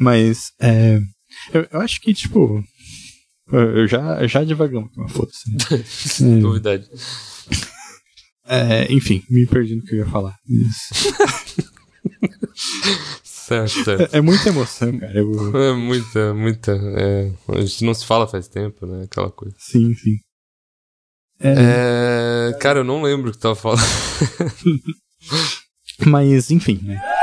Mas, 0.00 0.52
é, 0.58 0.98
eu, 1.52 1.68
eu 1.70 1.80
acho 1.80 2.00
que, 2.00 2.14
tipo, 2.14 2.64
eu 3.52 3.86
já, 3.86 4.26
já 4.26 4.42
devagamos, 4.42 4.90
mas 4.96 5.12
foda-se. 5.12 5.50
Né? 5.50 5.58
Novidade. 6.40 6.88
É, 8.46 8.90
enfim, 8.90 9.22
me 9.28 9.46
perdi 9.46 9.76
no 9.76 9.82
que 9.82 9.94
eu 9.94 9.98
ia 9.98 10.06
falar. 10.06 10.34
Isso. 10.48 11.14
certo, 13.22 13.84
certo. 13.84 14.14
É, 14.14 14.18
é 14.18 14.20
muita 14.22 14.48
emoção, 14.48 14.98
cara. 14.98 15.18
Eu... 15.18 15.56
É 15.56 15.74
muita, 15.74 16.32
muita. 16.32 16.72
É, 16.72 17.30
a 17.48 17.60
gente 17.60 17.84
não 17.84 17.92
se 17.92 18.06
fala 18.06 18.26
faz 18.26 18.48
tempo, 18.48 18.86
né? 18.86 19.04
Aquela 19.04 19.30
coisa. 19.30 19.54
Sim, 19.58 19.94
sim. 19.94 20.16
É... 21.38 22.56
Cara, 22.58 22.80
eu 22.80 22.84
não 22.84 23.02
lembro 23.02 23.28
o 23.28 23.32
que 23.32 23.38
tava 23.38 23.54
falando. 23.54 23.82
Mas, 26.06 26.50
enfim, 26.50 26.80
né? 26.82 27.19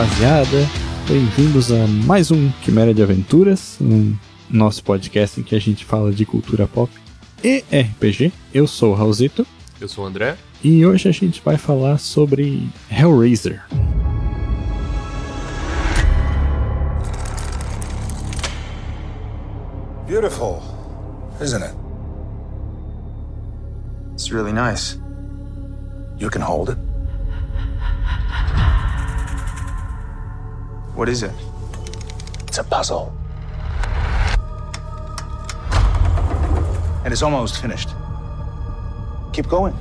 Rapaziada, 0.00 0.66
bem-vindos 1.06 1.70
a 1.70 1.86
mais 2.06 2.30
um 2.30 2.50
Quimera 2.62 2.94
de 2.94 3.02
Aventuras, 3.02 3.76
um 3.78 4.16
nosso 4.48 4.82
podcast 4.82 5.38
em 5.38 5.42
que 5.42 5.54
a 5.54 5.58
gente 5.58 5.84
fala 5.84 6.10
de 6.10 6.24
cultura 6.24 6.66
pop 6.66 6.90
e 7.44 7.62
RPG. 7.70 8.32
Eu 8.54 8.66
sou 8.66 8.92
o 8.92 8.94
Raulzito. 8.94 9.46
Eu 9.78 9.88
sou 9.88 10.04
o 10.04 10.06
André. 10.06 10.38
E 10.64 10.86
hoje 10.86 11.06
a 11.06 11.12
gente 11.12 11.42
vai 11.44 11.58
falar 11.58 11.98
sobre 11.98 12.66
Hellraiser. 12.90 13.62
Beautiful, 20.06 20.62
isn't 21.42 21.62
it? 21.62 21.74
It's 24.14 24.32
really 24.32 24.52
nice. 24.54 24.98
You 26.18 26.30
can 26.30 26.40
hold 26.40 26.70
it. 26.70 26.89
What 31.00 31.08
is 31.08 31.22
it? 31.22 31.32
It's 32.46 32.58
a 32.58 32.62
puzzle. 32.62 33.10
And 37.02 37.10
it's 37.10 37.22
almost 37.22 37.62
finished. 37.62 37.88
Keep 39.32 39.48
going. 39.48 39.74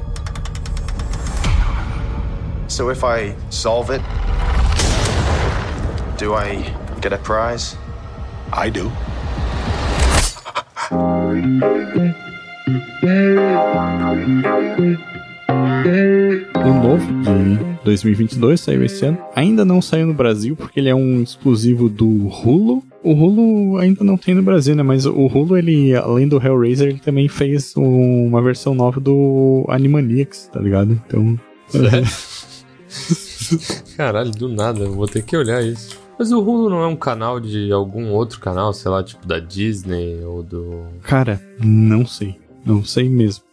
So 2.70 2.88
if 2.88 3.04
I 3.04 3.36
solve 3.50 3.90
it, 3.90 4.02
do 6.18 6.36
I 6.36 6.74
get 7.02 7.12
a 7.12 7.18
prize? 7.18 7.76
I 8.54 8.70
do. 8.70 8.90
O 16.56 16.74
novo 16.82 17.12
de 17.26 17.79
2022 17.84 18.60
saiu 18.60 18.84
esse 18.84 19.06
ano. 19.06 19.18
Ainda 19.36 19.64
não 19.64 19.82
saiu 19.82 20.08
no 20.08 20.14
Brasil 20.14 20.56
porque 20.56 20.80
ele 20.80 20.90
é 20.90 20.96
um 20.96 21.22
exclusivo 21.22 21.90
do 21.90 22.28
Hulu. 22.28 22.84
O 23.04 23.14
Hulu 23.14 23.78
ainda 23.78 24.04
não 24.04 24.18
tem 24.18 24.36
no 24.36 24.44
Brasil, 24.44 24.76
né? 24.76 24.84
Mas 24.84 25.06
o 25.06 25.26
Hulu, 25.26 25.58
ele, 25.58 25.96
além 25.96 26.28
do 26.28 26.38
Hellraiser, 26.38 26.90
ele 26.90 27.00
também 27.00 27.28
fez 27.28 27.76
um, 27.78 28.28
uma 28.28 28.42
versão 28.42 28.74
nova 28.74 29.00
do 29.00 29.66
Animaniacs, 29.70 30.50
tá 30.52 30.60
ligado? 30.60 31.02
Então. 31.08 31.40
Caralho, 33.96 34.32
do 34.32 34.50
nada, 34.50 34.86
vou 34.88 35.08
ter 35.08 35.24
que 35.24 35.38
olhar 35.38 35.64
isso. 35.64 35.98
Mas 36.18 36.34
o 36.34 36.40
Hulu 36.40 36.70
não 36.70 36.84
é 36.84 36.88
um 36.88 36.98
canal 36.98 37.40
de 37.40 37.72
algum 37.72 38.10
outro 38.10 38.42
canal, 38.42 38.74
sei 38.74 38.92
lá, 38.92 39.02
tipo 39.02 39.26
da 39.26 39.40
Disney 39.40 40.22
ou 40.24 40.44
do. 40.44 40.84
Cara, 41.02 41.42
não 41.64 42.06
sei. 42.06 42.38
Não 42.66 42.84
sei 42.84 43.08
mesmo. 43.08 43.46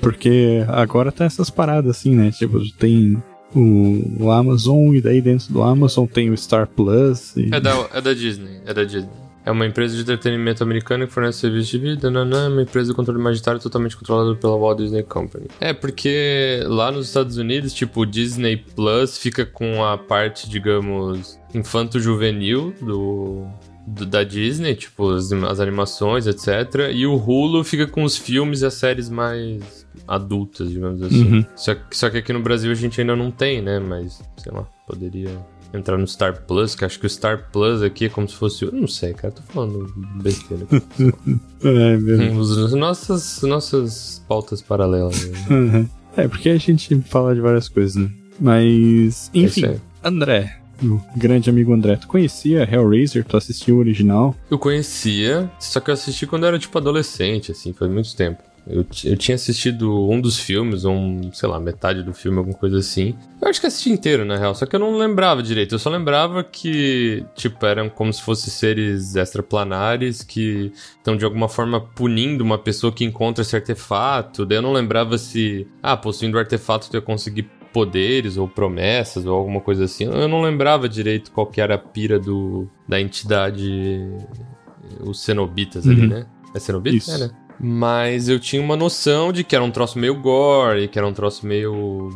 Porque 0.00 0.64
agora 0.68 1.12
tá 1.12 1.26
essas 1.26 1.50
paradas 1.50 1.96
assim, 1.96 2.14
né? 2.14 2.30
Tipo, 2.30 2.60
tem 2.76 3.22
o, 3.54 4.24
o 4.24 4.30
Amazon 4.30 4.94
e 4.94 5.00
daí 5.00 5.20
dentro 5.20 5.52
do 5.52 5.62
Amazon 5.62 6.06
tem 6.06 6.30
o 6.30 6.36
Star 6.36 6.66
Plus. 6.66 7.36
E... 7.36 7.48
É, 7.52 7.60
da, 7.60 7.88
é 7.92 8.00
da 8.00 8.12
Disney, 8.12 8.60
é 8.66 8.74
da 8.74 8.84
Disney. 8.84 9.28
É 9.44 9.50
uma 9.50 9.64
empresa 9.64 9.94
de 9.94 10.02
entretenimento 10.02 10.62
americana 10.62 11.06
que 11.06 11.12
fornece 11.12 11.38
serviços 11.38 11.68
de 11.68 11.78
vida, 11.78 12.10
não, 12.10 12.20
é 12.38 12.48
uma 12.48 12.62
empresa 12.62 12.90
de 12.90 12.94
controle 12.94 13.18
magitário 13.18 13.58
totalmente 13.58 13.96
controlada 13.96 14.34
pela 14.34 14.58
Walt 14.58 14.76
Disney 14.76 15.02
Company. 15.02 15.46
É, 15.58 15.72
porque 15.72 16.60
lá 16.66 16.92
nos 16.92 17.06
Estados 17.06 17.38
Unidos, 17.38 17.72
tipo, 17.72 18.02
o 18.02 18.06
Disney 18.06 18.58
Plus 18.58 19.16
fica 19.16 19.46
com 19.46 19.82
a 19.82 19.96
parte, 19.96 20.50
digamos, 20.50 21.40
infanto-juvenil 21.54 22.74
do, 22.78 23.46
da 23.86 24.22
Disney, 24.22 24.74
tipo, 24.74 25.12
as 25.12 25.60
animações, 25.60 26.26
etc. 26.26 26.90
E 26.92 27.06
o 27.06 27.16
Hulu 27.16 27.64
fica 27.64 27.86
com 27.86 28.04
os 28.04 28.18
filmes 28.18 28.60
e 28.60 28.66
as 28.66 28.74
séries 28.74 29.08
mais 29.08 29.77
adultas, 30.06 30.70
digamos 30.70 31.02
assim. 31.02 31.24
Uhum. 31.24 31.44
Só, 31.56 31.74
só 31.90 32.10
que 32.10 32.18
aqui 32.18 32.32
no 32.32 32.40
Brasil 32.40 32.70
a 32.70 32.74
gente 32.74 33.00
ainda 33.00 33.16
não 33.16 33.30
tem, 33.30 33.62
né? 33.62 33.78
Mas, 33.78 34.22
sei 34.36 34.52
lá, 34.52 34.66
poderia 34.86 35.30
entrar 35.72 35.98
no 35.98 36.06
Star 36.06 36.42
Plus, 36.46 36.74
que 36.74 36.84
acho 36.84 36.98
que 36.98 37.06
o 37.06 37.10
Star 37.10 37.50
Plus 37.52 37.82
aqui 37.82 38.06
é 38.06 38.08
como 38.08 38.28
se 38.28 38.34
fosse. 38.34 38.64
Eu 38.64 38.72
não 38.72 38.88
sei, 38.88 39.12
cara, 39.12 39.32
tô 39.32 39.42
falando 39.42 39.92
besteira. 40.22 40.66
é, 41.62 41.96
mesmo. 41.96 42.76
Nossas, 42.76 43.42
nossas 43.42 44.24
pautas 44.28 44.62
paralelas. 44.62 45.28
Né? 45.28 45.46
Uhum. 45.50 45.88
É, 46.16 46.26
porque 46.26 46.48
a 46.48 46.56
gente 46.56 47.00
fala 47.02 47.34
de 47.34 47.40
várias 47.40 47.68
coisas, 47.68 47.96
né? 47.96 48.10
Mas, 48.40 49.30
é 49.34 49.38
enfim, 49.38 49.66
é 49.66 49.78
André, 50.02 50.58
o 50.82 51.00
grande 51.16 51.50
amigo 51.50 51.72
André, 51.72 51.96
tu 51.96 52.06
conhecia 52.06 52.68
Hellraiser? 52.70 53.24
Tu 53.24 53.36
assistiu 53.36 53.76
o 53.76 53.78
original? 53.78 54.34
Eu 54.50 54.58
conhecia, 54.58 55.50
só 55.58 55.80
que 55.80 55.90
eu 55.90 55.94
assisti 55.94 56.26
quando 56.26 56.44
eu 56.44 56.48
era 56.48 56.58
tipo 56.58 56.76
adolescente, 56.78 57.50
assim, 57.50 57.72
faz 57.72 57.90
muito 57.90 58.14
tempo. 58.14 58.42
Eu, 58.68 58.84
eu 59.04 59.16
tinha 59.16 59.34
assistido 59.34 60.08
um 60.10 60.20
dos 60.20 60.38
filmes, 60.38 60.84
um, 60.84 61.32
sei 61.32 61.48
lá, 61.48 61.58
metade 61.58 62.02
do 62.02 62.12
filme, 62.12 62.38
alguma 62.38 62.56
coisa 62.56 62.78
assim. 62.78 63.14
Eu 63.40 63.48
acho 63.48 63.60
que 63.60 63.66
assisti 63.66 63.90
inteiro, 63.90 64.24
na 64.24 64.36
real, 64.36 64.54
só 64.54 64.66
que 64.66 64.76
eu 64.76 64.80
não 64.80 64.98
lembrava 64.98 65.42
direito. 65.42 65.74
Eu 65.74 65.78
só 65.78 65.88
lembrava 65.88 66.44
que, 66.44 67.24
tipo, 67.34 67.64
eram 67.64 67.88
como 67.88 68.12
se 68.12 68.22
fossem 68.22 68.52
seres 68.52 69.16
extraplanares 69.16 70.22
que 70.22 70.70
estão 70.96 71.16
de 71.16 71.24
alguma 71.24 71.48
forma 71.48 71.80
punindo 71.80 72.44
uma 72.44 72.58
pessoa 72.58 72.92
que 72.92 73.04
encontra 73.04 73.42
esse 73.42 73.56
artefato. 73.56 74.44
Daí 74.44 74.58
eu 74.58 74.62
não 74.62 74.72
lembrava 74.72 75.16
se, 75.16 75.66
ah, 75.82 75.96
possuindo 75.96 76.36
o 76.36 76.40
artefato 76.40 76.90
tu 76.90 76.96
ia 76.96 77.00
conseguir 77.00 77.48
poderes 77.72 78.36
ou 78.36 78.46
promessas 78.46 79.24
ou 79.24 79.34
alguma 79.34 79.60
coisa 79.60 79.84
assim. 79.84 80.04
Eu 80.04 80.28
não 80.28 80.42
lembrava 80.42 80.88
direito 80.88 81.30
qual 81.32 81.46
que 81.46 81.60
era 81.60 81.76
a 81.76 81.78
pira 81.78 82.18
do, 82.18 82.68
da 82.86 83.00
entidade, 83.00 84.10
os 85.00 85.22
cenobitas 85.22 85.86
uhum. 85.86 85.92
ali, 85.92 86.06
né? 86.06 86.26
É 86.54 86.58
cenobitas? 86.58 87.08
Isso. 87.08 87.24
É, 87.24 87.26
né? 87.26 87.47
Mas 87.60 88.28
eu 88.28 88.38
tinha 88.38 88.62
uma 88.62 88.76
noção 88.76 89.32
de 89.32 89.42
que 89.42 89.54
era 89.54 89.64
um 89.64 89.70
troço 89.70 89.98
meio 89.98 90.14
gore, 90.14 90.88
que 90.88 90.98
era 90.98 91.06
um 91.06 91.12
troço 91.12 91.46
meio. 91.46 92.10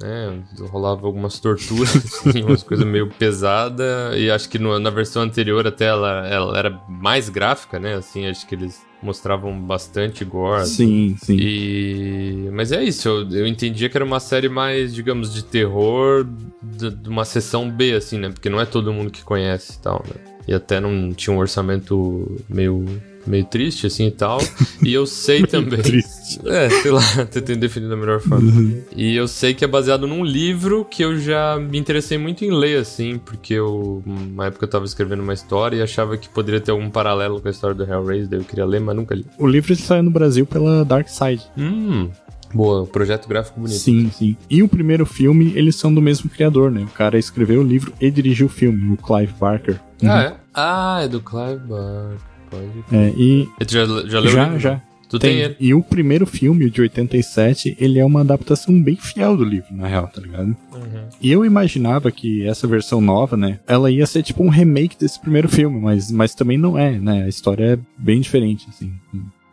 né? 0.00 0.42
Rolava 0.70 1.06
algumas 1.06 1.38
torturas, 1.38 1.94
assim, 2.26 2.42
umas 2.42 2.62
coisas 2.62 2.86
meio 2.86 3.08
pesada 3.08 4.12
E 4.16 4.30
acho 4.30 4.48
que 4.48 4.58
no, 4.58 4.78
na 4.78 4.90
versão 4.90 5.22
anterior 5.22 5.66
até 5.66 5.86
ela, 5.86 6.26
ela 6.26 6.58
era 6.58 6.80
mais 6.88 7.28
gráfica, 7.28 7.78
né? 7.78 7.94
Assim, 7.94 8.26
acho 8.26 8.46
que 8.46 8.54
eles 8.54 8.80
mostravam 9.02 9.58
bastante 9.60 10.24
gore. 10.24 10.66
Sim, 10.66 11.16
sim. 11.20 11.36
E... 11.38 12.48
Mas 12.52 12.72
é 12.72 12.82
isso, 12.82 13.08
eu, 13.08 13.28
eu 13.30 13.46
entendia 13.46 13.88
que 13.88 13.96
era 13.96 14.04
uma 14.04 14.20
série 14.20 14.48
mais, 14.48 14.94
digamos, 14.94 15.34
de 15.34 15.44
terror, 15.44 16.26
de, 16.62 16.90
de, 16.90 17.08
uma 17.08 17.24
sessão 17.24 17.68
B, 17.68 17.92
assim, 17.94 18.18
né? 18.18 18.30
Porque 18.30 18.48
não 18.48 18.60
é 18.60 18.64
todo 18.64 18.92
mundo 18.92 19.10
que 19.10 19.22
conhece 19.22 19.74
e 19.74 19.78
tal, 19.80 20.04
né? 20.08 20.14
E 20.46 20.54
até 20.54 20.80
não 20.80 21.12
tinha 21.12 21.34
um 21.34 21.38
orçamento 21.38 22.40
meio 22.48 22.84
meio 23.26 23.44
triste, 23.44 23.86
assim 23.86 24.06
e 24.06 24.10
tal. 24.10 24.38
E 24.82 24.92
eu 24.92 25.06
sei 25.06 25.44
também. 25.46 25.80
triste. 25.80 26.22
É, 26.46 26.70
sei 26.70 26.90
lá, 26.90 27.02
tentando 27.30 27.58
definir 27.60 27.88
da 27.90 27.96
melhor 27.96 28.18
forma. 28.20 28.50
Uhum. 28.50 28.80
E 28.96 29.14
eu 29.14 29.28
sei 29.28 29.52
que 29.52 29.64
é 29.64 29.68
baseado 29.68 30.06
num 30.06 30.24
livro 30.24 30.82
que 30.84 31.04
eu 31.04 31.18
já 31.18 31.58
me 31.58 31.78
interessei 31.78 32.16
muito 32.16 32.42
em 32.42 32.50
ler, 32.50 32.78
assim, 32.78 33.18
porque 33.18 33.52
eu, 33.52 34.02
uma 34.06 34.46
época 34.46 34.64
eu 34.64 34.68
tava 34.68 34.84
escrevendo 34.86 35.22
uma 35.22 35.34
história 35.34 35.76
e 35.76 35.82
achava 35.82 36.16
que 36.16 36.30
poderia 36.30 36.60
ter 36.60 36.70
algum 36.70 36.88
paralelo 36.88 37.38
com 37.40 37.48
a 37.48 37.50
história 37.50 37.76
do 37.76 37.84
Hellraiser, 37.84 38.28
daí 38.28 38.40
eu 38.40 38.44
queria 38.44 38.64
ler, 38.64 38.80
mas 38.80 38.96
nunca 38.96 39.14
li. 39.14 39.26
O 39.38 39.46
livro 39.46 39.76
saiu 39.76 40.02
no 40.02 40.10
Brasil 40.10 40.46
pela 40.46 40.84
Dark 40.86 41.08
Side. 41.08 41.42
Hum. 41.56 42.08
Boa, 42.54 42.86
projeto 42.86 43.28
gráfico 43.28 43.60
bonito. 43.60 43.78
Sim, 43.78 44.10
sim. 44.10 44.36
E 44.48 44.62
o 44.62 44.68
primeiro 44.68 45.06
filme, 45.06 45.52
eles 45.54 45.76
são 45.76 45.92
do 45.92 46.02
mesmo 46.02 46.28
criador, 46.28 46.70
né? 46.70 46.82
O 46.82 46.88
cara 46.88 47.18
escreveu 47.18 47.60
o 47.60 47.64
livro 47.64 47.92
e 48.00 48.10
dirigiu 48.10 48.46
o 48.46 48.50
filme, 48.50 48.92
o 48.92 48.96
Clive 48.96 49.32
Barker. 49.38 49.80
Ah, 50.02 50.06
uhum. 50.06 50.10
é? 50.10 50.34
Ah, 50.54 51.00
é 51.02 51.08
do 51.08 51.20
Clive 51.20 51.60
Barker. 51.66 52.31
Pode. 52.52 52.96
É, 52.96 53.08
e. 53.16 53.48
Tu 53.66 53.72
já, 53.72 53.86
já 53.86 54.20
leu? 54.20 54.30
Já, 54.30 54.58
já. 54.58 54.82
Tu 55.12 55.18
tem, 55.18 55.40
ele. 55.40 55.56
E 55.60 55.74
o 55.74 55.82
primeiro 55.82 56.24
filme, 56.24 56.64
o 56.64 56.70
de 56.70 56.80
87, 56.80 57.76
ele 57.78 57.98
é 57.98 58.04
uma 58.04 58.22
adaptação 58.22 58.82
bem 58.82 58.96
fiel 58.96 59.36
do 59.36 59.44
livro, 59.44 59.68
na 59.70 59.86
real, 59.86 60.08
tá 60.08 60.22
ligado? 60.22 60.56
Uhum. 60.72 61.08
E 61.20 61.30
eu 61.30 61.44
imaginava 61.44 62.10
que 62.10 62.46
essa 62.46 62.66
versão 62.66 62.98
nova, 62.98 63.36
né, 63.36 63.60
ela 63.66 63.90
ia 63.90 64.06
ser 64.06 64.22
tipo 64.22 64.42
um 64.42 64.48
remake 64.48 64.96
desse 64.98 65.20
primeiro 65.20 65.50
filme, 65.50 65.78
mas, 65.78 66.10
mas 66.10 66.34
também 66.34 66.56
não 66.56 66.78
é, 66.78 66.98
né? 66.98 67.24
A 67.24 67.28
história 67.28 67.74
é 67.74 67.78
bem 67.98 68.22
diferente, 68.22 68.66
assim. 68.70 68.90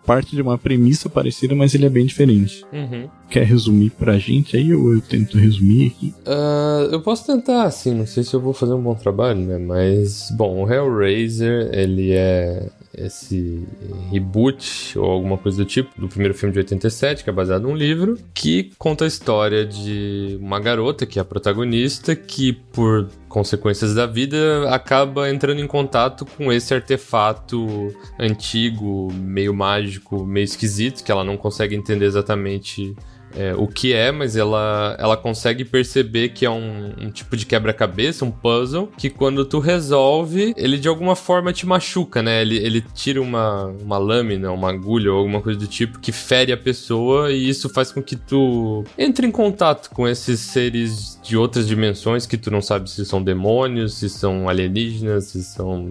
Parte 0.06 0.34
de 0.34 0.42
uma 0.42 0.57
premissa 0.57 1.10
parecida, 1.10 1.54
mas 1.54 1.75
ele 1.75 1.86
é 1.86 1.90
bem 1.90 2.06
diferente. 2.06 2.66
Uhum. 2.72 3.10
Quer 3.30 3.44
resumir 3.44 3.90
pra 3.90 4.18
gente 4.18 4.56
aí 4.56 4.74
ou 4.74 4.94
eu 4.94 5.02
tento 5.02 5.38
resumir 5.38 5.88
aqui? 5.88 6.16
Ah, 6.25 6.88
eu 6.90 7.02
posso 7.02 7.25
tentar, 7.25 7.63
assim, 7.63 7.94
não 7.94 8.07
sei 8.07 8.24
se 8.24 8.34
eu 8.34 8.40
vou 8.40 8.54
fazer 8.54 8.74
um 8.74 8.81
bom 8.81 8.95
trabalho, 8.95 9.42
né? 9.42 9.57
Mas, 9.57 10.31
bom, 10.31 10.63
o 10.63 10.72
Hellraiser, 10.72 11.69
ele 11.74 12.12
é 12.13 12.69
esse 12.94 13.68
reboot 14.12 14.98
ou 14.98 15.06
alguma 15.06 15.38
coisa 15.38 15.58
do 15.58 15.66
tipo 15.66 16.00
do 16.00 16.08
primeiro 16.08 16.34
filme 16.34 16.54
de 16.54 16.60
87, 16.60 17.24
que 17.24 17.30
é 17.30 17.34
baseado 17.34 17.64
num 17.64 17.76
livro, 17.76 18.18
que 18.34 18.72
conta 18.78 19.06
a 19.06 19.08
história 19.08 19.66
de 19.66 20.38
uma 20.42 20.60
garota 20.60 21.06
que 21.06 21.20
é 21.20 21.22
a 21.22 21.26
protagonista, 21.26 22.16
que 22.16 22.54
por 22.54 23.10
consequências 23.28 23.94
da 23.94 24.06
vida 24.06 24.70
acaba 24.74 25.30
entrando 25.30 25.62
em 25.62 25.68
contato 25.68 26.26
com 26.26 26.52
esse 26.52 26.74
artefato 26.74 27.94
antigo, 28.20 29.12
meio 29.14 29.54
mágico, 29.54 30.26
meio 30.26 30.46
esquisito, 30.46 31.04
que 31.04 31.12
ela 31.12 31.24
não 31.24 31.38
consegue 31.38 31.76
entender 31.76 32.06
exatamente 32.06 32.96
é, 33.36 33.54
o 33.56 33.68
que 33.68 33.94
é, 33.94 34.12
mas 34.12 34.36
ela, 34.36 34.96
ela 35.00 35.16
consegue 35.16 35.64
perceber 35.64 36.30
que 36.30 36.46
é 36.46 36.50
um, 36.50 36.94
um 37.00 37.12
tipo 37.12 37.38
de 37.38 37.46
quebra-cabeça, 37.46 38.26
um 38.26 38.31
puzzle, 38.31 38.92
que 38.98 39.10
quando 39.10 39.46
tu 39.46 39.60
resolve, 39.60 40.54
ele 40.58 40.78
de 40.78 40.88
alguma 40.88 41.16
forma 41.16 41.54
te 41.54 41.66
machuca, 41.66 42.22
né? 42.22 42.42
Ele, 42.42 42.58
ele 42.58 42.81
tira 42.94 43.22
uma, 43.22 43.66
uma 43.66 43.98
lâmina, 43.98 44.52
uma 44.52 44.70
agulha 44.70 45.12
ou 45.12 45.20
alguma 45.20 45.42
coisa 45.42 45.60
do 45.60 45.68
tipo 45.68 46.00
que 46.00 46.12
fere 46.12 46.52
a 46.52 46.58
pessoa 46.58 47.31
e 47.31 47.50
isso 47.50 47.70
faz 47.70 47.92
com 47.92 48.02
que 48.02 48.16
tu 48.16 48.84
entre 48.98 49.28
em 49.28 49.31
contato 49.31 49.90
com 49.92 50.08
esses 50.08 50.40
seres 50.40 51.20
de 51.24 51.38
outras 51.38 51.68
dimensões 51.68 52.26
que 52.26 52.38
tu 52.38 52.50
não 52.50 52.62
sabe 52.62 52.90
se 52.90 53.06
são 53.06 53.22
demônios, 53.22 53.96
se 53.96 54.10
são 54.10 54.50
alienígenas, 54.50 55.26
se 55.26 55.44
são 55.44 55.90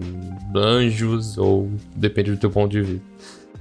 anjos 0.55 1.37
ou 1.37 1.69
depende 1.95 2.31
do 2.31 2.37
teu 2.37 2.49
ponto 2.49 2.71
de 2.71 2.81
vista. 2.81 3.09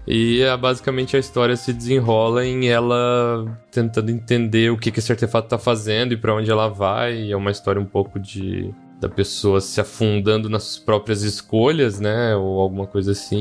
E 0.08 0.40
é, 0.40 0.56
basicamente 0.56 1.14
a 1.16 1.20
história 1.20 1.55
se 1.55 1.70
desenrola 1.70 2.44
em 2.46 2.66
ela 2.69 3.44
tentando 3.70 4.10
entender 4.10 4.70
o 4.70 4.78
que, 4.78 4.90
que 4.90 5.00
esse 5.00 5.12
artefato 5.12 5.49
tá 5.49 5.58
fazendo 5.58 6.14
e 6.14 6.16
para 6.16 6.34
onde 6.34 6.50
ela 6.50 6.69
vai. 6.69 7.25
E 7.25 7.32
é 7.32 7.37
uma 7.37 7.50
história 7.50 7.81
um 7.81 7.84
pouco 7.84 8.19
de 8.19 8.75
da 8.99 9.08
pessoa 9.08 9.60
se 9.60 9.81
afundando 9.81 10.49
nas 10.49 10.64
suas 10.64 10.78
próprias 10.84 11.22
escolhas, 11.22 12.00
né? 12.00 12.34
Ou 12.34 12.58
alguma 12.58 12.87
coisa 12.87 13.12
assim. 13.12 13.37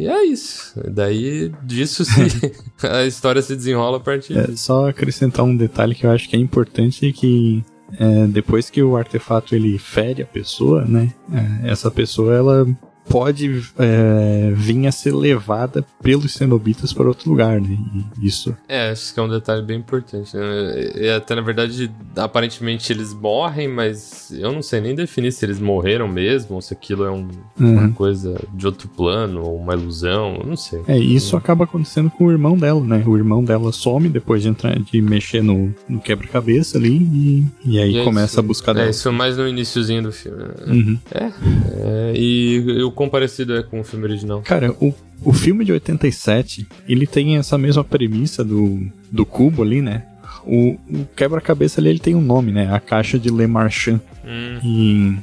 E 0.00 0.08
é 0.08 0.24
isso. 0.24 0.80
Daí 0.90 1.52
disso 1.62 2.04
se 2.04 2.20
a 2.82 3.04
história 3.04 3.42
se 3.42 3.54
desenrola 3.54 3.98
a 3.98 4.00
partir 4.00 4.36
É, 4.36 4.56
só 4.56 4.88
acrescentar 4.88 5.44
um 5.44 5.56
detalhe 5.56 5.94
que 5.94 6.06
eu 6.06 6.10
acho 6.10 6.28
que 6.28 6.36
é 6.36 6.38
importante 6.38 7.12
que 7.12 7.62
é, 7.98 8.26
depois 8.26 8.70
que 8.70 8.82
o 8.82 8.96
artefato 8.96 9.54
ele 9.54 9.78
fere 9.78 10.22
a 10.22 10.26
pessoa, 10.26 10.84
né? 10.84 11.12
é, 11.32 11.70
essa 11.70 11.90
pessoa 11.90 12.34
ela 12.34 12.66
pode 13.08 13.62
é, 13.78 14.50
vir 14.54 14.86
a 14.86 14.92
ser 14.92 15.12
levada 15.14 15.84
pelos 16.02 16.32
cenobitas 16.34 16.92
para 16.92 17.06
outro 17.06 17.30
lugar, 17.30 17.60
né? 17.60 17.76
E 18.20 18.26
isso 18.26 18.56
É, 18.68 18.90
acho 18.90 19.12
que 19.12 19.20
é 19.20 19.22
um 19.22 19.28
detalhe 19.28 19.62
bem 19.62 19.78
importante. 19.78 20.36
Né? 20.36 21.14
Até 21.16 21.34
na 21.34 21.42
verdade, 21.42 21.90
aparentemente 22.16 22.92
eles 22.92 23.12
morrem, 23.12 23.68
mas 23.68 24.30
eu 24.32 24.52
não 24.52 24.62
sei 24.62 24.80
nem 24.80 24.94
definir 24.94 25.32
se 25.32 25.44
eles 25.44 25.60
morreram 25.60 26.08
mesmo 26.08 26.54
ou 26.56 26.62
se 26.62 26.72
aquilo 26.72 27.04
é 27.04 27.10
um- 27.10 27.28
uma 27.58 27.82
Uhum. 27.82 27.92
coisa 27.92 28.40
de 28.54 28.66
outro 28.66 28.88
plano 28.88 29.42
ou 29.42 29.56
uma 29.58 29.74
ilusão, 29.74 30.36
eu 30.40 30.46
não 30.46 30.56
sei. 30.56 30.80
É, 30.88 30.98
isso 30.98 31.36
acaba 31.36 31.64
acontecendo 31.64 32.10
com 32.10 32.24
o 32.26 32.32
irmão 32.32 32.56
dela, 32.56 32.80
né? 32.82 33.02
O 33.06 33.16
irmão 33.16 33.44
dela 33.44 33.70
some 33.72 34.08
depois 34.08 34.42
de 34.42 34.48
entrar, 34.48 34.78
de 34.78 35.00
mexer 35.02 35.42
no, 35.42 35.74
no 35.88 36.00
quebra-cabeça 36.00 36.78
ali 36.78 36.96
e, 36.96 37.44
e 37.64 37.78
aí 37.78 37.92
E 37.94 37.98
é 37.98 38.04
começa 38.04 38.32
isso. 38.32 38.40
a 38.40 38.42
buscar 38.42 38.72
É, 38.72 38.74
dela. 38.74 38.90
isso 38.90 39.12
mais 39.12 39.36
no 39.36 39.46
iniciozinho 39.46 40.02
do 40.02 40.12
filme. 40.12 40.38
né? 40.42 40.54
Uhum. 40.66 40.98
É, 41.12 42.12
e 42.16 42.82
o 42.82 42.90
quão 42.94 43.08
parecido 43.08 43.56
é 43.56 43.62
com 43.62 43.80
o 43.80 43.84
filme 43.84 44.04
original? 44.06 44.40
Cara, 44.42 44.72
o, 44.80 44.92
o 45.22 45.32
filme 45.32 45.64
de 45.64 45.72
87, 45.72 46.66
ele 46.88 47.06
tem 47.06 47.36
essa 47.36 47.58
mesma 47.58 47.84
premissa 47.84 48.44
do, 48.44 48.86
do 49.10 49.26
cubo 49.26 49.62
ali, 49.62 49.82
né? 49.82 50.04
O, 50.46 50.72
o 50.90 51.06
quebra-cabeça 51.16 51.80
ali, 51.80 51.88
ele 51.90 51.98
tem 51.98 52.14
um 52.14 52.20
nome, 52.20 52.52
né? 52.52 52.72
A 52.74 52.78
caixa 52.80 53.18
de 53.18 53.30
Le 53.30 53.46
Marchand. 53.46 54.00
Hum, 54.24 54.58
E 54.62 55.16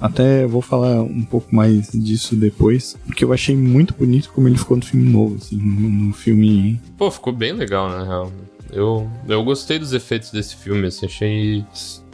até 0.00 0.46
vou 0.46 0.62
falar 0.62 1.02
um 1.02 1.24
pouco 1.24 1.54
mais 1.54 1.90
disso 1.92 2.36
depois, 2.36 2.96
porque 3.06 3.24
eu 3.24 3.32
achei 3.32 3.56
muito 3.56 3.94
bonito 3.94 4.30
como 4.32 4.46
ele 4.46 4.56
ficou 4.58 4.76
no 4.76 4.84
filme 4.84 5.10
novo, 5.10 5.36
assim, 5.36 5.56
no, 5.56 5.88
no 6.06 6.12
filme... 6.12 6.80
Pô, 6.96 7.10
ficou 7.10 7.32
bem 7.32 7.52
legal, 7.52 7.88
na 7.88 8.04
real. 8.04 8.32
Eu, 8.70 9.10
eu 9.26 9.42
gostei 9.42 9.78
dos 9.78 9.92
efeitos 9.94 10.30
desse 10.30 10.54
filme, 10.54 10.86
assim, 10.86 11.06
achei. 11.06 11.64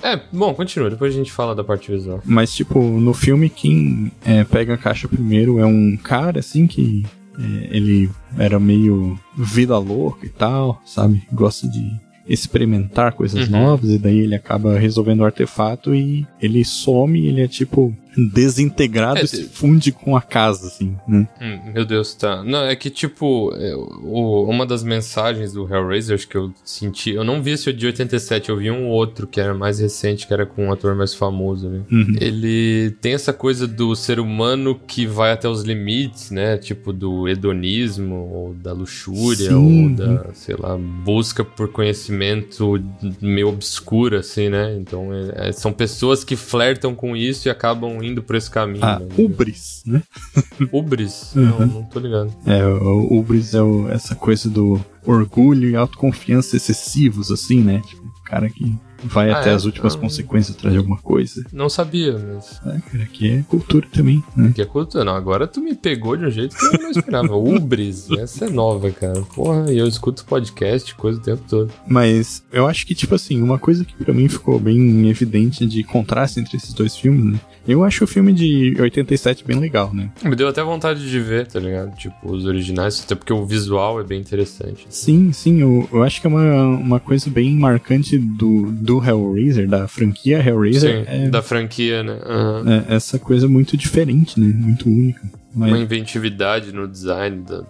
É, 0.05 0.21
bom, 0.31 0.53
continua, 0.53 0.91
depois 0.91 1.15
a 1.15 1.17
gente 1.17 1.33
fala 1.33 1.55
da 1.55 1.65
parte 1.65 1.91
visual. 1.91 2.21
Mas, 2.27 2.55
tipo, 2.55 2.79
no 2.83 3.15
filme, 3.15 3.49
quem 3.49 4.13
é, 4.25 4.45
pega 4.45 4.75
a 4.75 4.79
caixa 4.79 5.09
primeiro 5.09 5.59
é 5.59 5.65
um 5.65 5.97
cara, 5.97 6.41
assim, 6.41 6.67
que 6.67 7.07
é, 7.39 7.69
ele 7.77 8.11
era 8.39 8.61
meio 8.61 9.19
vida 9.37 9.79
louca 9.79 10.27
e 10.27 10.29
tal, 10.29 10.81
sabe? 10.85 11.23
Gosta 11.33 11.67
de 11.69 11.91
experimentar 12.29 13.13
coisas 13.13 13.47
Uhum. 13.49 13.61
novas, 13.61 13.91
e 13.91 13.99
daí 13.99 14.19
ele 14.19 14.35
acaba 14.35 14.79
resolvendo 14.79 15.21
o 15.21 15.25
artefato 15.25 15.95
e 15.95 16.27
ele 16.41 16.65
some, 16.65 17.27
ele 17.27 17.43
é 17.43 17.49
tipo 17.49 17.95
desintegrado 18.17 19.19
É, 19.21 19.25
e 19.25 19.27
se 19.29 19.45
funde 19.45 19.93
com 19.93 20.17
a 20.17 20.23
casa, 20.23 20.67
assim, 20.69 20.97
né? 21.07 21.27
Hum, 21.41 21.73
meu 21.73 21.85
Deus, 21.85 22.15
tá. 22.15 22.43
Não, 22.45 22.65
é 22.65 22.75
que, 22.77 22.91
tipo, 22.91 23.53
é, 23.57 23.75
o- 23.75 24.45
uma 24.49 24.65
das 24.67 24.83
mensagens 24.83 25.53
do 25.53 25.63
Hellraiser 25.73 26.27
que 26.29 26.37
eu 26.37 26.53
senti. 26.65 27.11
Eu 27.11 27.25
não 27.25 27.43
vi 27.43 27.53
esse 27.53 27.73
de 27.73 27.87
87, 27.87 28.51
eu 28.51 28.57
vi 28.57 28.71
um 28.71 28.89
outro 28.89 29.27
que 29.27 29.41
era 29.41 29.55
mais 29.55 29.79
recente, 29.79 30.27
que 30.27 30.33
era 30.33 30.47
com 30.47 30.67
um 30.67 30.73
ator 30.73 30.95
mais 30.95 31.15
famoso, 31.15 31.69
né? 31.69 31.81
Uhum. 31.91 32.17
Ele 32.21 32.91
tem 33.01 33.15
essa 33.15 33.33
coisa 33.33 33.67
do 33.67 33.95
ser 33.95 34.21
humano 34.21 34.79
que 34.87 35.07
vai 35.07 35.33
até 35.33 35.49
os 35.49 35.63
limites, 35.63 36.31
né? 36.31 36.57
Tipo, 36.59 36.93
do 36.93 37.29
hedonismo, 37.29 38.15
ou 38.33 38.55
da 38.55 38.73
luxúria, 38.73 39.51
Sim. 39.51 39.85
ou 39.85 39.91
da, 39.97 40.33
sei 40.35 40.57
lá, 40.59 40.77
busca 40.77 41.45
por 41.45 41.69
conhecimento 41.69 42.83
meio 43.21 43.49
obscura, 43.49 44.21
assim, 44.21 44.49
né? 44.49 44.77
Então, 44.79 45.13
é- 45.13 45.49
é- 45.49 45.53
são 45.53 45.73
pessoas 45.73 46.25
que 46.25 46.37
flertam 46.37 46.95
com 46.95 47.17
isso 47.17 47.49
e 47.49 47.51
acabam 47.51 48.03
indo 48.05 48.23
por 48.23 48.37
esse 48.37 48.51
caminho. 48.51 48.85
A 48.85 48.99
né? 48.99 49.07
Ubris, 49.19 49.83
né? 49.87 50.03
Ubris? 50.73 51.35
Uhum. 51.35 51.43
Não, 51.45 51.67
não 51.67 51.83
tô 51.85 51.99
ligado. 52.01 52.33
É, 52.47 52.65
o 52.67 53.19
Ubris 53.19 53.55
é 53.55 53.63
o- 53.63 53.89
essa 53.91 54.15
coisa 54.15 54.49
do 54.49 54.81
orgulho 55.07 55.69
e 55.71 55.77
autoconfiança 55.77 56.57
excessivos, 56.57 57.31
assim, 57.31 57.61
né? 57.63 57.81
Tipo, 57.87 58.03
o 58.07 58.25
cara 58.25 58.49
que 58.49 58.75
vai 59.03 59.31
Ah, 59.31 59.39
até 59.41 59.51
é? 59.51 59.55
as 59.55 59.65
últimas 59.65 59.95
Ah. 59.95 59.99
consequências 59.99 60.57
atrás 60.57 60.73
de 60.73 60.79
alguma 60.79 60.99
coisa. 60.99 61.45
Não 61.53 61.69
sabia, 61.69 62.17
mas. 62.19 62.61
É, 62.67 62.81
cara, 62.91 63.05
aqui 63.05 63.31
é 63.31 63.43
cultura 63.49 63.87
também, 63.93 64.23
né? 64.37 64.53
Que 64.55 64.63
é 64.63 64.65
cultura? 64.65 65.05
Não, 65.05 65.15
agora 65.15 65.47
tu 65.47 65.61
me 65.61 65.75
pegou 65.75 66.17
de 66.17 66.25
um 66.27 66.31
jeito 66.31 66.57
que 66.57 66.77
eu 66.77 66.83
não 66.83 66.91
esperava. 66.91 67.35
Ubris, 67.37 68.11
essa 68.13 68.47
é 68.47 68.51
nova, 68.51 68.91
cara. 68.91 69.21
Porra, 69.35 69.73
e 69.73 69.79
eu 69.79 69.87
escuto 69.87 70.25
podcast, 70.25 70.95
coisa 70.95 71.19
o 71.19 71.23
tempo 71.23 71.43
todo. 71.49 71.71
Mas 71.87 72.43
eu 72.53 72.67
acho 72.67 72.87
que, 72.87 72.95
tipo 72.95 73.15
assim, 73.15 73.41
uma 73.43 73.59
coisa 73.59 73.85
que 73.85 73.95
pra 73.95 74.13
mim 74.15 74.29
ficou 74.29 74.59
bem 74.59 75.09
evidente 75.09 75.67
de 75.67 75.83
contraste 75.83 76.41
entre 76.41 76.57
esses 76.57 76.73
dois 76.73 76.97
filmes, 76.97 77.25
né? 77.35 77.41
Eu 77.67 77.83
acho 77.83 78.05
o 78.05 78.07
filme 78.07 78.31
de 78.31 78.77
87 78.79 79.43
bem 79.43 79.59
legal, 79.59 79.93
né? 79.95 80.11
Me 80.23 80.37
deu 80.37 80.47
até 80.49 80.63
vontade 80.63 81.09
de 81.09 81.19
ver, 81.19 81.47
tá 81.47 81.59
ligado? 81.59 81.97
Tipo, 81.97 82.31
os 82.31 82.45
originais, 82.45 83.03
até 83.03 83.15
porque 83.15 83.33
o 83.33 83.47
visual 83.47 83.99
é 83.99 84.05
bem 84.05 84.21
interessante. 84.21 84.87
Sim, 84.91 85.33
sim, 85.33 85.63
eu, 85.63 85.89
eu 85.91 86.03
acho 86.03 86.21
que 86.21 86.27
é 86.27 86.31
uma, 86.31 86.67
uma 86.67 87.01
coisa 87.01 87.31
bem 87.31 87.55
marcante 87.55 88.19
do, 88.19 88.71
do 88.85 89.03
Hellraiser, 89.05 89.67
da 89.69 89.89
franquia 89.89 90.39
Hellraiser, 90.47 91.05
Sim, 91.05 91.11
é, 91.25 91.29
da 91.29 91.41
franquia, 91.43 92.03
né? 92.03 92.19
Aham. 92.25 92.85
é 92.89 92.95
essa 92.95 93.19
coisa 93.19 93.49
muito 93.49 93.77
diferente, 93.77 94.39
né? 94.39 94.47
Muito 94.55 94.89
única. 94.89 95.23
Mas- 95.55 95.71
Uma 95.71 95.79
inventividade 95.79 96.73
no 96.73 96.87
design, 96.89 97.43
da, 97.43 97.65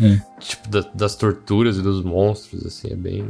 É. 0.00 0.20
tipo, 0.38 0.68
da- 0.68 0.86
das 0.94 1.14
torturas 1.16 1.78
e 1.78 1.82
dos 1.82 2.04
monstros, 2.04 2.66
assim, 2.66 2.88
é 2.92 2.96
bem, 2.96 3.24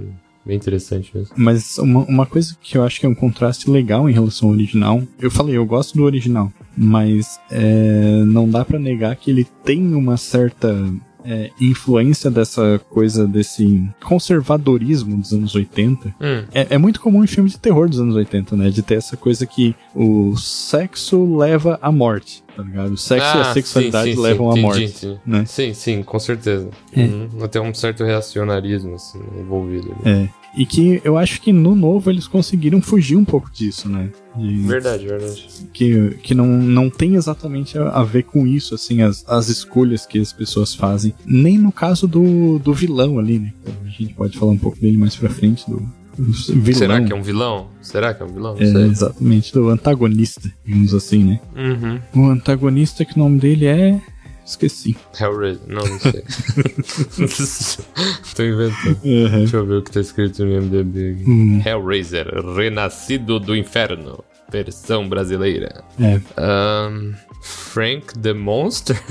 bem 0.45 0.57
interessante 0.57 1.11
mesmo. 1.15 1.33
Mas 1.37 1.79
uma, 1.79 2.01
uma 2.01 2.27
coisa 2.27 2.57
que 2.61 2.77
eu 2.77 2.83
acho 2.83 2.99
que 2.99 3.07
é 3.07 3.09
um 3.09 3.15
contraste 3.15 3.71
legal 3.71 4.11
em 4.11 4.13
relação 4.13 4.49
ao 4.49 4.55
original, 4.55 5.03
eu 5.21 5.31
falei, 5.31 5.57
eu 5.57 5.65
gosto 5.65 5.97
do 5.97 6.03
original, 6.05 6.53
mas 6.77 7.39
é, 7.51 8.23
não 8.27 8.49
dá 8.49 8.65
pra 8.65 8.79
negar 8.81 9.15
que 9.17 9.31
ele 9.31 9.47
tem 9.65 9.95
uma 9.95 10.17
certa 10.17 10.75
é, 11.25 11.51
influência 11.61 12.31
dessa 12.31 12.81
coisa 12.91 13.27
desse 13.27 13.89
conservadorismo 14.05 15.17
dos 15.17 15.33
anos 15.33 15.55
80. 15.55 16.09
Hum, 16.21 16.45
É, 16.53 16.67
é 16.71 16.79
muito 16.79 17.01
comum 17.01 17.23
em 17.25 17.27
filmes 17.27 17.53
de 17.53 17.59
terror 17.59 17.89
dos 17.89 18.01
anos 18.01 18.15
80, 18.17 18.57
né? 18.57 18.71
De 18.71 18.83
ter 18.83 18.95
essa 18.95 19.17
coisa 19.17 19.47
que 19.47 19.75
o 19.95 20.37
sexo 20.37 21.37
leva 21.37 21.79
à 21.83 21.91
morte, 21.93 22.43
tá 22.57 22.63
ligado? 22.63 22.93
O 22.93 22.97
sexo 22.97 23.27
e 23.37 23.39
a 23.39 23.41
Ah, 23.43 23.53
sexualidade 23.55 24.11
sim, 24.11 24.17
sim, 24.17 24.23
levam 24.23 24.53
sim, 24.53 24.59
à 24.59 24.61
entendi, 24.63 24.81
morte, 24.81 24.97
entendi. 25.07 25.21
né? 25.27 25.45
Sim, 25.47 25.75
sim, 25.75 26.03
com 26.03 26.19
certeza. 26.19 26.69
É. 26.95 27.01
Uhum. 27.03 27.29
Até 27.43 27.61
um 27.61 27.73
certo 27.75 28.05
reacionarismo, 28.05 28.95
assim, 28.95 29.21
envolvido. 29.39 29.95
ali. 30.05 30.11
É. 30.25 30.40
E 30.57 30.67
que 30.67 31.01
eu 31.05 31.17
acho 31.17 31.41
que 31.41 31.53
no 31.53 31.77
novo 31.77 32.11
eles 32.11 32.27
conseguiram 32.27 32.83
fugir 32.83 33.17
um 33.17 33.25
pouco 33.25 33.51
disso, 33.53 33.89
né? 33.89 34.11
De- 34.37 34.63
Verdade, 34.63 35.07
verdade. 35.07 35.49
que, 35.73 36.11
que 36.23 36.35
não, 36.35 36.47
não 36.47 36.91
tem 36.91 37.15
exatamente 37.15 37.79
a, 37.79 37.89
a 37.91 38.03
ver 38.05 38.25
com 38.25 38.47
isso, 38.47 38.75
assim, 38.75 39.01
as, 39.03 39.25
as 39.29 39.49
escolhas 39.49 40.05
que 40.07 40.19
as 40.19 40.33
pessoas 40.33 40.75
fazem. 40.75 41.15
Nem 41.25 41.57
no 41.57 41.71
caso 41.71 42.09
do, 42.09 42.59
do 42.59 42.75
vilão 42.75 43.19
ali, 43.19 43.39
né? 43.39 43.53
A 43.85 43.89
gente 43.89 44.13
pode 44.15 44.37
falar 44.37 44.53
um 44.53 44.59
pouco 44.59 44.79
dele 44.81 44.99
mais 44.99 45.15
pra 45.15 45.29
frente, 45.31 45.65
do, 45.71 45.77
do 46.19 46.33
vilão. 46.33 46.75
Será 46.79 47.01
que 47.05 47.13
é 47.13 47.17
um 47.17 47.23
vilão? 47.23 47.69
Será 47.81 48.13
que 48.15 48.23
é 48.23 48.27
um 48.27 48.33
vilão? 48.33 48.55
Não 48.57 48.63
É, 48.63 48.73
sei. 48.73 48.83
exatamente, 48.87 49.53
do 49.53 49.69
antagonista, 49.69 50.53
digamos 50.65 50.93
assim, 50.95 51.23
né? 51.25 51.41
Uhum. 51.57 52.01
O 52.27 52.29
antagonista 52.31 53.05
que 53.05 53.15
o 53.15 53.19
nome 53.21 53.39
dele 53.39 53.67
é. 53.67 54.01
Esqueci. 54.45 54.97
Hellraiser. 55.19 55.63
Não, 55.69 55.83
não 55.87 55.99
sei. 56.01 56.25
Tô 58.35 58.43
inventando. 58.43 58.99
Uhum. 59.05 59.31
Deixa 59.39 59.57
eu 59.59 59.67
ver 59.67 59.75
o 59.75 59.83
que 59.83 59.93
tá 59.93 60.01
escrito 60.01 60.45
no 60.45 60.51
IMDB 60.53 61.13
aqui. 61.13 61.25
Hum, 61.31 61.63
Hellraiser, 61.65 62.27
Renascido 62.57 63.39
do 63.39 63.55
Inferno. 63.57 64.25
Versão 64.51 65.09
brasileira. 65.09 65.85
é. 66.01 66.21
Ahn, 66.37 67.13
Frank 67.43 68.19
the 68.19 68.33
Monster? 68.33 69.01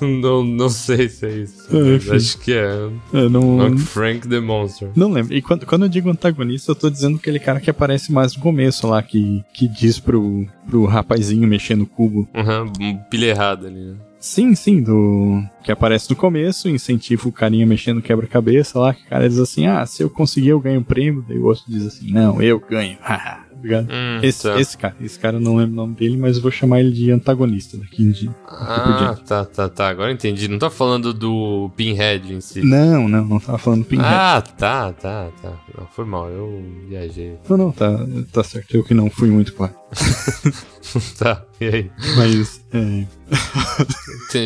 não, 0.20 0.44
não 0.44 0.68
sei 0.68 1.08
se 1.08 1.26
é 1.26 1.30
isso. 1.30 1.68
É, 1.76 2.16
acho 2.16 2.38
que 2.38 2.52
é. 2.52 2.88
Eu 3.12 3.30
não, 3.30 3.76
Frank 3.78 4.28
the 4.28 4.40
Monster. 4.40 4.90
não 4.94 5.10
lembro. 5.10 5.34
E 5.34 5.42
quando, 5.42 5.66
quando 5.66 5.84
eu 5.84 5.88
digo 5.88 6.10
antagonista, 6.10 6.72
eu 6.72 6.76
tô 6.76 6.90
dizendo 6.90 7.16
aquele 7.16 7.38
cara 7.38 7.60
que 7.60 7.70
aparece 7.70 8.12
mais 8.12 8.34
no 8.34 8.42
começo 8.42 8.86
lá, 8.86 9.02
que, 9.02 9.44
que 9.52 9.68
diz 9.68 9.98
pro, 9.98 10.46
pro 10.68 10.84
rapazinho 10.84 11.46
mexer 11.48 11.76
no 11.76 11.86
cubo. 11.86 12.28
Uhum, 12.34 12.72
um 12.80 12.96
pilha 13.10 13.26
errada 13.26 13.68
ali, 13.68 13.80
né? 13.80 13.96
Sim, 14.20 14.54
sim, 14.54 14.82
do 14.82 15.42
que 15.62 15.70
aparece 15.70 16.10
no 16.10 16.16
começo, 16.16 16.68
incentiva 16.68 17.28
o 17.28 17.32
carinha 17.32 17.64
mexendo 17.64 18.02
quebra-cabeça 18.02 18.78
lá, 18.78 18.92
que 18.92 19.04
o 19.04 19.08
cara 19.08 19.28
diz 19.28 19.38
assim, 19.38 19.66
ah, 19.66 19.86
se 19.86 20.02
eu 20.02 20.10
conseguir 20.10 20.48
eu 20.48 20.60
ganho 20.60 20.80
o 20.80 20.84
prêmio, 20.84 21.24
daí 21.28 21.38
o 21.38 21.44
outro 21.44 21.62
diz 21.68 21.86
assim, 21.86 22.10
não, 22.10 22.42
eu 22.42 22.58
ganho, 22.58 22.98
haha, 23.00 23.46
ligado? 23.62 23.88
Hum, 23.90 24.20
Esse, 24.22 24.42
tá. 24.42 24.60
esse 24.60 24.76
cara, 24.76 24.96
esse 25.00 25.18
cara 25.18 25.36
eu 25.36 25.40
não 25.40 25.56
lembro 25.56 25.72
o 25.72 25.76
nome 25.76 25.94
dele, 25.94 26.16
mas 26.16 26.36
eu 26.36 26.42
vou 26.42 26.50
chamar 26.50 26.80
ele 26.80 26.92
de 26.92 27.10
antagonista 27.10 27.76
daqui 27.76 28.02
em 28.02 28.10
dia. 28.10 28.34
Ah, 28.46 29.16
tá, 29.26 29.44
tá, 29.44 29.68
tá. 29.68 29.88
Agora 29.88 30.12
entendi. 30.12 30.48
Não 30.48 30.58
tá 30.58 30.70
falando 30.70 31.12
do 31.12 31.70
Pinhead 31.76 32.32
em 32.32 32.40
si. 32.40 32.62
Não, 32.62 33.08
não, 33.08 33.24
não 33.24 33.40
tava 33.40 33.58
falando 33.58 33.84
Pinhead. 33.84 34.08
Ah, 34.08 34.40
tá, 34.40 34.92
tá, 34.92 35.28
tá. 35.42 35.52
Não, 35.76 35.86
foi 35.86 36.04
mal, 36.04 36.28
eu 36.28 36.62
viajei. 36.88 37.36
Não, 37.48 37.56
não, 37.56 37.72
tá, 37.72 37.90
tá 38.32 38.42
certo, 38.44 38.76
eu 38.76 38.84
que 38.84 38.94
não 38.94 39.10
fui 39.10 39.28
muito 39.28 39.52
claro. 39.54 39.74
tá, 41.18 41.44
e 41.60 41.64
aí? 41.66 41.90
Mas, 42.16 42.64
é, 42.72 43.06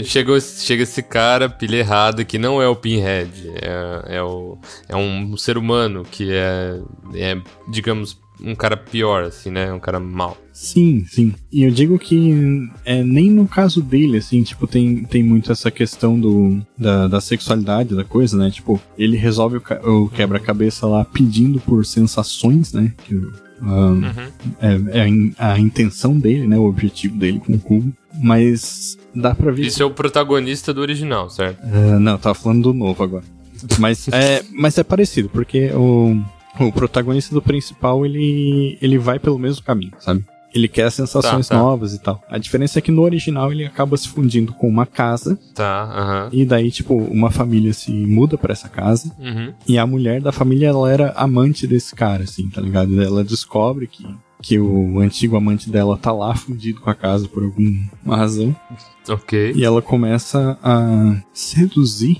Chegou, 0.04 0.40
chega 0.40 0.82
esse 0.82 1.02
cara, 1.02 1.48
pilha 1.48 1.76
errada, 1.76 2.24
que 2.24 2.38
não 2.38 2.60
é 2.60 2.68
o 2.68 2.76
Pinhead. 2.76 3.30
É, 3.60 4.16
é, 4.16 4.22
o, 4.22 4.58
é 4.88 4.96
um 4.96 5.36
ser 5.36 5.58
humano 5.58 6.04
que 6.08 6.32
é, 6.32 6.80
é, 7.14 7.40
digamos, 7.68 8.18
um 8.44 8.54
cara 8.54 8.76
pior, 8.76 9.24
assim, 9.24 9.50
né? 9.50 9.72
Um 9.72 9.78
cara 9.80 9.98
mau. 10.00 10.36
sim, 10.52 11.04
sim. 11.08 11.34
E 11.50 11.62
eu 11.64 11.70
digo 11.70 11.98
que 11.98 12.68
é, 12.84 13.02
nem 13.02 13.30
no 13.30 13.46
caso 13.48 13.80
dele, 13.82 14.18
assim, 14.18 14.42
tipo, 14.42 14.66
tem, 14.66 15.04
tem 15.04 15.22
muito 15.22 15.50
essa 15.52 15.70
questão 15.70 16.18
do, 16.18 16.60
da, 16.76 17.08
da 17.08 17.20
sexualidade 17.20 17.94
da 17.94 18.04
coisa, 18.04 18.36
né? 18.36 18.50
Tipo, 18.50 18.80
ele 18.98 19.16
resolve 19.16 19.58
o, 19.84 19.90
o 20.04 20.08
quebra-cabeça 20.10 20.86
lá 20.86 21.04
pedindo 21.04 21.60
por 21.60 21.84
sensações, 21.86 22.72
né? 22.72 22.92
Que, 23.06 23.20
ah, 23.62 24.28
é, 24.60 24.98
é 24.98 25.02
a, 25.02 25.08
in- 25.08 25.34
a 25.38 25.58
intenção 25.58 26.18
dele, 26.18 26.46
né? 26.46 26.58
O 26.58 26.64
objetivo 26.64 27.16
dele 27.16 27.40
com 27.40 27.52
o 27.54 27.58
cubo. 27.60 27.92
Mas 28.20 28.98
dá 29.14 29.34
pra 29.34 29.50
ver. 29.52 29.64
Isso 29.66 29.82
é 29.82 29.86
o 29.86 29.90
protagonista 29.90 30.74
do 30.74 30.80
original, 30.80 31.30
certo? 31.30 31.58
Ah, 31.62 31.98
não, 31.98 32.18
tava 32.18 32.34
falando 32.34 32.64
do 32.64 32.74
novo 32.74 33.02
agora. 33.02 33.24
Mas 33.78 34.08
é, 34.08 34.42
mas 34.52 34.76
é 34.76 34.82
parecido, 34.82 35.28
porque 35.28 35.70
o, 35.72 36.20
o 36.60 36.72
protagonista 36.72 37.34
do 37.34 37.42
principal, 37.42 38.04
ele, 38.04 38.78
ele 38.80 38.98
vai 38.98 39.18
pelo 39.18 39.38
mesmo 39.38 39.62
caminho, 39.64 39.92
sabe? 39.98 40.24
Ele 40.54 40.68
quer 40.68 40.92
sensações 40.92 41.48
Tá, 41.48 41.54
tá. 41.56 41.62
novas 41.62 41.94
e 41.94 41.98
tal. 41.98 42.22
A 42.28 42.36
diferença 42.36 42.78
é 42.78 42.82
que 42.82 42.90
no 42.90 43.00
original 43.00 43.50
ele 43.50 43.64
acaba 43.64 43.96
se 43.96 44.06
fundindo 44.06 44.52
com 44.52 44.68
uma 44.68 44.84
casa, 44.84 45.38
Tá, 45.54 45.84
aham. 45.84 46.28
e 46.30 46.44
daí, 46.44 46.70
tipo, 46.70 46.94
uma 46.94 47.30
família 47.30 47.72
se 47.72 47.90
muda 47.90 48.36
pra 48.36 48.52
essa 48.52 48.68
casa, 48.68 49.10
Uhum. 49.18 49.54
e 49.66 49.78
a 49.78 49.86
mulher 49.86 50.20
da 50.20 50.30
família, 50.30 50.68
ela 50.68 50.92
era 50.92 51.12
amante 51.12 51.66
desse 51.66 51.94
cara, 51.94 52.24
assim, 52.24 52.50
tá 52.50 52.60
ligado? 52.60 53.02
Ela 53.02 53.24
descobre 53.24 53.86
que, 53.86 54.06
que 54.42 54.58
o 54.58 55.00
antigo 55.00 55.36
amante 55.36 55.70
dela 55.70 55.96
tá 55.96 56.12
lá 56.12 56.34
fundido 56.36 56.82
com 56.82 56.90
a 56.90 56.94
casa 56.94 57.26
por 57.28 57.44
alguma 57.44 58.14
razão. 58.14 58.54
Ok. 59.08 59.52
E 59.56 59.64
ela 59.64 59.80
começa 59.80 60.58
a 60.62 61.16
seduzir 61.32 62.18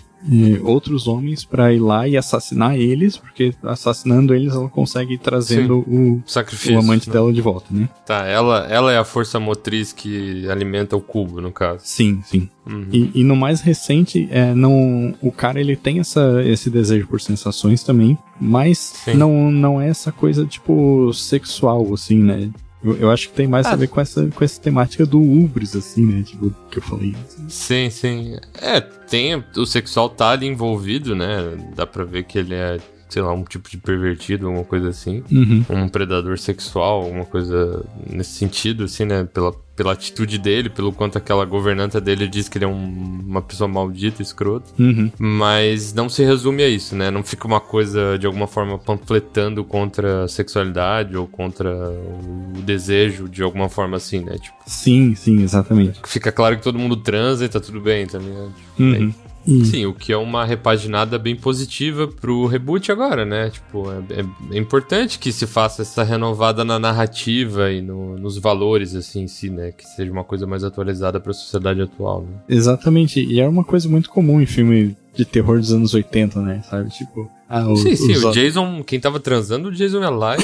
outros 0.62 1.06
homens 1.08 1.44
pra 1.44 1.72
ir 1.72 1.80
lá 1.80 2.06
e 2.06 2.16
assassinar 2.16 2.76
eles, 2.76 3.16
porque 3.16 3.52
assassinando 3.62 4.34
eles 4.34 4.54
ela 4.54 4.68
consegue 4.68 5.14
ir 5.14 5.18
trazendo 5.18 5.78
o, 5.80 6.22
Sacrifício. 6.26 6.76
o 6.76 6.78
amante 6.78 7.08
né? 7.08 7.12
dela 7.12 7.32
de 7.32 7.40
volta, 7.40 7.66
né? 7.70 7.88
Tá, 8.06 8.26
ela, 8.26 8.66
ela 8.68 8.92
é 8.92 8.98
a 8.98 9.04
força 9.04 9.40
motriz 9.40 9.92
que 9.92 10.48
alimenta 10.48 10.96
o 10.96 11.00
cubo, 11.00 11.40
no 11.40 11.50
caso. 11.50 11.80
Sim, 11.82 12.22
sim. 12.24 12.48
Uhum. 12.66 12.86
E, 12.92 13.10
e 13.14 13.24
no 13.24 13.34
mais 13.34 13.60
recente, 13.60 14.28
é, 14.30 14.54
não, 14.54 15.14
o 15.20 15.32
cara 15.32 15.60
ele 15.60 15.74
tem 15.74 15.98
essa, 15.98 16.42
esse 16.44 16.70
desejo 16.70 17.06
por 17.08 17.20
sensações 17.20 17.82
também, 17.82 18.16
mas 18.40 18.78
Sim. 18.78 19.14
não, 19.14 19.50
não 19.50 19.80
é 19.80 19.88
essa 19.88 20.12
coisa 20.12 20.46
tipo 20.46 21.12
sexual, 21.12 21.92
assim, 21.92 22.22
né? 22.22 22.50
Eu, 22.84 22.96
eu 22.96 23.10
acho 23.10 23.28
que 23.28 23.34
tem 23.34 23.46
mais 23.46 23.66
a 23.66 23.72
Ah. 23.72 23.76
ver 23.76 23.88
com 23.88 24.00
essa, 24.00 24.26
com 24.28 24.44
essa 24.44 24.60
temática 24.60 25.06
do 25.06 25.20
ubris, 25.20 25.76
assim, 25.76 26.04
né? 26.06 26.22
Tipo, 26.22 26.50
que 26.70 26.78
eu 26.78 26.82
falei. 26.82 27.14
assim. 27.26 27.48
Sim, 27.48 27.90
sim. 27.90 28.36
É, 28.60 28.80
tem. 28.80 29.42
O 29.56 29.64
sexual 29.66 30.08
tá 30.08 30.30
ali 30.30 30.46
envolvido, 30.46 31.14
né? 31.14 31.56
Dá 31.76 31.86
pra 31.86 32.04
ver 32.04 32.24
que 32.24 32.38
ele 32.38 32.54
é, 32.54 32.78
sei 33.12 33.20
lá, 33.22 33.32
um 33.32 33.44
tipo 33.44 33.68
de 33.68 33.76
pervertido, 33.76 34.46
alguma 34.46 34.64
coisa 34.64 34.88
assim. 34.88 35.22
Uhum. 35.30 35.64
Um 35.68 35.88
predador 35.88 36.38
sexual, 36.38 37.02
alguma 37.02 37.24
coisa 37.26 37.84
nesse 38.08 38.32
sentido, 38.32 38.84
assim, 38.84 39.04
né? 39.04 39.24
Pela, 39.24 39.52
pela 39.76 39.92
atitude 39.92 40.38
dele, 40.38 40.70
pelo 40.70 40.92
quanto 40.92 41.18
aquela 41.18 41.44
governanta 41.44 42.00
dele 42.00 42.26
diz 42.26 42.48
que 42.48 42.56
ele 42.58 42.64
é 42.64 42.68
um- 42.68 43.20
uma 43.26 43.42
pessoa 43.42 43.68
maldita, 43.68 44.22
escrota. 44.22 44.70
Uhum. 44.78 45.10
Mas 45.18 45.92
não 45.92 46.08
se 46.08 46.22
resume 46.24 46.62
a 46.62 46.68
isso, 46.68 46.94
né? 46.96 47.10
Não 47.10 47.22
fica 47.22 47.46
uma 47.46 47.60
coisa 47.60 48.18
de 48.18 48.26
alguma 48.26 48.46
forma 48.46 48.78
panfletando 48.78 49.62
contra 49.64 50.24
a 50.24 50.28
sexualidade 50.28 51.16
ou 51.16 51.26
contra 51.26 51.68
o 51.70 52.62
desejo 52.62 53.28
de 53.28 53.42
alguma 53.42 53.68
forma 53.68 53.96
assim, 53.98 54.20
né? 54.20 54.36
Tipo, 54.38 54.56
Sim, 54.66 55.14
sim, 55.14 55.42
exatamente. 55.42 56.00
fica 56.06 56.32
claro 56.32 56.56
que 56.56 56.62
todo 56.62 56.78
mundo 56.78 56.96
transa 56.96 57.44
e 57.44 57.48
tá 57.48 57.60
tudo 57.60 57.80
bem, 57.80 58.06
tá 58.06 58.18
ligado? 58.18 58.52
Uhum. 58.78 59.12
E- 59.46 59.64
Sim, 59.64 59.86
o 59.86 59.92
que 59.94 60.12
é 60.12 60.16
uma 60.16 60.44
repaginada 60.44 61.18
bem 61.18 61.34
positiva 61.34 62.06
pro 62.06 62.46
reboot 62.46 62.92
agora, 62.92 63.24
né? 63.24 63.50
Tipo, 63.50 63.90
é, 63.90 64.20
é- 64.20 64.56
é 64.56 64.58
importante 64.58 65.18
que 65.18 65.32
se 65.32 65.46
faça 65.46 65.82
essa 65.82 66.02
renovada 66.02 66.64
na 66.64 66.78
narrativa 66.78 67.70
e 67.72 67.82
no- 67.82 68.16
nos 68.16 68.38
valores, 68.38 68.94
assim, 68.94 69.22
em 69.22 69.28
si, 69.28 69.50
né? 69.50 69.72
Que 69.72 69.84
seja 69.84 70.12
uma 70.12 70.24
coisa 70.24 70.46
mais 70.46 70.62
atualizada 70.64 71.18
pra 71.18 71.32
sociedade 71.32 71.80
atual, 71.82 72.22
né? 72.22 72.36
Exatamente, 72.48 73.20
e 73.24 73.40
é 73.40 73.48
uma 73.48 73.64
coisa 73.64 73.88
muito 73.88 74.08
comum 74.10 74.40
em 74.40 74.46
filme 74.46 74.96
de 75.14 75.24
terror 75.24 75.58
dos 75.58 75.72
anos 75.72 75.92
80, 75.92 76.40
né? 76.40 76.62
Sabe? 76.70 76.88
Tipo, 76.90 77.28
ah, 77.52 77.68
o, 77.68 77.76
Sim, 77.76 77.94
sim, 77.96 78.12
os- 78.12 78.24
o 78.24 78.32
Jason, 78.32 78.82
quem 78.82 78.98
tava 78.98 79.20
transando, 79.20 79.68
o 79.68 79.72
Jason 79.72 80.00
ia 80.00 80.10
lá 80.10 80.36
e 80.36 80.40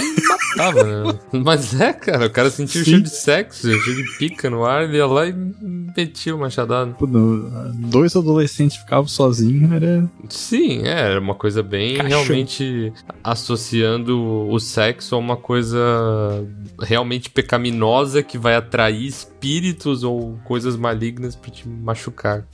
matava, 0.57 0.85
né? 0.85 1.19
Mas 1.45 1.79
é, 1.81 1.93
cara, 1.93 2.27
o 2.27 2.31
cara 2.31 2.51
sentia 2.51 2.83
o 2.83 2.85
cheiro 2.85 3.01
de 3.03 3.11
sexo, 3.11 3.69
o 3.69 3.81
cheiro 3.81 4.03
de 4.05 4.19
pica 4.19 4.49
no 4.51 4.65
ar, 4.65 4.85
ele 4.85 4.97
ia 4.99 5.07
lá 5.07 5.27
e 5.27 5.33
metia 5.97 6.35
o 6.35 6.39
machadado. 6.39 6.95
dois 7.77 8.15
adolescentes 8.15 8.77
ficavam 8.77 9.09
sozinhos, 9.09 9.73
era. 9.73 10.09
Sim, 10.29 10.83
é, 10.85 10.91
era 11.13 11.21
uma 11.21 11.35
coisa 11.35 11.63
bem 11.63 11.97
Cachorro. 11.97 12.09
realmente 12.25 12.93
associando 13.25 14.21
o 14.51 14.59
sexo 14.61 15.15
a 15.15 15.19
uma 15.19 15.37
coisa 15.37 15.79
realmente 16.81 17.31
pecaminosa 17.31 18.23
que 18.23 18.37
vai 18.39 18.55
atrair 18.55 19.07
espíritos 19.39 20.03
ou 20.03 20.39
coisas 20.45 20.77
malignas 20.77 21.37
pra 21.37 21.51
te 21.51 21.69
machucar. 21.69 22.47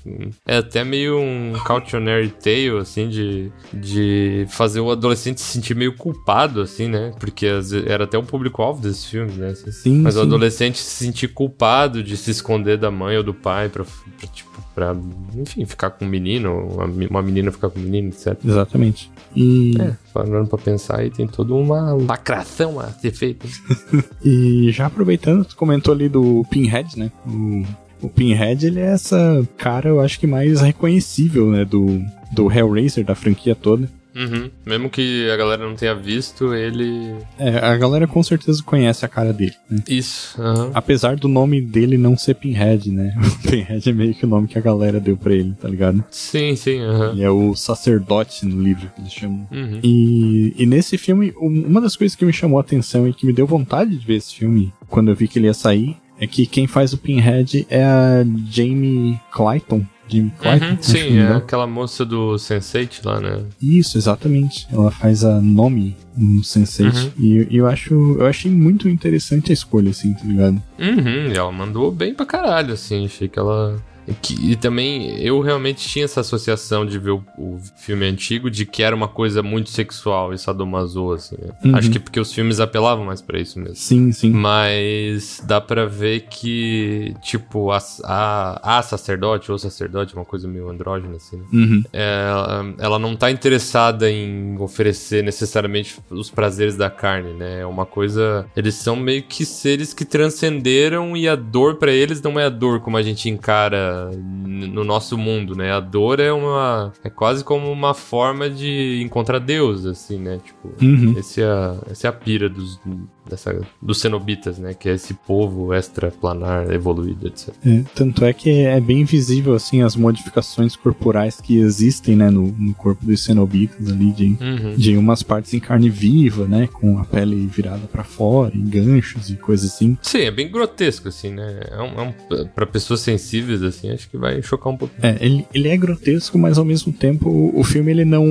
É 0.46 0.58
até 0.58 0.84
meio 0.84 1.18
um 1.18 1.54
cautionary 1.64 2.28
tale, 2.28 2.78
assim, 2.78 3.08
de, 3.08 3.50
de 3.72 4.46
fazer 4.50 4.80
o 4.80 4.90
adolescente 4.90 5.40
se 5.40 5.46
sentir 5.52 5.74
meio 5.74 5.96
culpado, 5.96 6.60
assim, 6.60 6.86
né? 6.88 7.12
Porque 7.18 7.46
era 7.86 8.04
até 8.04 8.18
o 8.18 8.22
público-alvo 8.22 8.82
desses 8.82 9.06
filmes, 9.06 9.36
né? 9.36 9.48
Assim, 9.50 9.72
Sim, 9.72 9.98
mas 10.02 10.16
o 10.16 10.20
sim. 10.20 10.26
adolescente 10.26 10.78
se 10.78 11.04
sentir 11.04 11.28
culpado 11.28 12.02
de 12.02 12.16
se 12.16 12.30
esconder 12.30 12.76
da 12.76 12.90
mãe 12.90 13.16
ou 13.16 13.22
do 13.22 13.32
pai 13.34 13.68
pra, 13.68 13.84
pra, 13.84 14.28
tipo, 14.28 14.50
pra, 14.74 14.94
enfim, 15.36 15.64
ficar 15.64 15.90
com 15.90 16.04
um 16.04 16.08
menino, 16.08 16.52
uma, 16.74 16.86
me- 16.86 17.06
uma 17.06 17.22
menina 17.22 17.52
ficar 17.52 17.70
com 17.70 17.78
um 17.78 17.82
menino, 17.82 18.08
etc. 18.08 18.36
Exatamente. 18.44 19.10
E, 19.36 19.74
É, 19.80 19.92
parando 20.12 20.48
pra 20.48 20.58
pensar 20.58 20.98
aí, 21.00 21.10
tem 21.10 21.26
toda 21.26 21.54
uma 21.54 21.92
lacração 21.94 22.80
a 22.80 22.88
ser 22.88 23.12
feita. 23.12 23.46
e 24.24 24.70
já 24.72 24.86
aproveitando, 24.86 25.44
tu 25.44 25.56
comentou 25.56 25.94
ali 25.94 26.08
do 26.08 26.44
Pinhead, 26.50 26.98
né? 26.98 27.10
O, 27.26 27.62
o 28.02 28.08
Pinhead, 28.08 28.66
ele 28.66 28.80
é 28.80 28.92
essa 28.92 29.46
cara, 29.56 29.88
eu 29.88 30.00
acho 30.00 30.18
que 30.20 30.26
mais 30.26 30.60
reconhecível, 30.60 31.50
né? 31.50 31.64
Do, 31.64 32.00
do 32.32 32.50
Hellraiser, 32.50 33.04
da 33.04 33.14
franquia 33.14 33.54
toda. 33.54 33.88
Uhum. 34.14 34.50
Mesmo 34.64 34.88
que 34.90 35.28
a 35.30 35.36
galera 35.36 35.66
não 35.66 35.74
tenha 35.74 35.94
visto, 35.94 36.54
ele. 36.54 37.14
É, 37.38 37.58
a 37.58 37.76
galera 37.76 38.06
com 38.06 38.22
certeza 38.22 38.62
conhece 38.62 39.04
a 39.04 39.08
cara 39.08 39.32
dele, 39.32 39.54
né? 39.70 39.80
Isso. 39.88 40.40
Uhum. 40.40 40.70
Apesar 40.72 41.16
do 41.16 41.26
nome 41.28 41.60
dele 41.60 41.98
não 41.98 42.16
ser 42.16 42.34
Pinhead, 42.34 42.90
né? 42.90 43.14
O 43.44 43.48
Pinhead 43.50 43.88
é 43.88 43.92
meio 43.92 44.14
que 44.14 44.24
o 44.24 44.28
nome 44.28 44.48
que 44.48 44.58
a 44.58 44.62
galera 44.62 44.98
deu 45.00 45.16
pra 45.16 45.32
ele, 45.34 45.52
tá 45.60 45.68
ligado? 45.68 46.02
Sim, 46.10 46.54
sim. 46.56 46.80
Uhum. 46.80 47.10
Ele 47.12 47.22
é 47.22 47.30
o 47.30 47.54
sacerdote 47.54 48.46
no 48.46 48.60
livro 48.62 48.90
que 48.94 49.00
eles 49.00 49.12
chamam. 49.12 49.46
Uhum. 49.52 49.80
E, 49.82 50.54
e 50.58 50.66
nesse 50.66 50.96
filme, 50.98 51.32
um- 51.40 51.66
uma 51.66 51.80
das 51.80 51.96
coisas 51.96 52.14
que 52.16 52.24
me 52.24 52.32
chamou 52.32 52.58
a 52.58 52.62
atenção 52.62 53.06
e 53.08 53.12
que 53.12 53.26
me 53.26 53.32
deu 53.32 53.46
vontade 53.46 53.96
de 53.96 54.06
ver 54.06 54.14
esse 54.16 54.34
filme 54.34 54.72
quando 54.88 55.08
eu 55.10 55.14
vi 55.14 55.28
que 55.28 55.38
ele 55.38 55.46
ia 55.46 55.54
sair 55.54 55.96
é 56.20 56.26
que 56.26 56.46
quem 56.46 56.66
faz 56.66 56.92
o 56.92 56.98
Pinhead 56.98 57.66
é 57.68 57.84
a 57.84 58.24
Jamie 58.50 59.18
Clayton. 59.32 59.84
Jamie 60.08 60.32
Clayton? 60.38 60.66
Uhum, 60.66 60.76
sim, 60.80 61.02
nome 61.04 61.18
é 61.18 61.22
dela. 61.26 61.36
aquela 61.38 61.66
moça 61.66 62.04
do 62.04 62.34
Sense8 62.34 63.04
lá, 63.04 63.20
né? 63.20 63.42
Isso, 63.60 63.96
exatamente. 63.98 64.66
Ela 64.72 64.90
faz 64.90 65.24
a 65.24 65.40
Nomi 65.40 65.96
no 66.16 66.42
Sense8. 66.42 66.94
Uhum. 66.94 67.10
E, 67.18 67.56
eu 67.56 67.66
acho, 67.66 67.94
eu 68.18 68.26
achei 68.26 68.50
muito 68.50 68.88
interessante 68.88 69.50
a 69.50 69.54
escolha, 69.54 69.90
assim, 69.90 70.12
tá 70.14 70.24
ligado? 70.24 70.62
Uhum, 70.78 71.32
e 71.32 71.36
ela 71.36 71.50
mandou 71.50 71.90
bem 71.90 72.14
pra 72.14 72.26
caralho, 72.26 72.74
assim. 72.74 73.04
Achei 73.04 73.28
que 73.28 73.38
ela. 73.38 73.80
Que- 74.22 74.50
e 74.50 74.56
também 74.56 75.18
eu 75.20 75.40
realmente 75.40 75.86
tinha 75.88 76.04
essa 76.04 76.20
associação 76.20 76.84
de 76.84 76.98
ver 76.98 77.10
o, 77.12 77.24
o 77.38 77.58
filme 77.76 78.04
antigo 78.06 78.50
de 78.50 78.66
que 78.66 78.82
era 78.82 78.94
uma 78.94 79.08
coisa 79.08 79.42
muito 79.42 79.70
sexual 79.70 80.32
e 80.32 80.38
sadomaso, 80.38 81.12
assim. 81.12 81.36
né? 81.40 81.52
Uhum. 81.64 81.76
Acho 81.76 81.90
que 81.90 81.98
porque 81.98 82.20
os 82.20 82.32
filmes 82.32 82.60
apelavam 82.60 83.04
mais 83.04 83.20
pra 83.22 83.38
isso 83.38 83.58
mesmo. 83.58 83.76
Sim, 83.76 84.12
sim. 84.12 84.30
Mas 84.30 85.42
dá 85.46 85.60
pra 85.60 85.86
ver 85.86 86.26
que, 86.30 87.14
tipo, 87.22 87.70
a, 87.70 87.78
a, 88.04 88.78
a 88.78 88.82
sacerdote 88.82 89.50
ou 89.50 89.58
sacerdote, 89.58 90.14
uma 90.14 90.24
coisa 90.24 90.46
meio 90.48 90.68
andrógena, 90.68 91.16
assim, 91.16 91.36
né? 91.36 91.44
Uhum. 91.52 91.82
ela, 91.92 92.74
ela 92.78 92.98
não 92.98 93.16
tá 93.16 93.30
interessada 93.30 94.10
em 94.10 94.56
oferecer 94.58 95.22
necessariamente 95.22 95.98
os 96.10 96.30
prazeres 96.30 96.76
da 96.76 96.90
carne, 96.90 97.32
né? 97.32 97.60
É 97.60 97.66
uma 97.66 97.86
coisa. 97.86 98.46
Eles 98.56 98.74
são 98.74 98.96
meio 98.96 99.22
que 99.22 99.44
seres 99.44 99.92
que 99.94 100.04
transcenderam 100.04 101.16
e 101.16 101.28
a 101.28 101.34
dor 101.36 101.76
pra 101.76 101.92
eles 101.92 102.20
não 102.22 102.38
é 102.38 102.44
a 102.46 102.48
dor 102.48 102.80
como 102.80 102.96
a 102.96 103.02
gente 103.02 103.28
encara 103.28 103.93
no 104.14 104.84
nosso 104.84 105.16
mundo, 105.16 105.54
né? 105.54 105.72
A 105.72 105.80
dor 105.80 106.20
é 106.20 106.32
uma. 106.32 106.92
É 107.02 107.10
quase 107.10 107.44
como 107.44 107.70
uma 107.70 107.94
forma 107.94 108.48
de 108.48 109.00
encontrar 109.02 109.38
Deus, 109.38 109.86
assim, 109.86 110.18
né? 110.18 110.40
Tipo. 110.44 110.72
Uhum. 110.82 111.14
Esse 111.16 111.42
é, 111.42 111.46
essa 111.90 112.06
é 112.06 112.10
a 112.10 112.12
pira 112.12 112.48
dos, 112.48 112.80
dessa, 113.28 113.60
dos 113.80 114.00
cenobitas, 114.00 114.58
né? 114.58 114.74
Que 114.74 114.88
é 114.88 114.94
esse 114.94 115.14
povo 115.14 115.72
extraplanar 115.74 116.70
evoluído, 116.72 117.26
etc. 117.26 117.54
É, 117.64 117.82
tanto 117.94 118.24
é 118.24 118.32
que 118.32 118.50
é 118.50 118.80
bem 118.80 119.04
visível, 119.04 119.54
assim, 119.54 119.82
as 119.82 119.96
modificações 119.96 120.76
corporais 120.76 121.40
que 121.40 121.56
existem, 121.58 122.16
né, 122.16 122.30
no, 122.30 122.48
no 122.58 122.74
corpo 122.74 123.04
dos 123.04 123.22
cenobitas 123.24 123.88
ali, 123.90 124.10
de, 124.12 124.36
Uhum. 124.40 124.74
de 124.76 124.96
umas 124.96 125.22
partes 125.22 125.54
em 125.54 125.60
carne 125.60 125.88
viva, 125.88 126.46
né, 126.46 126.68
com 126.72 126.98
a 126.98 127.04
pele 127.04 127.46
virada 127.46 127.86
pra 127.90 128.04
fora, 128.04 128.54
em 128.54 128.64
ganchos 128.68 129.30
e 129.30 129.36
coisas 129.36 129.72
assim. 129.72 129.96
Sim, 130.02 130.20
é 130.22 130.30
bem 130.30 130.50
grotesco, 130.50 131.08
assim, 131.08 131.30
né? 131.32 131.60
É 131.70 131.80
um, 131.80 132.00
é 132.00 132.02
um, 132.02 132.46
pra 132.54 132.66
pessoas 132.66 133.00
sensíveis, 133.00 133.62
assim, 133.62 133.90
acho 133.90 134.08
que 134.10 134.16
vai 134.16 134.42
chocar 134.42 134.72
um 134.72 134.76
pouco. 134.76 134.94
É, 135.02 135.16
ele, 135.20 135.46
ele 135.54 135.68
é 135.68 135.76
grotesco, 135.76 136.38
mas 136.38 136.58
ao 136.58 136.64
mesmo 136.64 136.92
tempo 136.92 137.28
o, 137.28 137.60
o 137.60 137.64
filme 137.64 137.90
ele 137.90 138.04
não. 138.04 138.24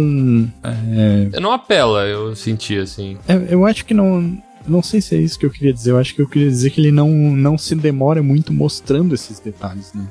É, 0.64 1.40
Não 1.40 1.52
apela, 1.52 2.06
eu 2.06 2.36
senti, 2.36 2.78
assim. 2.78 3.18
é, 3.28 3.54
eu 3.54 3.66
acho 3.66 3.86
que 3.86 3.94
não. 3.94 4.42
Não 4.68 4.82
sei 4.82 5.02
se 5.02 5.16
é 5.16 5.20
isso 5.20 5.38
que 5.38 5.46
eu 5.46 5.50
queria 5.52 5.74
dizer. 5.74 5.92
Eu 5.92 5.98
acho 5.98 6.16
que 6.16 6.22
eu 6.22 6.28
queria 6.28 6.50
dizer 6.50 6.70
que 6.70 6.80
ele 6.82 6.92
não, 6.92 7.10
não 7.10 7.58
se 7.58 7.76
demora 7.76 8.22
muito 8.24 8.54
mostrando 8.54 9.14
esses 9.14 9.40
detalhes, 9.40 9.94
né? 9.94 10.06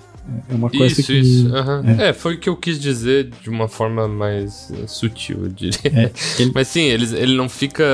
É 0.49 0.55
uma 0.55 0.71
coisa 0.71 1.01
Isso, 1.01 1.03
que. 1.05 1.19
isso. 1.19 1.55
aham. 1.55 1.83
É. 1.99 2.13
foi 2.13 2.35
o 2.37 2.39
que 2.39 2.49
eu 2.49 2.57
quis 2.57 2.79
dizer 2.79 3.29
de 3.43 3.51
uma 3.51 3.67
forma 3.67 4.07
mais 4.07 4.71
eh, 4.71 4.87
sutil, 4.87 5.39
eu 5.43 5.49
diria. 5.49 5.77
É, 5.85 6.11
ele- 6.39 6.53
Mas 6.55 6.69
sim, 6.69 6.83
ele, 6.83 7.05
ele 7.17 7.35
não 7.35 7.49
fica 7.49 7.85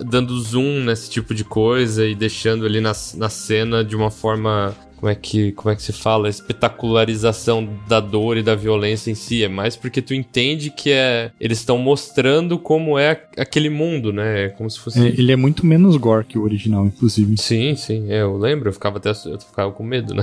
dando 0.00 0.36
zoom 0.40 0.82
nesse 0.84 1.08
tipo 1.08 1.32
de 1.32 1.44
coisa 1.44 2.04
e 2.04 2.14
deixando 2.14 2.66
ali 2.66 2.80
na, 2.80 2.92
na 3.16 3.28
cena 3.28 3.84
de 3.84 3.94
uma 3.94 4.10
forma. 4.10 4.74
Como 5.00 5.10
é, 5.10 5.14
que, 5.14 5.52
como 5.52 5.72
é 5.72 5.76
que 5.76 5.82
se 5.82 5.94
fala? 5.94 6.28
Espetacularização 6.28 7.66
da 7.88 8.00
dor 8.00 8.36
e 8.36 8.42
da 8.42 8.54
violência 8.54 9.10
em 9.10 9.14
si. 9.14 9.42
É 9.42 9.48
mais 9.48 9.74
porque 9.74 10.02
tu 10.02 10.12
entende 10.12 10.68
que 10.68 10.92
é. 10.92 11.32
Eles 11.40 11.58
estão 11.58 11.78
mostrando 11.78 12.58
como 12.58 12.98
é 12.98 13.12
aquele 13.38 13.70
mundo, 13.70 14.12
né? 14.12 14.44
É 14.44 14.48
como 14.50 14.68
se 14.68 14.78
fosse. 14.78 15.00
é, 15.00 15.08
ele 15.08 15.32
é 15.32 15.36
muito 15.36 15.64
menos 15.64 15.96
gore 15.96 16.26
que 16.26 16.38
o 16.38 16.42
original, 16.42 16.84
inclusive. 16.84 17.34
Sim, 17.38 17.74
sim, 17.76 18.12
é, 18.12 18.20
eu 18.20 18.36
lembro, 18.36 18.68
eu 18.68 18.74
ficava 18.74 18.98
até 18.98 19.08
eu 19.08 19.40
ficava 19.40 19.72
com 19.72 19.82
medo, 19.82 20.14
né? 20.14 20.22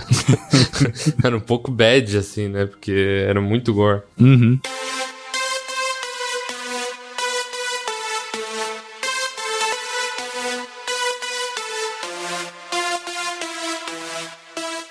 era 1.25 1.36
um 1.36 1.41
pouco 1.41 1.72
bad, 1.72 2.15
assim, 2.15 2.48
né? 2.48 2.67
Porque 2.67 3.25
era 3.27 3.41
muito 3.41 3.74
gore. 3.74 4.03
Uhum. 4.19 4.60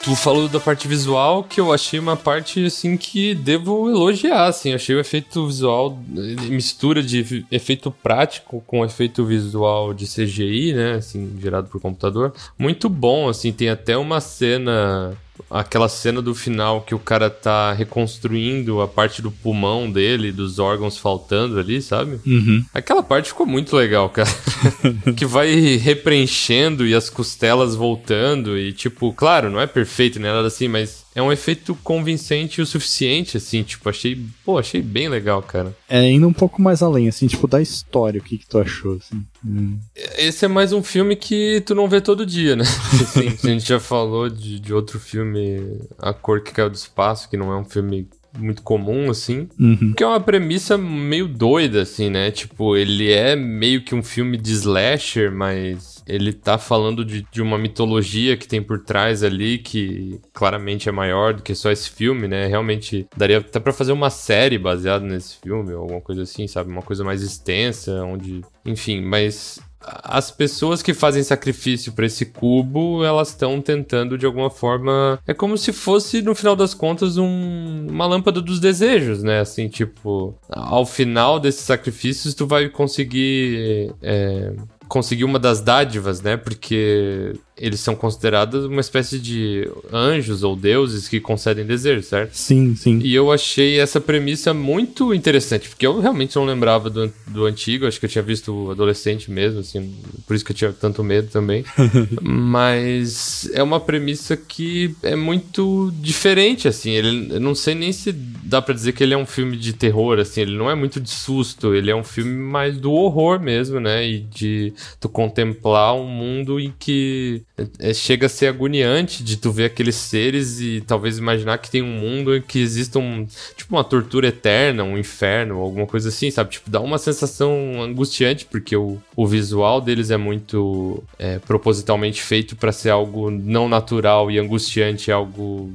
Tu 0.07 0.15
falou 0.15 0.47
da 0.49 0.61
parte 0.61 0.87
visual, 0.87 1.43
que 1.43 1.61
eu 1.61 1.73
achei 1.73 1.99
uma 1.99 2.17
parte, 2.17 2.65
assim, 2.65 2.97
que 2.97 3.35
devo 3.35 3.91
elogiar, 3.91 4.47
assim. 4.47 4.69
Eu 4.71 4.77
achei 4.77 4.95
o 4.95 5.01
efeito 5.01 5.45
visual, 5.49 5.99
eh, 6.17 6.43
mistura 6.49 7.03
de 7.03 7.19
efe- 7.19 7.45
efeito 7.51 7.91
prático 7.91 8.63
com 8.69 8.85
efeito 8.85 9.25
visual 9.25 9.93
de 9.93 10.07
CGI, 10.07 10.73
né? 10.75 10.93
Assim, 10.95 11.37
gerado 11.43 11.67
por 11.69 11.81
computador. 11.81 12.33
Muito 12.57 12.89
bom, 12.89 13.29
assim. 13.29 13.53
Tem 13.53 13.69
até 13.69 13.97
uma 13.99 14.21
cena... 14.21 15.13
Aquela 15.51 15.89
cena 15.89 16.21
do 16.21 16.35
final 16.35 16.83
que 16.83 16.95
o 16.95 16.99
cara 16.99 17.31
tá 17.31 17.73
reconstruindo 17.73 18.81
a 18.81 18.89
parte 18.89 19.23
do 19.23 19.31
pulmão 19.31 19.91
dele, 19.91 20.33
dos 20.33 20.59
órgãos 20.59 20.99
faltando 20.99 21.59
ali, 21.59 21.81
sabe? 21.81 22.21
Uhum. 22.27 22.65
Aquela 22.75 23.03
parte 23.03 23.29
ficou 23.29 23.47
muito 23.47 23.77
legal, 23.77 24.09
cara. 24.11 24.29
que 25.17 25.25
vai 25.25 25.77
repreenchendo 25.77 26.87
e 26.87 26.95
as 26.95 27.09
costelas 27.09 27.75
voltando 27.75 28.59
e 28.59 28.73
tipo, 28.73 29.13
claro, 29.13 29.51
não 29.51 29.61
é 29.61 29.67
perfeito 29.67 30.19
nem 30.19 30.31
nada 30.31 30.49
assim, 30.49 30.69
mas 30.69 31.06
é 31.17 31.23
um 31.23 31.33
efeito 31.33 31.75
convincente 31.83 32.61
o 32.61 32.67
suficiente 32.67 33.39
assim, 33.39 33.63
tipo, 33.63 33.89
achei, 33.89 34.23
pô, 34.45 34.59
achei 34.59 34.83
bem 34.83 35.09
legal, 35.09 35.41
cara. 35.41 35.75
É, 35.89 36.11
indo 36.11 36.29
um 36.29 36.33
pouco 36.33 36.61
mais 36.61 36.83
além, 36.83 37.09
assim, 37.09 37.27
tipo, 37.27 37.49
da 37.49 37.61
história, 37.61 38.21
o 38.21 38.23
que 38.23 38.37
que 38.37 38.47
tu 38.47 38.59
achou, 38.59 38.97
assim. 38.97 39.25
Hum. 39.43 39.79
Esse 40.19 40.45
é 40.45 40.49
mais 40.49 40.75
um 40.75 40.83
filme 40.83 41.17
que 41.17 41.63
tu 41.65 41.75
não 41.75 41.89
vê 41.89 42.03
todo 42.03 42.27
dia, 42.27 42.55
né? 42.55 42.65
Assim, 43.01 43.29
a 43.29 43.53
gente 43.53 43.67
já 43.67 43.81
falou 43.81 44.29
de, 44.29 44.61
de 44.61 44.75
outro 44.75 45.01
filme, 45.01 45.79
A 45.99 46.13
Cor 46.13 46.43
que 46.43 46.53
Caiu 46.53 46.69
do 46.69 46.75
Espaço, 46.75 47.31
que 47.31 47.37
não 47.37 47.51
é 47.51 47.57
um 47.57 47.65
filme 47.65 48.09
muito 48.39 48.63
comum, 48.63 49.11
assim. 49.11 49.49
Uhum. 49.59 49.93
Que 49.97 50.03
é 50.03 50.07
uma 50.07 50.21
premissa 50.21 50.77
meio 50.77 51.29
doida, 51.29 51.83
assim, 51.83 52.11
né? 52.11 52.31
Tipo, 52.31 52.77
ele 52.77 53.13
é 53.13 53.37
meio 53.37 53.83
que 53.83 53.95
um 53.95 54.03
filme 54.03 54.37
de 54.37 54.53
slasher, 54.53 55.33
mas 55.33 56.03
ele 56.07 56.33
tá 56.33 56.57
falando 56.57 57.05
de, 57.05 57.27
de 57.31 57.43
uma 57.43 57.59
mitologia 57.59 58.37
que 58.37 58.47
tem 58.47 58.63
por 58.63 58.81
trás 58.81 59.23
ali, 59.23 59.59
que 59.59 60.21
claramente 60.33 60.89
é 60.89 60.93
maior 60.93 61.35
do 61.35 61.43
que 61.43 61.55
só 61.55 61.71
esse 61.71 61.91
filme, 61.91 62.29
né? 62.29 62.47
Realmente 62.47 63.07
daria 63.17 63.39
até 63.39 63.59
pra 63.59 63.73
fazer 63.73 63.93
uma 63.93 64.11
série 64.11 64.59
baseada 64.59 65.05
nesse 65.05 65.37
filme, 65.43 65.73
ou 65.73 65.83
alguma 65.83 66.01
coisa 66.01 66.23
assim, 66.23 66.47
sabe? 66.47 66.71
Uma 66.71 66.83
coisa 66.83 67.03
mais 67.03 67.23
extensa, 67.23 68.05
onde. 68.05 68.43
Enfim, 68.65 69.01
mas 69.03 69.61
as 70.03 70.31
pessoas 70.31 70.83
que 70.83 70.93
fazem 70.93 71.23
sacrifício 71.23 71.93
pra 71.93 72.07
esse 72.07 72.27
cubo, 72.27 73.05
elas 73.05 73.29
estão 73.29 73.61
tentando 73.61 74.19
de 74.19 74.27
alguma 74.27 74.51
forma. 74.51 75.19
É 75.27 75.33
como 75.33 75.57
se 75.57 75.73
fosse, 75.73 76.23
no 76.23 76.35
final 76.35 76.57
das 76.57 76.75
contas, 76.75 77.17
um- 77.17 77.87
uma 77.89 78.07
lâmpada 78.07 78.41
dos 78.41 78.59
desejos, 78.61 79.23
né? 79.23 79.41
Assim, 79.41 79.69
tipo, 79.69 80.35
ao 80.49 80.85
final 80.85 81.39
desses 81.39 81.63
sacrifícios, 81.63 82.35
tu 82.35 82.47
vai 82.47 82.69
conseguir. 82.69 83.93
é, 84.03 84.53
conseguir 84.89 85.25
uma 85.25 85.39
das 85.39 85.61
dádivas, 85.61 86.23
né? 86.23 86.37
Porque 86.37 87.33
eles 87.59 87.81
são 87.81 87.97
considerados 87.97 88.67
uma 88.67 88.81
espécie 88.81 89.19
de 89.19 89.69
anjos 89.91 90.43
ou 90.43 90.55
deuses 90.55 91.09
que 91.09 91.19
concedem 91.19 91.65
desejos, 91.65 92.07
certo? 92.07 92.35
Sim, 92.35 92.77
sim. 92.77 93.01
E 93.03 93.15
eu 93.15 93.33
achei 93.33 93.81
essa 93.81 94.01
premissa 94.01 94.53
muito 94.53 95.15
interessante, 95.15 95.69
porque 95.69 95.87
eu 95.87 95.99
realmente 95.99 96.37
não 96.37 96.45
lembrava 96.45 96.91
do, 96.91 97.11
do 97.29 97.47
antigo, 97.47 97.87
acho 97.87 97.99
que 97.99 98.05
eu 98.05 98.11
tinha 98.11 98.23
visto 98.23 98.53
o 98.53 98.71
adolescente 98.71 99.31
mesmo, 99.31 99.61
assim, 99.61 99.95
por 100.27 100.37
isso 100.37 100.45
que 100.45 100.53
eu 100.53 100.57
tinha 100.57 100.73
tanto 100.73 101.03
medo 101.03 101.29
também. 101.29 101.65
Mas 102.21 103.49
é 103.55 103.63
uma 103.63 103.81
premissa 103.81 104.37
que 104.37 104.95
é 105.03 105.17
muito 105.17 105.93
diferente, 105.99 106.69
assim, 106.69 106.91
ele, 106.91 107.35
eu 107.35 107.41
não 107.41 107.55
sei 107.55 107.75
nem 107.75 107.91
se 107.91 108.13
dá 108.13 108.61
pra 108.61 108.75
dizer 108.75 108.93
que 108.93 109.03
ele 109.03 109.15
é 109.15 109.19
um 109.19 109.27
filme 109.27 109.57
de 109.57 109.73
terror, 109.73 110.19
assim, 110.19 110.43
ele 110.43 110.57
não 110.57 110.71
é 110.71 110.75
muito 110.75 111.01
de 111.01 111.11
susto, 111.11 111.75
ele 111.75 111.91
é 111.91 111.97
um 111.97 112.05
filme 112.05 112.37
mais 112.37 112.79
do 112.79 112.93
horror 112.93 113.41
mesmo, 113.41 113.81
né, 113.81 114.07
e 114.07 114.19
de 114.19 114.75
tu 115.01 115.09
contemplar 115.09 115.95
um 115.95 116.07
mundo 116.07 116.61
em 116.61 116.73
que 116.79 117.46
é, 117.79 117.95
chega 117.95 118.27
a 118.27 118.29
ser 118.29 118.49
agoniante 118.49 119.25
de 119.25 119.37
tu 119.37 119.51
ver 119.51 119.65
aqueles 119.67 119.97
seres 119.97 120.61
e 120.61 120.83
talvez 120.87 121.17
imaginar 121.17 121.57
que 121.59 121.71
tem 121.71 121.83
um 121.83 121.87
mundo 121.87 122.37
em 122.37 122.43
que 122.43 122.59
exista 122.59 122.99
um, 122.99 123.27
tipo 123.57 123.75
uma 123.75 123.83
tortura 123.83 124.29
eterna, 124.29 124.85
um 124.85 124.99
inferno, 124.99 125.59
alguma 125.59 125.87
coisa 125.87 126.11
assim, 126.11 126.31
sabe? 126.31 126.51
Tipo, 126.51 126.69
dá 126.69 126.81
uma 126.81 126.99
sensação 126.99 127.83
angustiante 127.83 128.45
porque 128.45 128.77
o, 128.77 128.99
o 129.15 129.27
visual 129.27 129.81
deles 129.81 130.11
é 130.11 130.19
muito 130.19 131.03
é, 131.19 131.39
propositalmente 131.39 132.23
feito 132.23 132.57
pra 132.57 132.73
ser 132.73 132.91
algo 132.91 133.31
não 133.31 133.69
natural 133.69 134.31
e 134.31 134.39
angustiante, 134.39 135.11
algo 135.11 135.73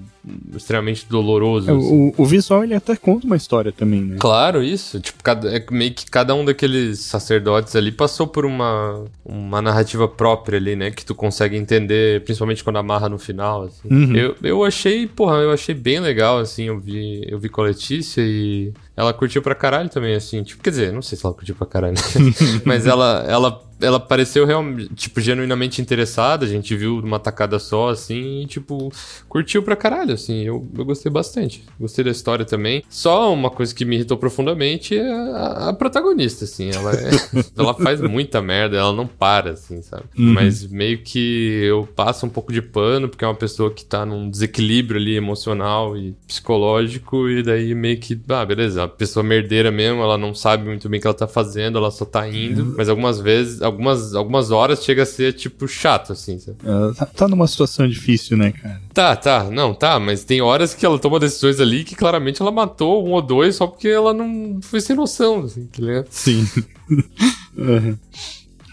extremamente 0.56 1.08
doloroso. 1.10 1.70
É, 1.70 1.74
assim. 1.74 2.14
o, 2.18 2.22
o 2.22 2.26
visual 2.26 2.64
ele 2.64 2.76
até 2.76 2.96
conta 2.96 3.26
uma 3.26 3.36
história 3.36 3.72
também, 3.72 4.02
né? 4.02 4.18
Claro, 4.20 4.64
isso. 4.64 5.00
Tipo, 5.00 5.24
cada, 5.24 5.56
é 5.56 5.64
meio 5.72 5.94
que 5.94 6.06
cada 6.10 6.36
um 6.36 6.46
daqueles 6.46 7.00
sacerdotes 7.00 7.76
ali 7.76 7.92
passou 7.92 8.28
por 8.28 8.46
uma, 8.46 9.06
uma 9.26 9.62
narrativa 9.62 10.08
própria 10.08 10.58
ali, 10.58 10.76
né? 10.76 10.92
Que 10.92 11.04
tu 11.04 11.16
consegue 11.16 11.58
entender, 11.58 12.24
principalmente 12.24 12.64
quando 12.64 12.78
amarra 12.78 13.10
no 13.10 13.18
final. 13.18 13.64
Assim. 13.64 13.88
Uhum. 13.90 14.16
Eu, 14.16 14.36
eu 14.44 14.64
achei, 14.64 15.08
porra, 15.08 15.38
eu 15.38 15.52
achei 15.52 15.74
bem 15.74 16.00
legal, 16.00 16.38
assim. 16.38 16.66
Eu 16.66 16.80
vi, 16.80 17.26
eu 17.28 17.40
vi 17.40 17.50
com 17.50 17.62
a 17.62 17.66
Letícia 17.66 18.22
e 18.22 18.72
ela 18.96 19.14
curtiu 19.14 19.42
pra 19.42 19.56
caralho 19.56 19.90
também, 19.90 20.14
assim. 20.14 20.44
Tipo, 20.44 20.62
quer 20.62 20.70
dizer, 20.70 20.94
não 20.94 21.02
sei 21.02 21.18
se 21.18 21.26
ela 21.26 21.34
curtiu 21.34 21.56
pra 21.56 21.66
caralho, 21.66 21.96
mas 22.64 22.86
ela, 22.86 23.26
ela 23.28 23.71
ela 23.82 24.00
pareceu 24.00 24.46
realmente, 24.46 24.94
tipo, 24.96 25.20
genuinamente 25.20 25.82
interessada. 25.82 26.46
A 26.46 26.50
gente 26.50 26.76
viu 26.76 27.00
uma 27.00 27.20
tacada 27.20 27.60
só, 27.60 27.90
assim, 27.90 28.42
e, 28.42 28.46
tipo, 28.46 28.92
curtiu 29.28 29.64
pra 29.64 29.76
caralho, 29.76 30.14
assim. 30.14 30.44
Eu, 30.44 30.68
eu 30.78 30.86
gostei 30.86 31.12
bastante. 31.12 31.64
Gostei 31.80 32.04
da 32.06 32.12
história 32.12 32.46
também. 32.46 32.84
Só 32.90 33.34
uma 33.34 33.50
coisa 33.50 33.74
que 33.74 33.86
me 33.86 33.96
irritou 33.96 34.18
profundamente 34.18 34.98
é 34.98 35.12
a, 35.12 35.70
a 35.70 35.74
protagonista, 35.74 36.46
assim. 36.46 36.70
Ela, 36.72 36.94
é, 36.94 37.12
ela 37.58 37.74
faz 37.74 38.02
muita 38.02 38.42
merda, 38.42 38.78
ela 38.78 38.94
não 38.94 39.08
para, 39.08 39.52
assim, 39.52 39.82
sabe? 39.82 40.04
Uhum. 40.18 40.34
Mas 40.34 40.66
meio 40.68 41.00
que 41.00 41.62
eu 41.64 41.88
passo 41.96 42.26
um 42.26 42.30
pouco 42.30 42.52
de 42.52 42.62
pano, 42.62 43.10
porque 43.10 43.26
é 43.26 43.28
uma 43.28 43.36
pessoa 43.36 43.72
que 43.72 43.84
tá 43.86 44.06
num 44.06 44.30
desequilíbrio 44.30 45.00
ali 45.00 45.16
emocional 45.16 45.98
e 45.98 46.16
psicológico, 46.28 47.30
e 47.30 47.44
daí 47.44 47.74
meio 47.74 48.00
que, 48.00 48.20
ah, 48.30 48.46
beleza, 48.46 48.84
a 48.84 48.88
pessoa 48.88 49.24
merdeira 49.24 49.72
mesmo, 49.72 50.02
ela 50.02 50.18
não 50.18 50.34
sabe 50.34 50.66
muito 50.66 50.88
bem 50.90 51.00
o 51.00 51.02
que 51.02 51.08
ela 51.08 51.14
tá 51.14 51.28
fazendo, 51.28 51.78
ela 51.78 51.92
só 51.92 52.06
tá 52.06 52.28
indo. 52.28 52.74
Mas 52.78 52.90
algumas 52.90 53.20
vezes, 53.20 53.62
algumas, 53.72 54.14
algumas 54.16 54.52
horas 54.52 54.84
chega 54.84 55.04
a 55.04 55.06
ser, 55.06 55.34
tipo, 55.34 55.68
chato, 55.68 56.14
assim, 56.14 56.38
sabe? 56.40 56.58
Ela 56.64 56.94
tá, 56.94 57.06
tá 57.06 57.28
numa 57.28 57.48
situação 57.48 57.88
difícil, 57.88 58.38
né, 58.38 58.52
cara? 58.52 58.82
Tá, 58.94 59.16
tá, 59.16 59.44
não, 59.50 59.74
tá, 59.74 60.00
mas 60.00 60.24
tem 60.24 60.42
horas 60.42 60.74
que 60.74 60.86
ela 60.86 61.00
toma 61.00 61.20
decisões 61.20 61.60
ali 61.60 61.84
que 61.84 61.96
claramente 61.96 62.42
ela 62.42 62.52
matou 62.52 63.08
um 63.08 63.12
ou 63.12 63.22
dois 63.22 63.56
só 63.56 63.68
porque 63.68 63.88
ela 63.88 64.14
não 64.14 64.60
foi 64.62 64.80
sem 64.82 64.96
noção, 64.96 65.42
assim, 65.44 65.66
tá 65.66 65.82
ligado? 65.82 66.08
Sim. 66.10 66.46
Uhum. 67.56 67.98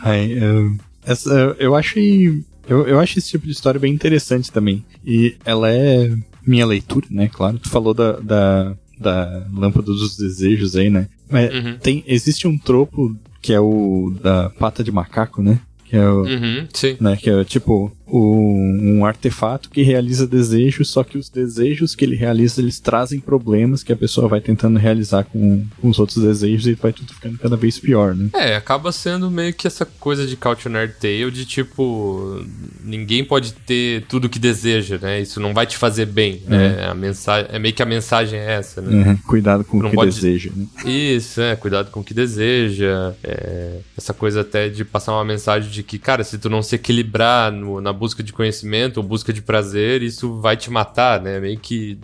Ai, 0.02 0.32
eu, 0.32 0.76
essa, 1.04 1.30
eu- 1.32 1.54
eu 1.58 1.74
achei. 1.74 2.42
Eu, 2.68 2.86
eu 2.86 3.00
acho 3.00 3.18
esse 3.18 3.30
tipo 3.30 3.46
de 3.46 3.52
história 3.52 3.80
bem 3.80 3.92
interessante 3.92 4.52
também. 4.52 4.84
E 5.04 5.36
ela 5.44 5.70
é 5.72 6.10
minha 6.46 6.66
leitura, 6.66 7.06
né? 7.10 7.28
Claro. 7.32 7.58
Tu 7.58 7.68
falou 7.68 7.94
da, 7.94 8.12
da, 8.12 8.74
da 8.98 9.46
lâmpada 9.52 9.86
dos 9.86 10.16
desejos 10.16 10.76
aí, 10.76 10.90
né? 10.90 11.08
Mas 11.30 11.52
Uhum. 11.52 11.76
tem, 11.78 12.04
existe 12.06 12.46
um 12.46 12.56
tropo 12.58 13.16
que 13.48 13.54
é 13.54 13.58
o 13.58 14.12
da 14.22 14.50
pata 14.50 14.84
de 14.84 14.92
macaco, 14.92 15.40
né? 15.40 15.58
Que 15.86 15.96
é 15.96 16.06
o. 16.06 16.20
Uhum, 16.20 16.68
sim. 16.74 16.98
Né, 17.00 17.16
que 17.16 17.30
é 17.30 17.44
tipo 17.44 17.90
o- 18.10 18.56
um 18.82 19.04
artefato 19.04 19.68
que 19.70 19.82
realiza 19.82 20.26
desejos, 20.26 20.88
só 20.90 21.04
que 21.04 21.18
os 21.18 21.28
desejos 21.28 21.94
que 21.94 22.04
ele 22.04 22.16
realiza 22.16 22.60
eles 22.60 22.80
trazem 22.80 23.20
problemas 23.20 23.82
que 23.82 23.92
a 23.92 23.96
pessoa 23.96 24.28
vai 24.28 24.40
tentando 24.40 24.78
realizar 24.78 25.24
com, 25.24 25.64
com 25.80 25.88
os 25.88 25.98
outros 25.98 26.22
desejos 26.24 26.66
e 26.66 26.74
vai 26.74 26.92
tudo 26.92 27.12
ficando 27.12 27.38
cada 27.38 27.56
vez 27.56 27.78
pior, 27.78 28.14
né? 28.14 28.28
É, 28.34 28.56
acaba 28.56 28.90
sendo 28.92 29.30
meio 29.30 29.52
que 29.52 29.66
essa 29.66 29.84
coisa 29.84 30.26
de 30.26 30.36
Cautionary 30.36 30.92
Tale 31.00 31.30
de 31.30 31.44
tipo, 31.44 32.44
ninguém 32.82 33.24
pode 33.24 33.52
ter 33.52 34.02
tudo 34.08 34.28
que 34.28 34.38
deseja, 34.38 34.98
né? 35.00 35.20
Isso 35.20 35.38
não 35.40 35.52
vai 35.52 35.66
te 35.66 35.76
fazer 35.76 36.06
bem, 36.06 36.42
né? 36.46 36.86
A 36.88 36.94
mensagem, 36.94 37.48
é 37.52 37.58
meio 37.58 37.74
que 37.74 37.82
a 37.82 37.86
mensagem 37.86 38.38
é 38.38 38.52
essa, 38.54 38.80
né? 38.80 39.10
Uhum, 39.10 39.16
Cuidado 39.18 39.64
com 39.64 39.78
o 39.78 39.82
Não 39.82 39.90
que 39.90 39.96
pode- 39.96 40.14
deseja, 40.14 40.50
né? 40.54 40.66
Isso, 40.84 41.40
é, 41.40 41.54
cuidado 41.56 41.90
com 41.90 42.00
o 42.00 42.04
que 42.04 42.14
deseja. 42.14 43.12
é, 43.22 43.78
essa 43.96 44.14
coisa 44.14 44.40
até 44.40 44.68
de 44.68 44.84
passar 44.84 45.12
uma 45.12 45.24
mensagem 45.24 45.70
de 45.70 45.82
que, 45.82 45.98
cara, 45.98 46.22
se 46.24 46.38
tu 46.38 46.48
não 46.48 46.62
se 46.62 46.74
equilibrar 46.76 47.52
no- 47.52 47.80
na 47.80 47.92
busca 47.98 48.22
de 48.22 48.32
conhecimento 48.32 48.98
ou 48.98 49.02
busca 49.02 49.32
de 49.32 49.42
prazer, 49.42 50.02
isso 50.02 50.40
vai 50.40 50.56
te 50.56 50.70
matar, 50.70 51.20
né? 51.20 51.40
Meio 51.40 51.58
que 51.58 51.98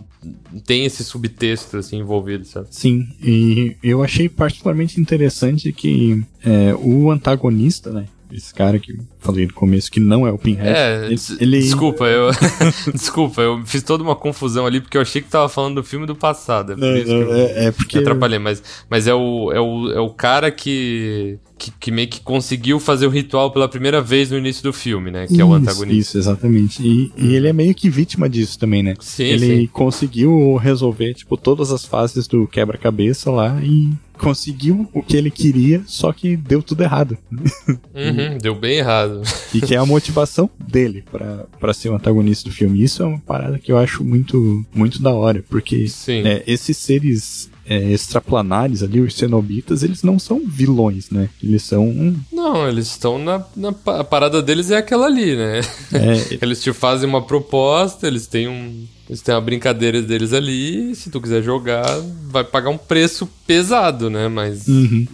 tem 0.65 0.85
esse 0.85 1.03
subtexto, 1.03 1.77
assim, 1.77 1.99
envolvido, 1.99 2.45
sabe? 2.45 2.67
Sim, 2.71 3.07
e 3.21 3.75
eu 3.81 4.03
achei 4.03 4.27
particularmente 4.27 4.99
interessante 4.99 5.71
que 5.71 6.21
é, 6.43 6.75
o 6.75 7.09
antagonista, 7.09 7.91
né? 7.91 8.05
Esse 8.31 8.53
cara 8.53 8.79
que 8.79 8.97
falei 9.19 9.45
no 9.45 9.53
começo 9.53 9.91
que 9.91 9.99
não 9.99 10.25
é 10.27 10.31
o 10.31 10.37
Pinhead. 10.37 10.67
É, 10.67 11.05
ele, 11.05 11.19
ele- 11.39 11.59
desculpa, 11.59 12.05
eu. 12.05 12.29
desculpa, 12.93 13.41
eu 13.41 13.63
fiz 13.65 13.83
toda 13.83 14.03
uma 14.03 14.15
confusão 14.15 14.65
ali 14.65 14.81
porque 14.81 14.97
eu 14.97 15.01
achei 15.01 15.21
que 15.21 15.29
tava 15.29 15.47
falando 15.47 15.75
do 15.75 15.83
filme 15.83 16.05
do 16.05 16.15
passado. 16.15 16.73
É 16.73 16.75
por 16.75 16.81
Não, 16.81 16.95
isso 16.97 17.05
que 17.05 17.11
eu 17.11 17.25
não, 17.25 17.35
é, 17.35 17.65
é 17.65 17.71
porque. 17.71 17.97
atrapalhei, 17.99 18.39
mas, 18.39 18.63
mas 18.89 19.07
é, 19.07 19.13
o, 19.13 19.51
é, 19.51 19.59
o, 19.59 19.91
é 19.91 19.99
o 19.99 20.09
cara 20.09 20.51
que, 20.51 21.37
que, 21.57 21.71
que 21.71 21.91
meio 21.91 22.07
que 22.07 22.19
conseguiu 22.19 22.79
fazer 22.79 23.07
o 23.07 23.09
ritual 23.09 23.51
pela 23.51 23.67
primeira 23.69 24.01
vez 24.01 24.31
no 24.31 24.37
início 24.37 24.63
do 24.63 24.73
filme, 24.73 25.11
né? 25.11 25.27
Que 25.27 25.39
é 25.39 25.45
o 25.45 25.49
Isso, 25.49 25.55
antagonista. 25.55 25.99
Isso, 25.99 26.17
exatamente. 26.17 26.83
E, 26.83 27.11
e 27.15 27.35
ele 27.35 27.47
é 27.47 27.53
meio 27.53 27.73
que 27.73 27.89
vítima 27.89 28.27
disso 28.27 28.57
também, 28.59 28.81
né? 28.83 28.95
Sim, 28.99 29.23
ele 29.23 29.61
sim. 29.61 29.67
conseguiu 29.67 30.55
resolver, 30.55 31.13
tipo, 31.13 31.37
todas 31.37 31.71
as 31.71 31.85
fases 31.85 32.27
do 32.27 32.47
quebra-cabeça 32.47 33.29
lá 33.31 33.59
e 33.63 33.91
conseguiu 34.15 34.87
o 34.93 35.01
que 35.03 35.15
ele 35.17 35.29
queria, 35.31 35.81
só 35.85 36.11
que 36.11 36.35
deu 36.35 36.61
tudo 36.63 36.81
errado. 36.83 37.17
Uhum, 37.93 38.37
deu 38.41 38.55
bem 38.55 38.77
errado. 38.77 39.21
E 39.53 39.61
que 39.61 39.75
é 39.75 39.77
a 39.77 39.85
motivação 39.85 40.49
dele 40.67 41.03
pra 41.11 41.45
pra 41.59 41.73
ser 41.73 41.89
o 41.89 41.95
antagonista 41.95 42.49
do 42.49 42.55
filme. 42.55 42.83
Isso 42.83 43.01
é 43.01 43.05
uma 43.05 43.19
parada 43.19 43.57
que 43.59 43.71
eu 43.71 43.77
acho 43.77 44.03
muito, 44.03 44.65
muito 44.73 45.01
da 45.01 45.11
hora, 45.13 45.43
porque 45.49 45.85
é, 46.27 46.43
esses 46.45 46.77
seres 46.77 47.49
é, 47.67 47.91
extraplanares 47.91 48.83
ali, 48.83 48.99
os 49.01 49.15
cenobitas, 49.15 49.81
eles 49.81 50.03
não 50.03 50.19
são 50.19 50.41
vilões, 50.47 51.09
né? 51.09 51.29
Eles 51.41 51.63
são. 51.63 51.87
um- 51.87 52.15
Não, 52.31 52.67
eles 52.67 52.87
estão 52.87 53.17
na, 53.17 53.43
na. 53.55 53.73
A 53.99 54.03
parada 54.03 54.41
deles 54.41 54.69
é 54.69 54.77
aquela 54.77 55.07
ali, 55.07 55.35
né? 55.35 55.61
É, 55.93 56.37
Eles 56.45 56.61
te 56.61 56.71
fazem 56.73 57.09
uma 57.09 57.21
proposta, 57.25 58.05
eles 58.07 58.27
têm 58.27 58.47
um. 58.47 58.85
Eles 59.07 59.21
têm 59.21 59.35
uma 59.35 59.41
brincadeira 59.41 60.01
deles 60.01 60.33
ali, 60.33 60.95
se 60.95 61.11
tu 61.11 61.21
quiser 61.21 61.43
jogar, 61.43 61.85
vai 62.27 62.43
pagar 62.43 62.71
um 62.71 62.77
preço 62.77 63.29
pesado, 63.45 64.09
né? 64.09 64.27
Mas 64.27 64.67
uhum. 64.67 65.05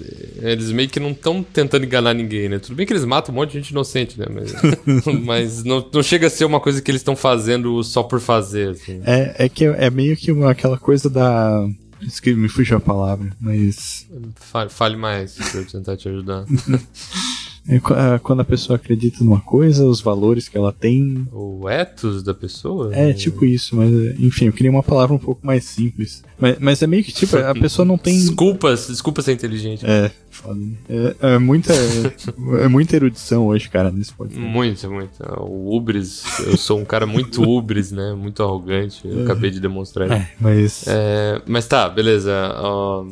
eles 0.41 0.71
meio 0.71 0.87
que 0.87 0.99
não 0.99 1.11
estão 1.11 1.43
tentando 1.43 1.85
enganar 1.85 2.13
ninguém, 2.13 2.47
né? 2.47 2.57
Tudo 2.57 2.75
bem 2.75 2.85
que 2.85 2.93
eles 2.93 3.03
matam 3.03 3.35
um 3.35 3.37
monte 3.37 3.51
de 3.51 3.57
gente 3.57 3.71
inocente, 3.71 4.17
né? 4.17 4.27
Mas, 4.29 4.53
mas 5.23 5.63
não, 5.65 5.85
não 5.93 6.01
chega 6.01 6.27
a 6.27 6.29
ser 6.29 6.45
uma 6.45 6.61
coisa 6.61 6.81
que 6.81 6.89
eles 6.89 7.01
estão 7.01 7.17
fazendo 7.17 7.83
só 7.83 8.01
por 8.01 8.21
fazer, 8.21 8.69
assim. 8.69 9.01
É, 9.05 9.45
é 9.45 9.49
que 9.49 9.65
é 9.65 9.89
meio 9.89 10.15
que 10.15 10.31
uma- 10.31 10.51
aquela 10.51 10.77
coisa 10.77 11.09
da. 11.09 11.67
Isso 12.01 12.19
que 12.21 12.33
me 12.33 12.47
fugiu 12.49 12.77
a 12.77 12.79
palavra, 12.79 13.29
mas. 13.39 14.07
Fale, 14.35 14.69
fale 14.69 14.95
mais 14.95 15.33
pra 15.35 15.59
eu 15.59 15.65
tentar 15.65 15.97
te 15.97 16.07
ajudar. 16.07 16.45
é 17.67 17.75
é 17.75 18.19
quando 18.19 18.39
a 18.39 18.45
pessoa 18.45 18.75
acredita 18.75 19.23
numa 19.23 19.39
coisa, 19.39 19.85
os 19.85 20.01
valores 20.01 20.49
que 20.49 20.57
ela 20.57 20.71
tem. 20.71 21.27
o 21.31 21.69
ethos 21.69 22.23
da 22.23 22.33
pessoa? 22.33 22.93
É 22.95 23.13
tipo 23.13 23.45
isso, 23.45 23.75
mas 23.75 23.91
é, 23.91 24.15
enfim, 24.19 24.45
eu 24.45 24.53
queria 24.53 24.71
uma 24.71 24.83
palavra 24.83 25.15
um 25.15 25.19
pouco 25.19 25.45
mais 25.45 25.65
simples. 25.65 26.23
Mas, 26.39 26.57
mas 26.59 26.81
é 26.81 26.87
meio 26.87 27.03
que 27.03 27.11
tipo, 27.11 27.37
a 27.37 27.53
pessoa 27.53 27.85
não 27.85 27.97
tem. 27.97 28.17
Desculpa, 28.17 28.73
desculpa 28.73 29.21
ser 29.21 29.33
inteligente. 29.33 29.85
É, 29.85 30.11
foda. 30.31 30.55
né? 30.59 30.71
É, 30.89 31.15
é 31.35 31.37
muita. 31.37 31.73
é 32.61 32.67
muita 32.67 32.95
erudição 32.95 33.45
hoje, 33.47 33.69
cara, 33.69 33.91
nesse 33.91 34.13
podcast. 34.13 34.45
Muito, 34.47 34.89
muito. 34.91 35.11
O 35.39 35.75
Ubris, 35.75 36.23
eu 36.45 36.57
sou 36.57 36.79
um 36.79 36.85
cara 36.85 37.05
muito 37.05 37.41
Ubris, 37.43 37.91
né? 37.91 38.13
Muito 38.13 38.41
arrogante. 38.41 39.01
Eu 39.05 39.23
acabei 39.23 39.51
de 39.51 39.59
demonstrar. 39.59 40.11
É, 40.11 40.27
mas. 40.39 40.85
É, 40.87 41.41
mas 41.47 41.67
tá, 41.67 41.87
beleza. 41.89 42.31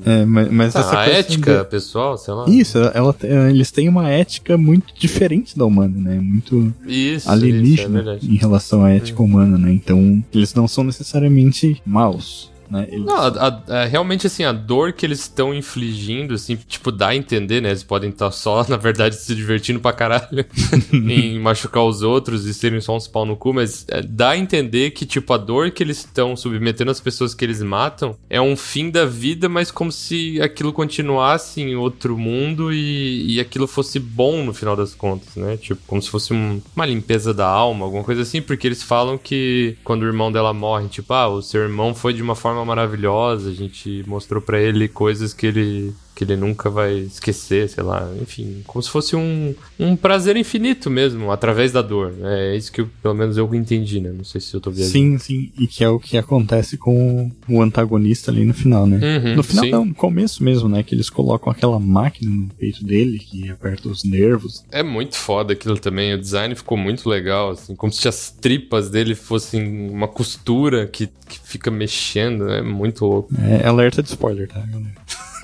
É, 0.06 0.26
mas, 0.26 0.52
mas 0.52 0.74
tá, 0.74 0.80
essa 0.80 1.00
a 1.00 1.08
ética 1.08 1.60
de- 1.64 1.70
pessoal, 1.70 2.18
sei 2.18 2.34
lá. 2.34 2.46
Isso, 2.50 2.78
ela, 2.78 2.92
ela- 3.24 3.50
eles 3.50 3.72
têm 3.72 3.88
uma 3.90 4.10
ética 4.10 4.58
muito 4.58 4.94
diferente 4.98 5.58
da 5.58 5.66
humana, 5.66 5.96
né? 6.00 6.20
Muito 6.20 6.74
Isso, 6.86 6.90
isso, 7.18 7.30
é 7.30 7.32
alienígena 7.32 8.18
em 8.22 8.36
relação 8.36 8.84
à 8.84 8.92
ética 8.92 9.22
humana, 9.22 9.58
né? 9.58 9.72
Então, 9.72 10.24
eles 10.34 10.54
não 10.54 10.68
são 10.68 10.84
necessariamente 10.84 11.82
maus, 11.86 12.52
né? 12.70 12.88
Eles- 12.90 13.06
Não, 13.06 13.16
a- 13.16 13.64
a- 13.68 13.86
realmente, 13.86 14.28
assim, 14.28 14.44
a 14.44 14.52
dor 14.52 14.94
que 14.94 15.06
eles 15.06 15.20
estão 15.22 15.54
infligindo, 15.54 16.34
assim, 16.34 16.56
tipo, 16.56 16.92
dá 16.92 17.10
a 17.10 17.16
entender, 17.16 17.62
né? 17.62 17.70
Eles 17.70 17.84
podem 17.84 18.10
estar 18.10 18.32
só, 18.32 18.66
na 18.70 18.78
verdade, 18.78 19.16
se 19.16 19.34
divertindo 19.36 19.80
pra 19.80 19.94
caralho 19.94 20.46
em 20.94 21.40
machucar 21.40 21.84
os 21.84 22.02
outros 22.02 22.46
e 22.46 22.54
serem 22.54 22.82
só 22.82 22.96
uns 22.96 23.08
pau 23.08 23.26
no 23.26 23.36
cu, 23.36 23.54
mas 23.54 23.86
é, 23.90 24.02
dá 24.02 24.30
a 24.32 24.38
entender 24.38 24.92
que, 24.92 25.06
tipo, 25.06 25.34
a 25.34 25.38
dor 25.38 25.72
que 25.72 25.84
eles 25.84 26.00
estão 26.00 26.36
submetendo 26.36 26.92
às 26.92 27.00
pessoas 27.00 27.34
que 27.34 27.44
eles 27.46 27.62
matam 27.62 28.16
é 28.30 28.40
um 28.42 28.56
fim 28.56 28.90
da 28.90 29.06
vida, 29.06 29.48
mas 29.50 29.72
como 29.72 29.92
se 29.92 30.42
aquilo 30.42 30.72
continuasse 30.74 31.62
em 31.62 31.76
outro 31.76 32.18
mundo 32.18 32.72
e, 32.74 33.36
e 33.36 33.40
aquilo 33.40 33.68
fosse 33.68 34.00
bom 34.00 34.44
no 34.44 34.54
final 34.54 34.76
das 34.76 34.94
contas, 34.94 35.36
né? 35.36 35.58
Tipo, 35.58 35.82
como 35.88 36.02
se 36.02 36.10
fosse 36.10 36.34
um- 36.34 36.62
uma 36.76 36.86
limpeza 36.86 37.34
da 37.34 37.48
alma, 37.48 37.86
alguma 37.86 38.04
coisa 38.04 38.22
assim, 38.22 38.42
porque 38.42 38.68
eles 38.68 38.84
falam 38.84 39.18
que 39.18 39.76
quando 39.84 40.04
o 40.04 40.06
irmão 40.08 40.32
dela 40.32 40.54
morre, 40.54 40.88
tipo, 40.88 41.14
ah, 41.14 41.28
o 41.28 41.42
seu 41.42 41.62
irmão 41.62 41.94
foi 41.94 42.14
de 42.14 42.22
uma 42.22 42.36
forma 42.36 42.59
maravilhosa, 42.66 43.50
a 43.50 43.54
gente 43.54 44.04
mostrou 44.08 44.42
pra 44.42 44.60
ele 44.60 44.88
coisas 44.88 45.34
que 45.34 45.48
ele 45.48 45.94
que 46.16 46.26
ele 46.26 46.36
nunca 46.36 46.70
vai 46.70 46.98
esquecer, 46.98 47.70
sei 47.70 47.82
lá, 47.82 48.12
enfim, 48.22 48.62
como 48.68 48.84
se 48.84 48.90
fosse 48.90 49.16
um, 49.16 49.56
um 49.80 49.96
prazer 49.96 50.36
infinito 50.36 50.90
mesmo, 50.90 51.32
através 51.32 51.72
da 51.72 51.82
dor. 51.82 52.14
É 52.22 52.58
isso 52.58 52.72
que 52.74 52.82
eu, 52.82 52.90
pelo 53.02 53.14
menos 53.14 53.38
eu 53.38 53.56
entendi, 53.56 54.02
né? 54.02 54.12
Não 54.12 54.26
sei 54.26 54.42
se 54.42 54.54
eu 54.54 54.60
tô 54.60 54.70
vendo. 54.70 54.90
Sim, 54.90 55.18
sim, 55.18 55.50
e 55.58 55.66
que 55.66 55.82
é 55.82 55.88
o 55.88 55.98
que 55.98 56.18
acontece 56.18 56.76
com 56.76 57.32
o 57.48 57.62
antagonista 57.62 58.32
ali 58.32 58.44
no 58.44 58.54
final, 58.54 58.86
né? 58.86 59.00
Uhum, 59.02 59.36
no 59.36 59.44
final, 59.44 59.64
sim. 59.64 59.72
não, 59.72 59.86
no 59.86 59.96
começo 59.96 60.44
mesmo, 60.44 60.68
né? 60.68 60.84
Que 60.84 60.94
eles 60.94 61.10
colocam 61.10 61.52
aquela 61.52 61.80
máquina 61.80 62.30
no 62.30 62.50
peito 62.50 62.84
dele 62.84 63.18
que 63.20 63.50
aperta 63.50 63.88
os 63.88 64.04
nervos. 64.04 64.66
É 64.72 64.84
muito 64.84 65.16
foda 65.16 65.54
aquilo 65.54 65.80
também. 65.80 66.14
O 66.14 66.20
design 66.20 66.54
ficou 66.54 66.78
muito 66.78 67.08
legal, 67.08 67.52
assim, 67.52 67.76
como 67.76 67.94
se 67.94 68.10
as 68.10 68.30
tripas 68.30 68.90
dele 68.90 69.16
fossem 69.16 69.90
uma 69.90 70.08
costura 70.08 70.86
que, 70.86 71.08
que 71.08 71.40
fica 71.46 71.72
mexendo. 71.72 72.50
É 72.50 72.62
muito 72.62 73.06
louco. 73.06 73.34
É 73.42 73.66
alerta 73.66 74.04
de 74.04 74.10
spoiler, 74.10 74.50
tá, 74.50 74.60
galera? 74.60 74.96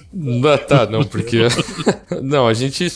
Ah, 0.46 0.58
tá, 0.58 0.86
não, 0.86 1.04
porque. 1.04 1.40
não, 2.24 2.48
a 2.48 2.54
gente, 2.54 2.88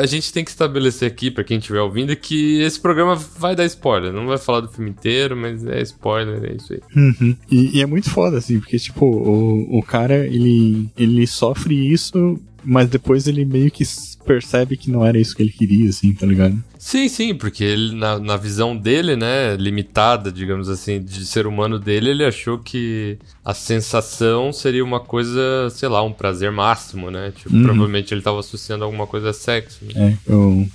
a 0.00 0.06
gente 0.06 0.32
tem 0.32 0.44
que 0.44 0.50
estabelecer 0.50 1.10
aqui, 1.10 1.30
pra 1.30 1.42
quem 1.42 1.58
estiver 1.58 1.80
ouvindo, 1.80 2.14
que 2.14 2.60
esse 2.60 2.78
programa 2.78 3.14
vai 3.14 3.56
dar 3.56 3.64
spoiler. 3.64 4.12
Não 4.12 4.26
vai 4.26 4.36
falar 4.36 4.60
do 4.60 4.68
filme 4.68 4.90
inteiro, 4.90 5.36
mas 5.36 5.64
é 5.66 5.80
spoiler, 5.82 6.44
é 6.44 6.56
isso 6.56 6.72
aí. 6.74 6.80
Uhum. 6.94 7.36
E, 7.50 7.78
e 7.78 7.82
é 7.82 7.86
muito 7.86 8.10
foda, 8.10 8.36
assim, 8.36 8.60
porque, 8.60 8.78
tipo, 8.78 9.06
o, 9.06 9.78
o 9.78 9.82
cara, 9.82 10.26
ele, 10.26 10.88
ele 10.98 11.26
sofre 11.26 11.74
isso, 11.74 12.38
mas 12.62 12.88
depois 12.90 13.26
ele 13.26 13.44
meio 13.44 13.70
que 13.70 13.84
percebe 14.24 14.76
que 14.76 14.90
não 14.90 15.04
era 15.04 15.18
isso 15.18 15.34
que 15.34 15.42
ele 15.42 15.52
queria, 15.52 15.88
assim, 15.88 16.12
tá 16.12 16.26
ligado? 16.26 16.62
Sim, 16.82 17.08
sim, 17.10 17.34
porque 17.34 17.62
ele, 17.62 17.94
na, 17.94 18.18
na 18.18 18.36
visão 18.38 18.74
dele, 18.74 19.14
né, 19.14 19.54
limitada, 19.54 20.32
digamos 20.32 20.66
assim, 20.70 20.98
de 20.98 21.26
ser 21.26 21.46
humano 21.46 21.78
dele, 21.78 22.08
ele 22.08 22.24
achou 22.24 22.58
que 22.58 23.18
a 23.44 23.52
sensação 23.52 24.50
seria 24.50 24.82
uma 24.82 24.98
coisa, 24.98 25.68
sei 25.70 25.90
lá, 25.90 26.02
um 26.02 26.10
prazer 26.12 26.50
máximo, 26.50 27.10
né? 27.10 27.32
Tipo, 27.36 27.54
Uhum. 27.54 27.62
provavelmente 27.64 28.14
ele 28.14 28.22
tava 28.22 28.40
associando 28.40 28.82
alguma 28.82 29.06
coisa 29.06 29.28
a 29.28 29.32
sexo. 29.34 29.84
Né? 29.84 30.16
É, 30.26 30.32
um- 30.34 30.66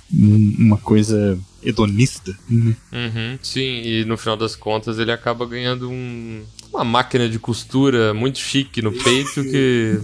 uma 0.60 0.76
coisa 0.76 1.36
hedonista, 1.60 2.32
né? 2.48 2.76
Uhum, 2.92 3.38
sim, 3.42 3.82
e 3.84 4.04
no 4.04 4.16
final 4.16 4.36
das 4.36 4.54
contas 4.54 5.00
ele 5.00 5.10
acaba 5.10 5.44
ganhando 5.44 5.90
um, 5.90 6.44
uma 6.76 6.84
máquina 6.84 7.28
de 7.28 7.38
costura 7.38 8.12
muito 8.12 8.38
chique 8.38 8.82
no 8.82 8.92
peito 8.92 9.42
que 9.42 9.98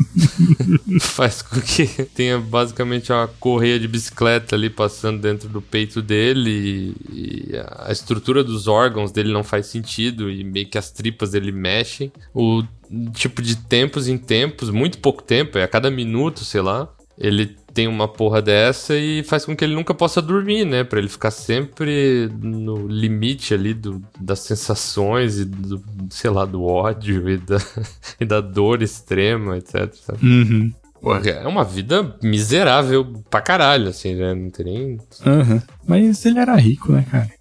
faz 1.00 1.42
com 1.42 1.60
que 1.60 1.86
tenha 2.14 2.38
basicamente 2.38 3.12
uma 3.12 3.28
correia 3.28 3.78
de 3.78 3.86
bicicleta 3.86 4.56
ali 4.56 4.70
passando 4.70 5.20
dentro 5.20 5.48
do 5.48 5.60
peito 5.60 6.00
dele 6.00 6.94
e, 7.12 7.50
a 7.78 7.92
estrutura 7.92 8.42
dos 8.42 8.66
órgãos 8.68 9.12
dele 9.12 9.32
não 9.32 9.44
faz 9.44 9.66
sentido 9.66 10.30
e 10.30 10.42
meio 10.42 10.66
que 10.66 10.78
as 10.78 10.90
tripas 10.90 11.32
dele 11.32 11.52
mexem. 11.52 12.10
O 12.34 12.62
tipo 13.14 13.42
de 13.42 13.56
tempos 13.56 14.08
em 14.08 14.16
tempos, 14.16 14.70
muito 14.70 14.98
pouco 14.98 15.22
tempo, 15.22 15.58
é 15.58 15.62
a 15.62 15.68
cada 15.68 15.90
minuto, 15.90 16.44
sei 16.44 16.60
lá, 16.60 16.88
ele 17.18 17.56
tem 17.72 17.88
uma 17.88 18.06
porra 18.08 18.42
dessa 18.42 18.96
e 18.96 19.22
faz 19.22 19.44
com 19.44 19.56
que 19.56 19.64
ele 19.64 19.74
nunca 19.74 19.94
possa 19.94 20.20
dormir, 20.20 20.64
né? 20.64 20.84
Pra 20.84 20.98
ele 20.98 21.08
ficar 21.08 21.30
sempre 21.30 22.30
no 22.40 22.86
limite 22.86 23.54
ali 23.54 23.74
do, 23.74 24.02
das 24.20 24.40
sensações 24.40 25.38
e 25.38 25.44
do, 25.44 25.82
sei 26.10 26.30
lá, 26.30 26.44
do 26.44 26.64
ódio 26.64 27.28
e 27.28 27.36
da, 27.38 27.58
e 28.20 28.24
da 28.24 28.40
dor 28.40 28.82
extrema, 28.82 29.56
etc. 29.56 29.92
Uhum. 30.22 30.72
É 31.24 31.48
uma 31.48 31.64
vida 31.64 32.14
miserável 32.22 33.04
pra 33.28 33.40
caralho, 33.40 33.88
assim, 33.88 34.14
né? 34.14 34.34
Não 34.34 34.50
tem 34.50 34.64
nem. 34.64 34.98
Aham. 35.26 35.60
Mas 35.84 36.24
ele 36.24 36.38
era 36.38 36.54
rico, 36.54 36.92
né, 36.92 37.04
cara? 37.10 37.28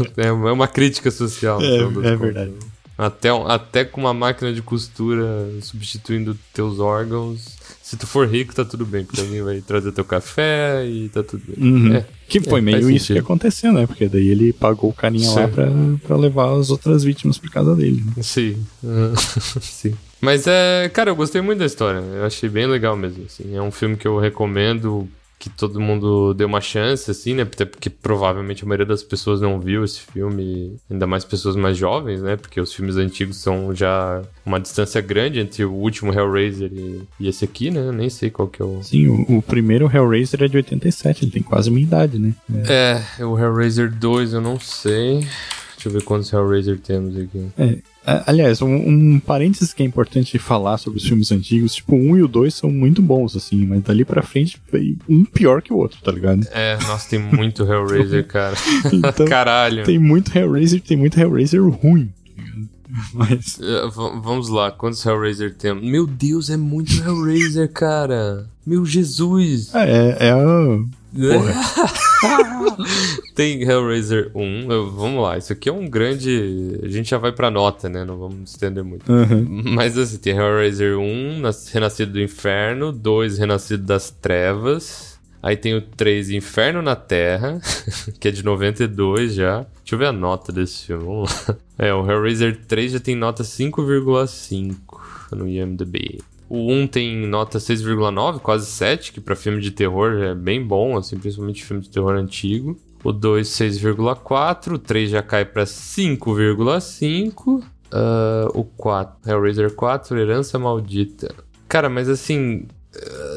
Então, 0.00 0.48
É 0.48 0.52
uma 0.52 0.66
crítica 0.66 1.10
social. 1.10 1.60
É, 1.62 1.76
é 2.12 2.16
verdade. 2.16 2.54
Até, 2.96 3.28
até 3.48 3.84
com 3.84 4.00
uma 4.00 4.14
máquina 4.14 4.52
de 4.52 4.62
costura 4.62 5.48
substituindo 5.60 6.36
teus 6.52 6.78
órgãos. 6.78 7.56
Se 7.82 7.96
tu 7.96 8.06
for 8.06 8.28
rico, 8.28 8.54
tá 8.54 8.64
tudo 8.64 8.86
bem, 8.86 9.04
porque 9.04 9.20
alguém 9.20 9.42
vai 9.42 9.60
trazer 9.60 9.92
teu 9.92 10.04
café 10.04 10.86
e 10.86 11.08
tá 11.08 11.22
tudo 11.22 11.42
bem. 11.46 11.72
Uhum. 11.72 11.94
É, 11.94 12.06
que 12.28 12.40
foi 12.40 12.60
é, 12.60 12.62
meio 12.62 12.90
isso 12.90 13.12
que 13.12 13.18
aconteceu, 13.18 13.72
né? 13.72 13.86
Porque 13.86 14.08
daí 14.08 14.28
ele 14.28 14.52
pagou 14.52 14.90
o 14.90 14.94
carinha 14.94 15.28
lá 15.30 15.48
Sim. 15.48 15.52
pra, 15.52 15.66
pra 16.06 16.16
levar 16.16 16.56
as 16.56 16.70
outras 16.70 17.02
vítimas 17.02 17.36
por 17.36 17.50
casa 17.50 17.74
dele. 17.74 18.02
né? 18.16 18.22
Sim. 18.22 18.64
Sim. 19.60 19.94
Mas 20.20 20.46
é, 20.46 20.88
cara, 20.88 21.10
eu 21.10 21.16
gostei 21.16 21.42
muito 21.42 21.58
da 21.58 21.66
história. 21.66 21.98
Eu 21.98 22.24
achei 22.24 22.48
bem 22.48 22.66
legal 22.66 22.96
mesmo, 22.96 23.24
assim. 23.26 23.54
É 23.54 23.60
um 23.60 23.70
filme 23.70 23.96
que 23.96 24.06
eu 24.06 24.18
recomendo 24.18 25.06
que 25.44 25.50
todo 25.50 25.78
mundo 25.78 26.32
dê 26.32 26.42
uma 26.42 26.60
chance, 26.60 27.10
assim, 27.10 27.34
né? 27.34 27.42
Até 27.42 27.66
porque 27.66 27.90
provavelmente 27.90 28.64
a 28.64 28.66
maioria 28.66 28.86
das 28.86 29.02
pessoas 29.02 29.42
não 29.42 29.60
viu 29.60 29.84
esse 29.84 30.00
filme, 30.00 30.74
ainda 30.90 31.06
mais 31.06 31.22
pessoas 31.22 31.54
mais 31.54 31.76
jovens, 31.76 32.22
né? 32.22 32.36
Porque 32.36 32.58
os 32.58 32.72
filmes 32.72 32.96
antigos 32.96 33.36
são 33.36 33.74
já 33.74 34.22
uma 34.46 34.58
distância 34.58 35.02
grande 35.02 35.40
entre 35.40 35.62
o 35.62 35.72
último 35.72 36.14
Hellraiser 36.14 36.70
e, 36.72 37.02
e 37.20 37.28
esse 37.28 37.44
aqui, 37.44 37.70
né? 37.70 37.92
Nem 37.92 38.08
sei 38.08 38.30
qual 38.30 38.48
que 38.48 38.62
é 38.62 38.64
o. 38.64 38.82
Sim, 38.82 39.06
o, 39.08 39.36
o 39.38 39.42
primeiro 39.42 39.90
Hellraiser 39.94 40.42
é 40.42 40.48
de 40.48 40.56
87, 40.56 41.24
ele 41.24 41.30
tem 41.30 41.42
quase 41.42 41.68
a 41.68 41.72
minha 41.72 41.84
idade, 41.84 42.18
né? 42.18 42.32
É. 42.66 43.02
É, 43.18 43.26
o 43.26 43.38
Hellraiser 43.38 43.92
2 43.94 44.32
eu 44.32 44.40
não 44.40 44.58
sei. 44.58 45.26
Deixa 45.84 45.88
eu 45.88 46.00
ver 46.00 46.04
quantos 46.06 46.32
Hellraiser 46.32 46.78
temos 46.80 47.16
aqui. 47.16 47.46
É, 47.58 47.78
Aliás, 48.26 48.60
um, 48.62 48.74
um 48.74 49.18
parênteses 49.20 49.72
que 49.72 49.82
é 49.82 49.86
importante 49.86 50.38
falar 50.38 50.76
sobre 50.78 50.98
os 50.98 51.06
filmes 51.06 51.30
antigos, 51.32 51.74
tipo, 51.74 51.94
1 51.96 52.16
e 52.18 52.22
o 52.22 52.28
2 52.28 52.52
são 52.54 52.70
muito 52.70 53.00
bons, 53.02 53.34
assim, 53.36 53.64
mas 53.66 53.82
dali 53.82 54.04
pra 54.04 54.22
frente 54.22 54.60
um 55.08 55.24
pior 55.24 55.62
que 55.62 55.72
o 55.72 55.76
outro, 55.78 55.98
tá 56.02 56.12
ligado? 56.12 56.46
É, 56.52 56.76
nossa, 56.86 57.08
tem 57.08 57.18
muito 57.18 57.62
Hellraiser, 57.64 58.24
cara. 58.28 58.54
Então, 58.92 59.26
Caralho. 59.26 59.84
tem 59.84 59.98
muito 59.98 60.36
Hellraiser, 60.36 60.80
tem 60.82 60.96
muito 60.96 61.18
Hellraiser 61.18 61.62
ruim. 61.66 62.10
tá 62.36 62.42
ligado? 62.42 62.68
Mas, 63.14 63.58
É, 63.60 63.86
v- 63.88 64.20
vamos 64.22 64.48
lá, 64.48 64.70
quantos 64.70 65.04
Hellraiser 65.04 65.54
temos? 65.54 65.82
Meu 65.82 66.06
Deus, 66.06 66.50
é 66.50 66.56
muito 66.56 66.92
Hellraiser, 67.02 67.70
cara. 67.72 68.46
Meu 68.66 68.84
Jesus. 68.86 69.74
é, 69.74 70.28
é 70.28 70.30
a... 70.30 70.84
Tem 73.34 73.62
Hellraiser 73.62 74.30
1. 74.34 74.70
eu- 74.72 74.90
vamos 74.90 75.22
lá, 75.22 75.36
isso 75.38 75.52
aqui 75.52 75.68
é 75.68 75.72
um 75.72 75.88
grande. 75.88 76.78
A 76.82 76.88
gente 76.88 77.10
já 77.10 77.18
vai 77.18 77.32
pra 77.32 77.50
nota, 77.50 77.88
né? 77.88 78.04
Não 78.04 78.16
vamos 78.18 78.50
estender 78.50 78.82
muito. 78.84 79.10
Aham. 79.12 79.46
Mas 79.74 79.96
assim, 79.98 80.18
tem 80.18 80.36
Hellraiser 80.36 80.98
1, 80.98 81.38
nas- 81.40 81.68
Renascido 81.68 82.12
do 82.12 82.20
Inferno, 82.20 82.92
2, 82.92 83.38
Renascido 83.38 83.84
das 83.84 84.10
Trevas. 84.10 85.14
Aí 85.42 85.56
tem 85.56 85.76
o 85.76 85.82
3, 85.82 86.30
Inferno 86.30 86.80
na 86.80 86.96
Terra, 86.96 87.60
que 88.18 88.28
é 88.28 88.30
de 88.30 88.42
92 88.44 89.34
já. 89.34 89.58
Deixa 89.82 89.94
eu 89.94 89.98
ver 89.98 90.06
a 90.06 90.12
nota 90.12 90.50
desse 90.50 90.86
filme. 90.86 91.04
Vamos 91.04 91.46
lá. 91.48 91.56
É, 91.78 91.92
o 91.92 92.10
Hellraiser 92.10 92.58
3 92.66 92.92
já 92.92 93.00
tem 93.00 93.14
nota 93.14 93.42
5,5 93.42 94.76
no 95.32 95.46
IMDb. 95.48 96.20
O 96.48 96.70
1 96.72 96.86
tem 96.86 97.26
nota 97.26 97.58
6,9, 97.58 98.40
quase 98.40 98.66
7, 98.66 99.12
que 99.12 99.20
pra 99.20 99.34
filme 99.34 99.60
de 99.60 99.70
terror 99.70 100.22
é 100.22 100.34
bem 100.34 100.62
bom, 100.64 100.96
assim, 100.96 101.18
principalmente 101.18 101.64
filme 101.64 101.82
de 101.82 101.90
terror 101.90 102.14
antigo. 102.14 102.78
O 103.02 103.12
2, 103.12 103.48
6,4. 103.48 104.74
O 104.74 104.78
3 104.78 105.10
já 105.10 105.22
cai 105.22 105.44
pra 105.44 105.64
5,5. 105.64 107.62
Ah, 107.92 108.48
o 108.54 108.64
4, 108.64 109.30
Hellraiser 109.30 109.72
4, 109.72 110.18
Herança 110.18 110.58
Maldita. 110.58 111.32
Cara, 111.68 111.88
mas 111.88 112.08
assim, 112.08 112.66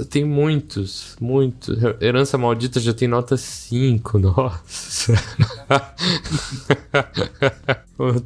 tem 0.09 0.23
muitos, 0.23 1.15
muitos. 1.19 1.77
Herança 2.01 2.37
Maldita 2.37 2.79
já 2.79 2.93
tem 2.93 3.07
nota 3.07 3.35
5, 3.37 4.19
nossa. 4.19 5.13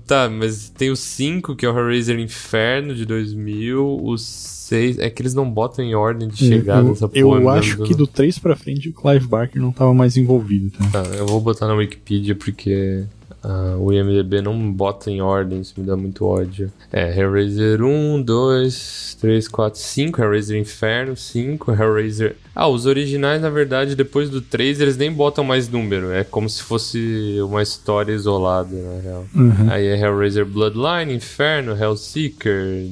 tá, 0.05 0.29
mas 0.29 0.69
tem 0.69 0.89
o 0.89 0.95
5, 0.95 1.55
que 1.55 1.65
é 1.65 1.69
o 1.69 1.77
Hellraiser 1.77 2.19
Inferno 2.19 2.93
de 2.93 3.05
2000. 3.05 3.99
O 4.03 4.17
6, 4.17 4.99
é 4.99 5.09
que 5.09 5.21
eles 5.21 5.33
não 5.33 5.49
botam 5.49 5.83
em 5.83 5.95
ordem 5.95 6.27
de 6.27 6.37
chegada 6.37 6.87
eu, 6.87 6.93
essa 6.93 7.09
eu 7.13 7.27
porra. 7.29 7.39
né? 7.39 7.59
acho 7.59 7.83
que 7.83 7.93
do 7.93 8.07
3 8.07 8.39
pra 8.39 8.55
frente 8.55 8.89
o 8.89 8.93
Clive 8.93 9.27
Barker 9.27 9.61
não 9.61 9.71
tava 9.71 9.93
mais 9.93 10.17
envolvido, 10.17 10.71
tá? 10.71 11.03
Tá, 11.03 11.09
eu 11.15 11.25
vou 11.25 11.39
botar 11.41 11.67
na 11.67 11.73
Wikipedia 11.73 12.35
porque 12.35 13.05
ah, 13.43 13.75
o 13.80 13.91
IMDB 13.91 14.41
não 14.41 14.71
bota 14.71 15.10
em 15.10 15.21
ordem, 15.21 15.62
isso 15.62 15.73
me 15.77 15.86
dá 15.86 15.97
muito 15.97 16.25
ódio. 16.25 16.71
É, 16.91 17.17
Hellraiser 17.17 17.84
1, 17.84 18.21
2, 18.21 19.17
3, 19.19 19.47
4, 19.47 19.80
5, 19.80 20.21
Hellraiser 20.21 20.60
Inferno, 20.60 21.17
5, 21.17 21.71
Hellraiser... 21.71 22.36
Ah, 22.54 22.67
os 22.67 22.86
originais, 22.86 23.41
na 23.41 23.49
verdade, 23.49 23.95
depois 23.95 24.30
do 24.30 24.41
3, 24.41 24.82
eles 24.82 24.97
nem 24.97 25.12
botam 25.12 25.43
mais 25.43 25.67
número, 25.67 26.12
é 26.12 26.23
como 26.23 26.49
se 26.49 26.62
fosse 26.62 27.38
uma 27.41 27.63
história 27.63 28.13
isolada, 28.13 28.75
na 28.75 29.01
real. 29.01 29.25
Uhum. 29.34 29.71
Aí 29.71 29.88
é 29.88 29.97
Hellraiser 29.97 30.45
Bloodline, 30.45 31.13
Inferno, 31.13 31.75
Hellseeker, 31.75 32.88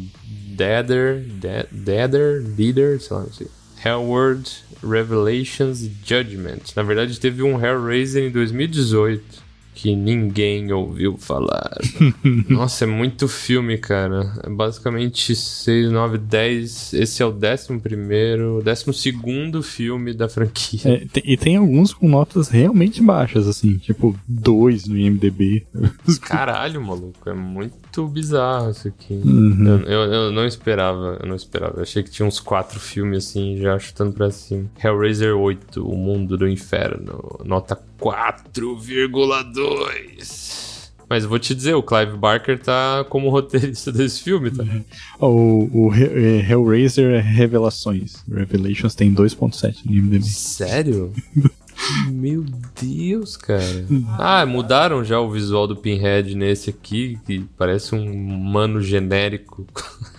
Deader, 0.56 1.22
De 1.22 1.68
Deader, 1.72 2.44
Leader, 2.58 3.00
sei 3.00 3.18
lá, 3.18 3.24
não 3.24 3.34
sei. 3.34 3.48
Hellworld, 3.86 4.50
Revelations 4.84 5.82
e 5.82 5.92
Judgment. 6.04 6.60
Na 6.76 6.84
verdade, 6.84 7.20
teve 7.20 7.44
um 7.44 7.64
Hellraiser 7.64 8.24
em 8.26 8.32
2018, 8.32 9.49
que 9.82 9.96
ninguém 9.96 10.72
ouviu 10.74 11.18
falar. 11.18 11.78
Nossa, 12.50 12.84
é 12.84 12.88
muito 12.88 13.28
filme, 13.28 13.78
cara. 13.78 14.34
É 14.44 14.50
basicamente 14.50 15.34
6, 15.36 15.90
9, 15.92 16.18
10. 16.18 16.94
Esse 16.96 17.24
é 17.24 17.26
o 17.26 17.32
décimo 17.32 17.80
primeiro, 17.80 18.62
décimo 18.64 18.94
segundo 18.94 19.64
filme 19.64 20.14
da 20.14 20.28
franquia. 20.28 20.82
É, 20.84 20.98
tem- 21.06 21.24
e 21.26 21.38
tem 21.38 21.56
alguns 21.56 21.94
com 21.94 22.10
notas 22.10 22.50
realmente 22.50 23.02
baixas, 23.02 23.48
assim, 23.48 23.78
tipo 23.78 24.14
2 24.28 24.86
no 24.88 24.98
IMDB. 24.98 25.66
Caralho, 26.22 26.82
maluco, 26.82 27.30
é 27.30 27.34
muito 27.34 27.74
bizarro 28.08 28.70
isso 28.72 28.88
aqui. 28.88 29.14
Uhum. 29.14 29.68
Eu, 29.86 30.02
eu- 30.04 30.14
eu 30.14 30.32
não 30.32 30.46
esperava, 30.46 31.18
eu 31.22 31.28
não 31.28 31.36
esperava. 31.36 31.78
Eu 31.78 31.84
achei 31.84 32.02
que 32.04 32.10
tinha 32.12 32.28
uns 32.28 32.40
quatro 32.40 32.80
filmes 32.80 33.28
assim, 33.28 33.58
já 33.58 33.78
chutando 33.80 34.14
pra 34.14 34.30
cima. 34.32 34.66
Hellraiser 34.84 35.36
8, 35.36 35.86
O 35.88 35.96
Mundo 35.98 36.38
do 36.38 36.48
Inferno, 36.48 37.40
nota 37.46 37.76
4,2. 38.00 40.70
Mas 41.10 41.26
vou 41.26 41.40
te 41.40 41.56
dizer, 41.56 41.74
o 41.74 41.82
Clive 41.82 42.16
Barker 42.16 42.60
tá 42.60 43.04
como 43.10 43.30
roteirista 43.32 43.92
desse 43.92 44.22
filme, 44.22 44.52
tá? 44.52 44.64
O, 45.20 45.88
o 45.88 45.94
é, 45.96 46.48
Hellraiser 46.50 47.24
Revelações. 47.26 48.24
Revelations 48.32 48.94
tem 48.96 49.12
2.7 49.14 49.86
no 49.86 49.94
IMDB. 49.96 50.24
Sério? 50.24 51.12
Meu 52.10 52.44
Deus, 52.80 53.36
cara. 53.38 53.86
Ah, 54.18 54.46
mudaram 54.46 55.04
já 55.04 55.20
o 55.20 55.32
visual 55.32 55.68
do 55.68 55.76
Pinhead 55.76 56.36
nesse 56.36 56.70
aqui, 56.70 57.18
que 57.26 57.44
parece 57.58 57.96
um 57.96 58.16
mano 58.16 58.80
genérico. 58.82 59.66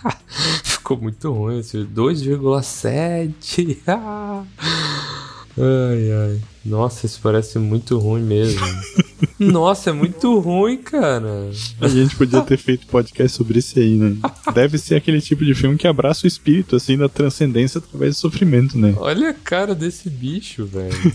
Ficou 0.63 0.97
muito 0.97 1.31
ruim 1.31 1.59
esse 1.59 1.77
2,7. 1.77 3.77
Ah. 3.87 4.43
ai, 5.57 6.11
ai. 6.11 6.41
Nossa, 6.63 7.07
isso 7.07 7.19
parece 7.23 7.57
muito 7.57 7.97
ruim 7.97 8.21
mesmo. 8.21 8.61
Nossa, 9.39 9.89
é 9.89 9.93
muito 9.93 10.37
ruim, 10.39 10.77
cara. 10.77 11.49
A 11.79 11.87
gente 11.87 12.15
podia 12.15 12.41
ter 12.41 12.57
feito 12.57 12.85
podcast 12.87 13.35
sobre 13.35 13.59
isso 13.59 13.79
aí, 13.79 13.95
né? 13.95 14.15
Deve 14.53 14.77
ser 14.77 14.95
aquele 14.95 15.19
tipo 15.19 15.43
de 15.43 15.55
filme 15.55 15.77
que 15.77 15.87
abraça 15.87 16.25
o 16.25 16.27
espírito, 16.27 16.75
assim, 16.75 16.97
da 16.97 17.09
transcendência 17.09 17.79
através 17.79 18.15
do 18.15 18.19
sofrimento, 18.19 18.77
né? 18.77 18.93
Olha 18.97 19.29
a 19.29 19.33
cara 19.33 19.73
desse 19.73 20.09
bicho, 20.09 20.65
velho. 20.65 21.13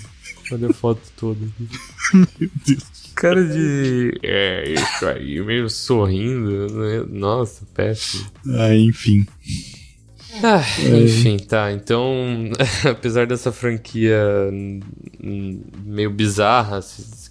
Olha 0.52 0.70
a 0.70 0.72
foto 0.72 1.00
toda. 1.16 1.40
Meu 2.14 2.50
Deus. 2.66 2.84
Cara 3.14 3.42
de. 3.44 4.18
É, 4.22 4.70
isso 4.70 5.06
aí, 5.06 5.40
meio 5.42 5.68
sorrindo. 5.70 6.66
né? 6.72 7.04
Nossa, 7.08 7.64
péssimo. 7.74 8.26
Ah, 8.58 8.74
enfim. 8.74 9.26
Ah, 10.42 10.62
enfim, 11.02 11.38
tá. 11.38 11.72
Então, 11.72 12.50
apesar 12.84 13.26
dessa 13.26 13.50
franquia 13.50 14.20
meio 15.84 16.10
bizarra, 16.10 16.80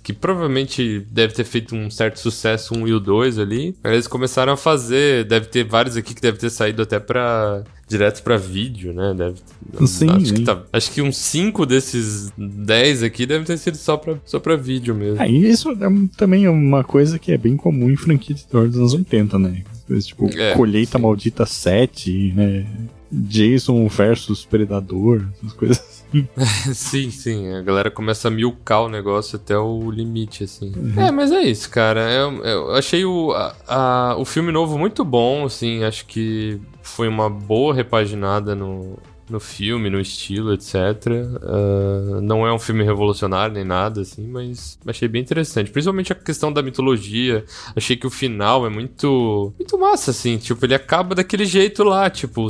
que 0.04 0.12
provavelmente 0.12 1.00
deve 1.12 1.34
ter 1.34 1.44
feito 1.44 1.76
um 1.76 1.90
certo 1.90 2.20
sucesso, 2.20 2.76
um 2.76 2.88
e 2.88 2.94
o 2.94 3.00
dois 3.00 3.38
ali, 3.38 3.76
eles 3.84 4.08
começaram 4.08 4.54
a 4.54 4.58
fazer. 4.58 5.26
Deve 5.26 5.48
ter 5.48 5.64
vários 5.64 5.96
aqui 5.96 6.14
que 6.14 6.22
deve 6.22 6.38
ter 6.38 6.50
saído 6.50 6.82
até 6.82 7.00
pra. 7.00 7.64
Direto 7.88 8.24
pra 8.24 8.38
vídeo, 8.38 8.94
né? 8.94 9.14
Deve, 9.16 9.88
Sim, 9.88 10.10
acho, 10.10 10.34
que 10.34 10.42
tá- 10.44 10.64
acho 10.74 10.92
que 10.92 11.02
uns 11.02 11.18
5 11.18 11.66
desses 11.66 12.32
10 12.38 13.04
aqui 13.04 13.26
devem 13.26 13.46
ter 13.46 13.58
sido 13.58 13.78
só 13.78 13.96
pra, 13.98 14.16
só 14.26 14.40
pra 14.40 14.56
vídeo 14.56 14.96
mesmo. 14.96 15.22
Aí 15.22 15.48
isso 15.48 15.70
é 15.72 15.76
também 16.18 16.46
é 16.46 16.50
uma 16.50 16.84
coisa 16.84 17.20
que 17.20 17.32
é 17.32 17.38
bem 17.38 17.56
comum 17.56 17.90
em 17.90 17.96
franquia 17.96 18.36
de 18.36 18.46
terror 18.46 18.68
dos 18.68 18.78
anos 18.78 18.94
80, 18.94 19.38
né? 19.38 19.64
Tipo, 20.02 20.28
É, 20.36 20.56
Colheita 20.56 20.98
sim. 20.98 21.04
Maldita 21.04 21.46
7, 21.46 22.34
né? 22.36 22.66
Jason 23.12 23.88
versus 23.88 24.44
Predador, 24.46 25.24
essas 25.38 25.54
coisas. 25.54 25.95
sim, 26.74 27.10
sim. 27.12 27.54
A 27.54 27.62
galera 27.62 27.90
começa 27.92 28.28
a 28.28 28.32
milcar 28.32 28.84
o 28.84 28.90
negócio 28.90 29.36
até 29.38 29.58
o 29.58 29.90
limite, 29.92 30.44
assim. 30.44 30.72
É, 30.98 31.12
mas 31.12 31.32
é 31.32 31.42
isso, 31.42 31.70
cara. 31.70 32.02
Eu, 32.12 32.44
eu 32.44 32.72
achei 32.76 33.04
o, 33.06 33.32
a- 33.32 33.56
a- 33.68 34.16
o 34.18 34.26
filme 34.26 34.52
novo 34.52 34.78
muito 34.78 35.04
bom, 35.04 35.46
assim. 35.46 35.84
Acho 35.84 36.06
que 36.06 36.60
foi 36.82 37.08
uma 37.08 37.30
boa 37.30 37.74
repaginada 37.74 38.56
no, 38.56 38.98
no 39.30 39.40
filme, 39.40 39.90
no 39.90 40.00
estilo, 40.00 40.54
etc. 40.54 40.76
Ah, 41.42 42.22
não 42.22 42.46
é 42.46 42.54
um 42.54 42.60
filme 42.60 42.84
revolucionário 42.84 43.54
nem 43.54 43.64
nada, 43.64 44.02
assim, 44.02 44.28
mas 44.28 44.78
achei 44.86 45.08
bem 45.08 45.22
interessante. 45.22 45.72
Principalmente 45.72 46.12
a 46.12 46.16
questão 46.16 46.52
da 46.52 46.62
mitologia. 46.62 47.44
Achei 47.76 47.96
que 47.96 48.08
o 48.08 48.10
final 48.10 48.66
é 48.66 48.70
muito. 48.70 49.54
Muito 49.58 49.78
massa, 49.78 50.12
assim. 50.12 50.38
Tipo, 50.38 50.66
ele 50.66 50.76
acaba 50.76 51.16
daquele 51.16 51.46
jeito 51.46 51.84
lá. 51.84 52.10
Tipo, 52.10 52.48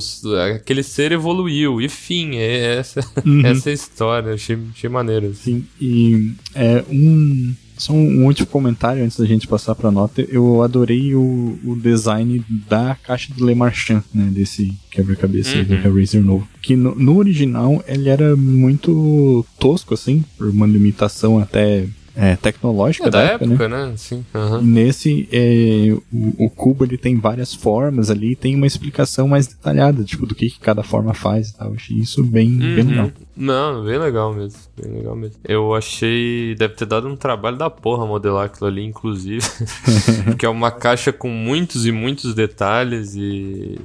aquele 0.56 0.84
ser 0.84 1.12
evoluiu. 1.12 1.82
E 1.82 1.90
fim, 1.90 2.36
é 2.36 2.78
essa, 2.78 3.00
essa 3.44 3.70
é 3.70 3.72
a 3.72 3.74
história. 3.74 4.34
Achei, 4.34 4.58
achei 4.72 4.90
maneiro. 4.90 5.28
assim. 5.28 5.46
Sim, 5.46 5.68
e 5.80 6.34
é 6.54 6.84
um. 6.90 7.54
Só 7.78 7.94
um 7.94 8.26
último 8.26 8.48
comentário 8.48 9.04
antes 9.04 9.18
da 9.20 9.26
gente 9.26 9.48
passar 9.48 9.76
pra 9.76 9.92
nota. 9.92 10.22
Eu 10.22 10.62
adorei 10.62 11.14
o, 11.16 11.60
o 11.64 11.76
design 11.76 12.44
da 12.70 12.96
caixa 12.96 13.34
do 13.34 13.46
Le 13.46 13.54
Marchand, 13.56 14.04
né? 14.14 14.30
Desse 14.32 14.74
quebra-cabeça 14.92 15.58
aí 15.58 15.64
do 15.66 15.74
Uhum. 15.76 15.82
Hellraiser 15.84 16.22
novo. 16.24 16.48
Que 16.62 16.76
no, 16.76 16.96
no 16.96 17.18
original 17.18 17.84
ele 17.88 18.10
era 18.10 18.36
muito 18.36 19.46
tosco, 19.60 19.94
assim, 19.94 20.24
por 20.38 20.48
uma 20.50 20.66
limitação 20.66 21.38
até 21.40 21.86
é, 22.16 22.38
tecnológica 22.38 23.08
É 23.08 23.12
da 23.12 23.22
época, 23.22 23.46
época, 23.46 23.68
né? 23.68 23.88
né? 23.88 23.94
Sim. 23.98 24.24
Aham. 24.34 24.62
nesse, 24.62 25.28
é, 25.34 25.94
o, 26.14 26.46
o 26.46 26.50
cubo 26.50 26.86
ele 26.86 26.98
tem 26.98 27.18
várias 27.20 27.54
formas 27.54 28.10
ali, 28.10 28.32
e 28.32 28.36
tem 28.38 28.56
uma 28.56 28.66
explicação 28.66 29.28
mais 29.28 29.48
detalhada, 29.48 30.02
tipo, 30.04 30.26
do 30.26 30.34
que, 30.34 30.50
que 30.50 30.60
cada 30.60 30.82
forma 30.82 31.14
faz 31.14 31.50
e 31.50 31.58
tal. 31.58 31.70
Eu 31.70 31.76
achei 31.76 31.98
isso 31.98 32.24
bem, 32.24 32.50
bem 32.58 32.84
Uhum. 32.86 32.90
legal. 32.92 33.12
Não, 33.36 33.84
bem 33.84 33.98
legal 33.98 34.34
mesmo. 34.34 34.60
Bem 34.82 34.94
legal 34.94 35.16
mesmo. 35.16 35.38
Eu 35.44 35.74
achei. 35.74 36.56
Deve 36.56 36.76
ter 36.76 36.86
dado 36.86 37.08
um 37.08 37.16
trabalho 37.16 37.58
da 37.58 37.70
porra 37.70 38.06
modelar 38.06 38.46
aquilo 38.46 38.68
ali, 38.68 38.84
inclusive. 38.84 39.46
Porque 40.26 40.46
é 40.46 40.50
uma 40.50 40.72
caixa 40.72 41.12
com 41.12 41.30
muitos 41.30 41.86
e 41.86 41.92
muitos 41.92 42.34
detalhes 42.34 43.14
e, 43.16 43.78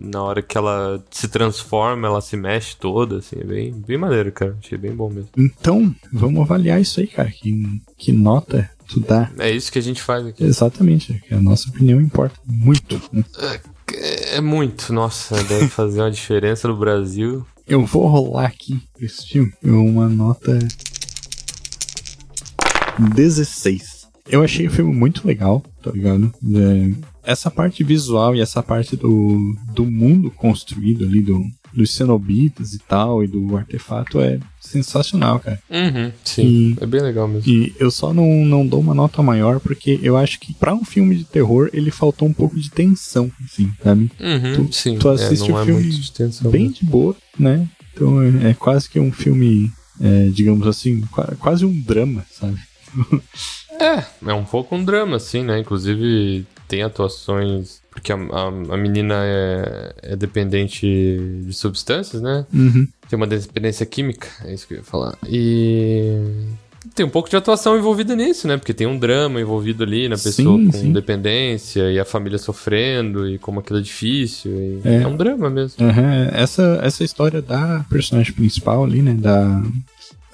na 0.00 0.22
hora 0.22 0.42
que 0.42 0.58
ela 0.58 1.02
se 1.10 1.28
transforma, 1.28 2.06
ela 2.06 2.20
se 2.20 2.36
mexe 2.36 2.76
toda, 2.76 3.18
assim. 3.18 3.36
É 3.40 3.44
bem, 3.44 3.72
bem 3.72 3.96
maneiro, 3.96 4.30
cara. 4.32 4.56
Achei 4.62 4.76
bem 4.76 4.92
bom 4.94 5.08
mesmo. 5.08 5.30
Então, 5.36 5.94
vamos 6.12 6.42
avaliar 6.42 6.80
isso 6.80 7.00
aí, 7.00 7.06
cara. 7.06 7.30
Que, 7.30 7.80
que 7.96 8.12
nota 8.12 8.68
tu 8.88 9.00
dá? 9.00 9.30
É 9.38 9.50
isso 9.50 9.72
que 9.72 9.78
a 9.78 9.82
gente 9.82 10.02
faz 10.02 10.26
aqui. 10.26 10.44
Exatamente, 10.44 11.22
que 11.26 11.34
a 11.34 11.40
nossa 11.40 11.68
opinião 11.70 12.00
importa 12.00 12.38
muito. 12.46 13.00
né? 13.12 13.24
É 14.32 14.40
muito, 14.40 14.92
nossa, 14.92 15.42
deve 15.44 15.68
fazer 15.68 16.00
uma 16.00 16.10
diferença 16.12 16.66
no 16.68 16.76
Brasil. 16.76 17.44
Eu 17.66 17.86
vou 17.86 18.06
rolar 18.06 18.46
aqui 18.46 18.80
esse 19.00 19.26
filme 19.26 19.52
uma 19.62 20.08
nota 20.08 20.58
16. 23.14 24.08
Eu 24.28 24.42
achei 24.42 24.66
o 24.66 24.70
filme 24.70 24.94
muito 24.94 25.26
legal, 25.26 25.62
tá 25.82 25.90
ligado? 25.90 26.32
É, 26.54 27.30
essa 27.30 27.50
parte 27.50 27.84
visual 27.84 28.34
e 28.34 28.40
essa 28.40 28.62
parte 28.62 28.96
do, 28.96 29.56
do 29.74 29.84
mundo 29.84 30.30
construído 30.30 31.04
ali, 31.04 31.20
do, 31.20 31.40
dos 31.72 31.94
cenobitas 31.94 32.74
e 32.74 32.78
tal, 32.78 33.22
e 33.24 33.26
do 33.26 33.56
artefato 33.56 34.20
é 34.20 34.38
sensacional, 34.60 35.38
cara. 35.40 35.58
Uhum, 35.70 36.12
sim. 36.24 36.42
E- 36.42 36.76
É 36.80 36.86
bem 36.86 37.00
legal 37.02 37.26
mesmo. 37.28 37.50
E 37.50 37.74
eu 37.78 37.90
só 37.90 38.12
não, 38.14 38.44
não 38.44 38.66
dou 38.66 38.80
uma 38.80 38.94
nota 38.94 39.22
maior 39.22 39.60
porque 39.60 39.98
eu 40.02 40.16
acho 40.16 40.38
que 40.40 40.54
pra 40.54 40.74
um 40.74 40.84
filme 40.84 41.16
de 41.16 41.24
terror 41.24 41.68
ele 41.72 41.90
faltou 41.90 42.26
um 42.28 42.32
pouco 42.32 42.58
de 42.58 42.70
tensão, 42.70 43.30
assim, 43.44 43.70
sabe? 43.82 44.10
Uhum, 44.20 44.66
tu- 44.66 44.72
sim. 44.72 44.98
tu 44.98 45.08
é, 45.10 45.14
assiste 45.14 45.48
não 45.50 45.56
o 45.56 45.60
é 45.60 45.64
filme 45.64 45.88
de 45.90 46.12
tensão 46.12 46.50
Bem 46.50 46.62
mesmo. 46.68 46.76
de 46.76 46.84
boa, 46.86 47.16
né? 47.38 47.68
Então 47.94 48.22
é, 48.22 48.50
é 48.50 48.54
quase 48.54 48.88
que 48.88 48.98
um 49.00 49.12
filme, 49.12 49.70
é, 50.00 50.28
digamos 50.32 50.66
assim, 50.66 51.00
qua- 51.10 51.34
quase 51.38 51.64
um 51.64 51.80
drama, 51.80 52.24
sabe? 52.30 52.58
É, 53.80 54.04
é 54.30 54.34
um 54.34 54.44
pouco 54.44 54.76
um 54.76 54.84
drama, 54.84 55.16
assim, 55.16 55.42
né? 55.42 55.58
Inclusive 55.58 56.46
tem 56.68 56.82
atuações. 56.84 57.81
Porque 57.92 58.10
a, 58.12 58.16
a, 58.16 58.46
a 58.74 58.76
menina 58.76 59.14
é, 59.22 59.94
é 60.02 60.16
dependente 60.16 60.86
de 60.86 61.52
substâncias, 61.52 62.22
né? 62.22 62.46
Uhum. 62.52 62.88
Tem 63.08 63.16
uma 63.16 63.26
dependência 63.26 63.84
química, 63.84 64.28
é 64.44 64.54
isso 64.54 64.66
que 64.66 64.74
eu 64.74 64.78
ia 64.78 64.84
falar. 64.84 65.16
E. 65.28 66.16
Tem 66.96 67.06
um 67.06 67.10
pouco 67.10 67.30
de 67.30 67.36
atuação 67.36 67.78
envolvida 67.78 68.16
nisso, 68.16 68.48
né? 68.48 68.56
Porque 68.56 68.74
tem 68.74 68.88
um 68.88 68.98
drama 68.98 69.40
envolvido 69.40 69.84
ali 69.84 70.08
na 70.08 70.16
pessoa 70.16 70.58
Sim, 70.58 70.66
com 70.66 70.72
sim. 70.72 70.92
dependência 70.92 71.92
e 71.92 72.00
a 72.00 72.04
família 72.04 72.38
sofrendo 72.38 73.28
e 73.28 73.38
como 73.38 73.60
aquilo 73.60 73.78
é 73.78 73.82
difícil. 73.82 74.80
É. 74.84 75.02
é 75.02 75.06
um 75.06 75.16
drama 75.16 75.48
mesmo. 75.48 75.86
Aham, 75.86 76.28
Essa, 76.32 76.80
essa 76.82 77.04
história 77.04 77.40
da 77.40 77.84
personagem 77.88 78.32
principal 78.32 78.82
ali, 78.82 79.00
né? 79.00 79.14
Da. 79.14 79.62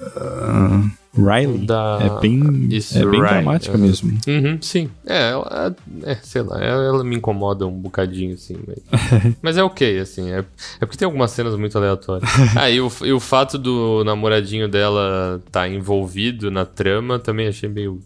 ah, 0.01 0.89
Riley. 1.17 1.65
Da- 1.65 1.99
É 2.17 2.21
bem, 2.21 2.67
Isso, 2.69 2.97
é 2.97 3.01
bem 3.01 3.11
Riley, 3.21 3.27
dramática 3.29 3.77
aham. 3.77 3.87
mesmo. 3.87 4.11
Uhum, 4.27 4.61
sim. 4.61 4.89
É, 5.05 5.31
ela, 5.31 5.75
é, 6.03 6.15
sei 6.15 6.41
lá, 6.41 6.63
ela, 6.63 6.83
ela 6.83 7.03
me 7.03 7.15
incomoda 7.15 7.65
um 7.65 7.71
bocadinho, 7.71 8.35
assim. 8.35 8.57
Mas, 8.67 9.35
mas 9.41 9.57
é 9.57 9.63
ok, 9.63 9.99
assim. 9.99 10.29
É, 10.31 10.39
é 10.39 10.85
porque 10.85 10.97
tem 10.97 11.05
algumas 11.05 11.31
cenas 11.31 11.55
muito 11.57 11.77
aleatórias. 11.77 12.29
ah, 12.55 12.69
e 12.69 12.79
o, 12.79 12.91
e 13.03 13.11
o 13.11 13.19
fato 13.19 13.57
do 13.57 14.03
namoradinho 14.03 14.67
dela 14.67 15.41
estar 15.45 15.67
envolvido 15.67 16.51
na 16.51 16.65
trama 16.65 17.17
também 17.19 17.47
achei 17.47 17.67
meio. 17.69 18.01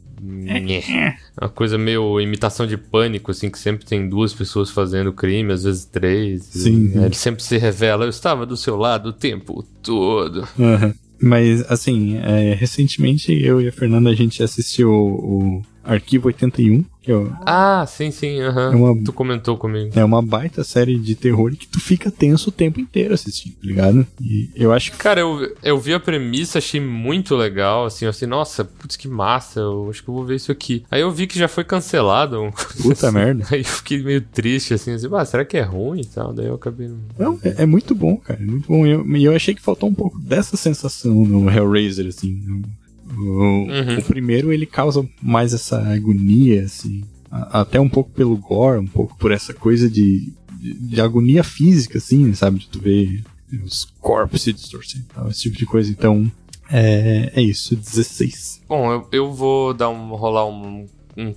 Uma 1.39 1.50
coisa 1.50 1.78
meio 1.78 2.20
imitação 2.22 2.66
de 2.66 2.78
pânico, 2.78 3.32
assim, 3.32 3.50
que 3.50 3.60
sempre 3.60 3.86
tem 3.86 4.08
duas 4.08 4.34
pessoas 4.34 4.70
fazendo 4.70 5.12
crime, 5.12 5.52
às 5.52 5.63
vezes 5.63 5.84
três. 5.86 6.44
Sim, 6.44 6.86
E, 6.86 6.92
sim. 6.94 7.00
é, 7.02 7.06
ele 7.06 7.16
sempre 7.16 7.44
se 7.44 7.58
revela, 7.58 8.06
eu 8.06 8.10
estava 8.10 8.46
do 8.46 8.56
seu 8.56 8.78
lado 8.78 9.10
o 9.10 9.13
tempo 9.13 9.66
todo. 9.82 10.48
Aham. 10.60 10.94
Mas, 11.26 11.62
assim, 11.72 12.18
é, 12.18 12.54
recentemente 12.54 13.32
eu 13.32 13.62
e 13.62 13.70
a 13.70 13.72
Fernanda 13.72 14.10
a 14.10 14.14
gente 14.14 14.44
assistiu 14.44 14.92
o, 14.92 15.62
Arquivo 15.84 16.28
81, 16.28 16.84
que 17.02 17.12
é, 17.12 17.15
Ah, 17.46 17.86
sim, 17.88 18.10
sim, 18.12 18.39
aham. 18.41 18.72
É 18.72 18.76
uma- 18.76 19.04
Tu 19.04 19.12
comentou 19.12 19.58
comigo. 19.58 19.91
é 19.93 20.04
uma 20.06 20.22
baita 20.22 20.63
série 20.63 20.98
de 20.98 21.13
terror 21.15 21.52
que 21.56 21.67
tu 21.67 21.80
fica 21.80 22.10
tenso 22.10 22.50
o 22.50 22.52
tempo 22.54 22.80
inteiro 22.80 23.13
assistindo, 23.13 23.54
tá 23.56 23.60
ligado? 23.67 24.08
E 24.22 24.50
eu 24.56 24.72
acho 24.72 24.91
que 24.91 24.98
Cara, 24.98 25.19
eu, 25.19 25.54
eu 25.62 25.78
vi 25.78 25.93
a 25.93 26.00
premissa, 26.00 26.60
achei 26.60 26.80
muito 26.80 27.36
legal, 27.36 27.86
assim, 27.86 28.06
eu 28.06 28.10
assim, 28.10 28.26
nossa, 28.26 28.63
putz, 28.63 28.96
que 28.96 29.08
massa, 29.10 29.60
eu 29.60 29.89
acho 29.89 30.02
que 30.02 30.10
eu 30.10 30.13
vou 30.13 30.24
ver 30.26 30.36
isso 30.36 30.52
aqui. 30.52 30.84
Aí 30.89 31.02
eu 31.02 31.12
vi 31.12 31.28
que 31.28 31.38
já 31.38 31.48
foi 31.50 31.63
cancelado. 31.65 32.39
Puta 32.82 33.08
assim. 33.08 33.15
merda. 33.17 33.46
Aí 33.52 33.60
eu 33.60 33.65
fiquei 33.65 34.02
meio 34.02 34.22
triste, 34.22 34.74
assim, 34.74 34.91
assim, 34.93 35.08
ah, 35.13 35.26
será 35.26 35.43
que 35.43 35.58
é 35.58 35.62
ruim 35.62 36.00
e 36.02 36.06
tal? 36.06 36.32
Daí 36.34 36.46
eu 36.48 36.56
acabei... 36.56 36.89
não- 37.19 37.38
é, 37.43 37.63
é 37.63 37.65
muito 37.65 37.93
bom, 37.93 38.15
cara. 38.17 38.41
É 38.41 38.46
muito 38.46 38.67
bom. 38.67 38.88
E 38.88 38.91
eu, 38.91 39.06
eu 39.32 39.36
achei 39.36 39.54
que 39.54 39.62
faltou 39.62 39.89
um 39.89 39.93
pouco 39.93 40.17
dessa 40.19 40.56
sensação 40.56 41.13
no 41.13 41.50
Hellraiser, 41.52 42.08
assim. 42.08 42.39
O, 42.48 42.83
o- 43.17 43.67
Uhum. 43.67 43.99
o 43.99 44.04
primeiro, 44.04 44.52
ele 44.54 44.65
causa 44.65 45.08
mais 45.21 45.54
essa 45.54 45.80
agonia, 45.93 46.63
assim. 46.63 47.04
a- 47.31 47.62
Até 47.62 47.79
um 47.79 47.90
pouco 47.90 48.12
pelo 48.12 48.35
gore, 48.38 48.79
um 48.79 48.85
pouco 48.88 49.17
por 49.17 49.31
essa 49.31 49.54
coisa 49.54 49.90
de, 49.90 50.31
de, 50.60 50.73
de 50.75 51.02
agonia 51.02 51.44
física, 51.44 51.98
assim, 51.98 52.33
sabe? 52.33 52.60
De 52.60 52.67
tu 52.67 52.79
ver 52.79 53.23
os 53.65 53.85
corpos 54.00 54.42
se 54.44 54.54
distorcendo 54.54 55.06
e 55.10 55.13
tal, 55.13 55.29
esse 55.29 55.42
tipo 55.44 55.58
de 55.58 55.65
coisa. 55.65 55.90
Então, 55.92 56.31
é, 56.71 57.31
é 57.35 57.42
isso, 57.42 57.75
16. 57.75 58.62
Bom, 58.69 58.92
eu, 58.92 59.08
eu 59.12 59.31
vou 59.33 59.73
dar 59.73 59.90
um, 59.90 60.10
rolar 60.15 60.46
um, 60.48 60.88
um 61.17 61.33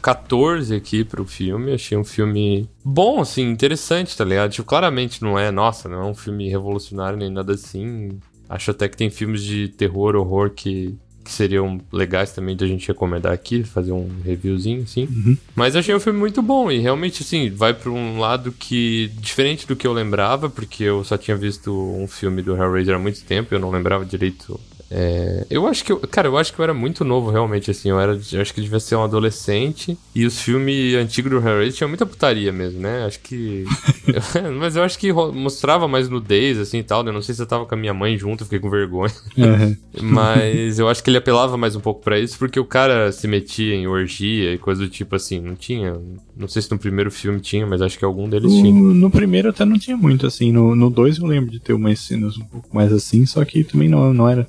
14 0.00 0.74
aqui 0.74 1.04
pro 1.04 1.24
filme. 1.24 1.72
Achei 1.72 1.96
um 1.96 2.04
filme 2.04 2.68
bom, 2.84 3.20
assim, 3.20 3.48
interessante, 3.50 4.16
tá 4.16 4.24
ligado? 4.24 4.50
Tipo, 4.52 4.66
claramente 4.68 5.22
não 5.22 5.38
é, 5.38 5.50
nossa, 5.50 5.88
não 5.88 6.02
é 6.02 6.04
um 6.10 6.14
filme 6.14 6.48
revolucionário 6.48 7.18
nem 7.18 7.30
nada 7.30 7.52
assim. 7.54 8.10
Acho 8.50 8.72
até 8.72 8.88
que 8.88 8.96
tem 8.96 9.08
filmes 9.08 9.44
de 9.44 9.68
terror, 9.68 10.16
horror 10.16 10.50
que, 10.50 10.92
que 11.24 11.30
seriam 11.30 11.80
legais 11.92 12.32
também 12.32 12.56
da 12.56 12.66
gente 12.66 12.88
recomendar 12.88 13.32
aqui, 13.32 13.62
fazer 13.62 13.92
um 13.92 14.08
reviewzinho, 14.24 14.82
assim. 14.82 15.04
Uhum. 15.04 15.36
Mas 15.54 15.76
achei 15.76 15.94
um 15.94 16.00
filme 16.00 16.18
muito 16.18 16.42
bom 16.42 16.68
e 16.68 16.80
realmente, 16.80 17.22
assim, 17.22 17.48
vai 17.48 17.72
pra 17.72 17.92
um 17.92 18.18
lado 18.18 18.50
que. 18.50 19.08
diferente 19.20 19.68
do 19.68 19.76
que 19.76 19.86
eu 19.86 19.92
lembrava, 19.92 20.50
porque 20.50 20.82
eu 20.82 21.04
só 21.04 21.16
tinha 21.16 21.36
visto 21.36 21.72
um 21.72 22.08
filme 22.08 22.42
do 22.42 22.56
Hellraiser 22.56 22.96
há 22.96 22.98
muito 22.98 23.22
tempo, 23.22 23.54
eu 23.54 23.60
não 23.60 23.70
lembrava 23.70 24.04
direito. 24.04 24.58
É, 24.90 25.46
eu 25.48 25.66
acho 25.66 25.84
que 25.84 25.92
eu, 25.92 25.98
cara, 26.00 26.26
eu 26.26 26.36
acho 26.36 26.52
que 26.52 26.58
eu 26.58 26.64
era 26.64 26.74
muito 26.74 27.04
novo 27.04 27.30
realmente 27.30 27.70
assim, 27.70 27.90
eu 27.90 28.00
era, 28.00 28.18
eu 28.32 28.40
acho 28.40 28.52
que 28.52 28.60
devia 28.60 28.80
ser 28.80 28.96
um 28.96 29.04
adolescente 29.04 29.96
e 30.14 30.26
os 30.26 30.40
filmes 30.40 30.96
antigos 30.96 31.30
do 31.30 31.38
Hellraiser 31.38 31.74
tinham 31.74 31.88
muita 31.88 32.04
putaria 32.04 32.50
mesmo, 32.50 32.80
né? 32.80 33.04
Acho 33.04 33.20
que 33.20 33.64
mas 34.58 34.76
eu 34.76 34.82
acho 34.82 34.98
que 34.98 35.12
mostrava 35.12 35.86
mais 35.86 36.08
nudez 36.08 36.58
assim 36.58 36.78
e 36.78 36.82
tal, 36.82 37.02
né? 37.02 37.10
Eu 37.10 37.14
não 37.14 37.22
sei 37.22 37.34
se 37.34 37.42
eu 37.42 37.46
tava 37.46 37.66
com 37.66 37.74
a 37.74 37.78
minha 37.78 37.94
mãe 37.94 38.16
junto, 38.16 38.42
eu 38.42 38.46
fiquei 38.46 38.58
com 38.58 38.70
vergonha. 38.70 39.12
Uhum. 39.36 39.76
Mas 40.02 40.78
eu 40.78 40.88
acho 40.88 41.02
que 41.02 41.10
ele 41.10 41.18
apelava 41.18 41.56
mais 41.56 41.74
um 41.74 41.80
pouco 41.80 42.02
pra 42.02 42.18
isso, 42.18 42.38
porque 42.38 42.58
o 42.58 42.64
cara 42.64 43.12
se 43.12 43.26
metia 43.26 43.74
em 43.74 43.86
orgia 43.86 44.54
e 44.54 44.58
coisa 44.58 44.82
do 44.82 44.88
tipo 44.88 45.16
assim. 45.16 45.40
Não 45.40 45.54
tinha. 45.54 45.96
Não 46.36 46.48
sei 46.48 46.62
se 46.62 46.70
no 46.70 46.78
primeiro 46.78 47.10
filme 47.10 47.40
tinha, 47.40 47.66
mas 47.66 47.82
acho 47.82 47.98
que 47.98 48.04
algum 48.04 48.28
deles 48.28 48.52
tinha. 48.52 48.72
No, 48.72 49.10
primeiro 49.10 49.50
até 49.50 49.64
não 49.64 49.78
tinha 49.78 49.96
muito, 49.96 50.26
assim. 50.26 50.52
No, 50.52 50.90
dois 50.90 51.18
eu 51.18 51.26
lembro 51.26 51.50
de 51.50 51.60
ter 51.60 51.72
umas 51.72 51.98
cenas 52.00 52.36
um 52.36 52.44
pouco 52.44 52.68
mais 52.74 52.92
assim, 52.92 53.26
só 53.26 53.44
que 53.44 53.62
também 53.64 53.88
não, 53.88 54.14
não 54.14 54.28
era 54.28 54.46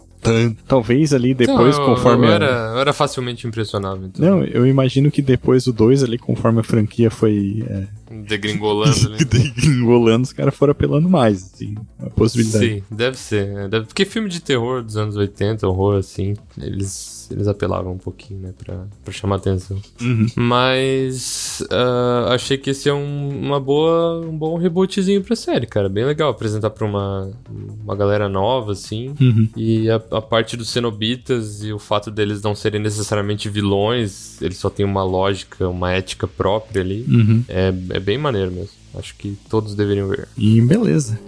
Talvez 0.67 1.13
ali 1.13 1.33
depois, 1.33 1.75
Não, 1.77 1.83
eu, 1.83 1.95
conforme. 1.95 2.27
Eu 2.27 2.31
a- 2.31 2.35
era, 2.35 2.45
eu 2.73 2.79
era 2.79 2.93
facilmente 2.93 3.47
impressionável, 3.47 4.05
então. 4.07 4.23
Não, 4.25 4.43
eu 4.43 4.65
imagino 4.67 5.09
que 5.09 5.21
depois 5.21 5.63
do 5.65 5.73
2 5.73 6.03
ali, 6.03 6.17
conforme 6.17 6.59
a 6.59 6.63
franquia 6.63 7.09
foi 7.09 7.63
é, 7.67 7.83
Degringolando 8.27 9.13
ali. 9.13 9.53
enrolando, 9.65 10.23
os 10.25 10.33
caras 10.33 10.55
foram 10.55 10.71
apelando 10.71 11.09
mais, 11.09 11.43
assim, 11.53 11.75
a 11.99 12.09
possibilidade. 12.09 12.65
Sim, 12.65 12.83
deve 12.91 13.17
ser. 13.17 13.47
né? 13.47 13.67
Deve- 13.67 13.85
Porque 13.87 14.05
filme 14.05 14.29
de 14.29 14.39
terror 14.41 14.83
dos 14.83 14.97
anos 14.97 15.15
80, 15.15 15.67
horror 15.67 15.97
assim, 15.97 16.33
eles, 16.59 17.27
eles 17.31 17.47
apelavam 17.47 17.93
um 17.93 17.97
pouquinho, 17.97 18.39
né, 18.41 18.53
pra, 18.57 18.85
pra 19.03 19.13
chamar 19.13 19.37
atenção. 19.37 19.79
Uhum. 20.01 20.27
Mas 20.35 21.63
ah, 21.71 22.29
achei 22.33 22.57
que 22.57 22.69
esse 22.71 22.89
é 22.89 22.93
um, 22.93 23.29
uma 23.45 23.59
boa, 23.59 24.19
um 24.25 24.37
bom 24.37 24.57
rebootzinho 24.57 25.21
pra 25.23 25.35
série, 25.35 25.65
cara. 25.67 25.87
Bem 25.89 26.05
legal 26.05 26.29
apresentar 26.29 26.69
pra 26.69 26.85
uma, 26.85 27.31
uma 27.83 27.95
galera 27.95 28.27
nova, 28.29 28.71
assim. 28.73 29.13
Uhum. 29.19 29.49
E 29.55 29.89
a, 29.89 29.95
a 30.11 30.21
parte 30.21 30.55
dos 30.57 30.69
cenobitas 30.69 31.63
e 31.63 31.71
o 31.73 31.79
fato 31.79 32.09
deles 32.11 32.41
não 32.41 32.53
serem 32.55 32.81
necessariamente 32.81 33.49
vilões, 33.49 34.41
eles 34.41 34.57
só 34.57 34.69
têm 34.69 34.85
uma 34.85 35.03
lógica, 35.03 35.67
uma 35.69 35.91
ética 35.91 36.27
própria 36.27 36.81
ali. 36.81 37.05
Uhum. 37.07 37.43
É, 37.47 37.73
é 37.91 37.99
bem 38.01 38.17
maneiro 38.17 38.51
mesmo. 38.51 38.73
Acho 38.95 39.15
que 39.15 39.37
todos 39.49 39.75
deveriam 39.75 40.07
ver. 40.07 40.27
E 40.37 40.59
beleza. 40.61 41.19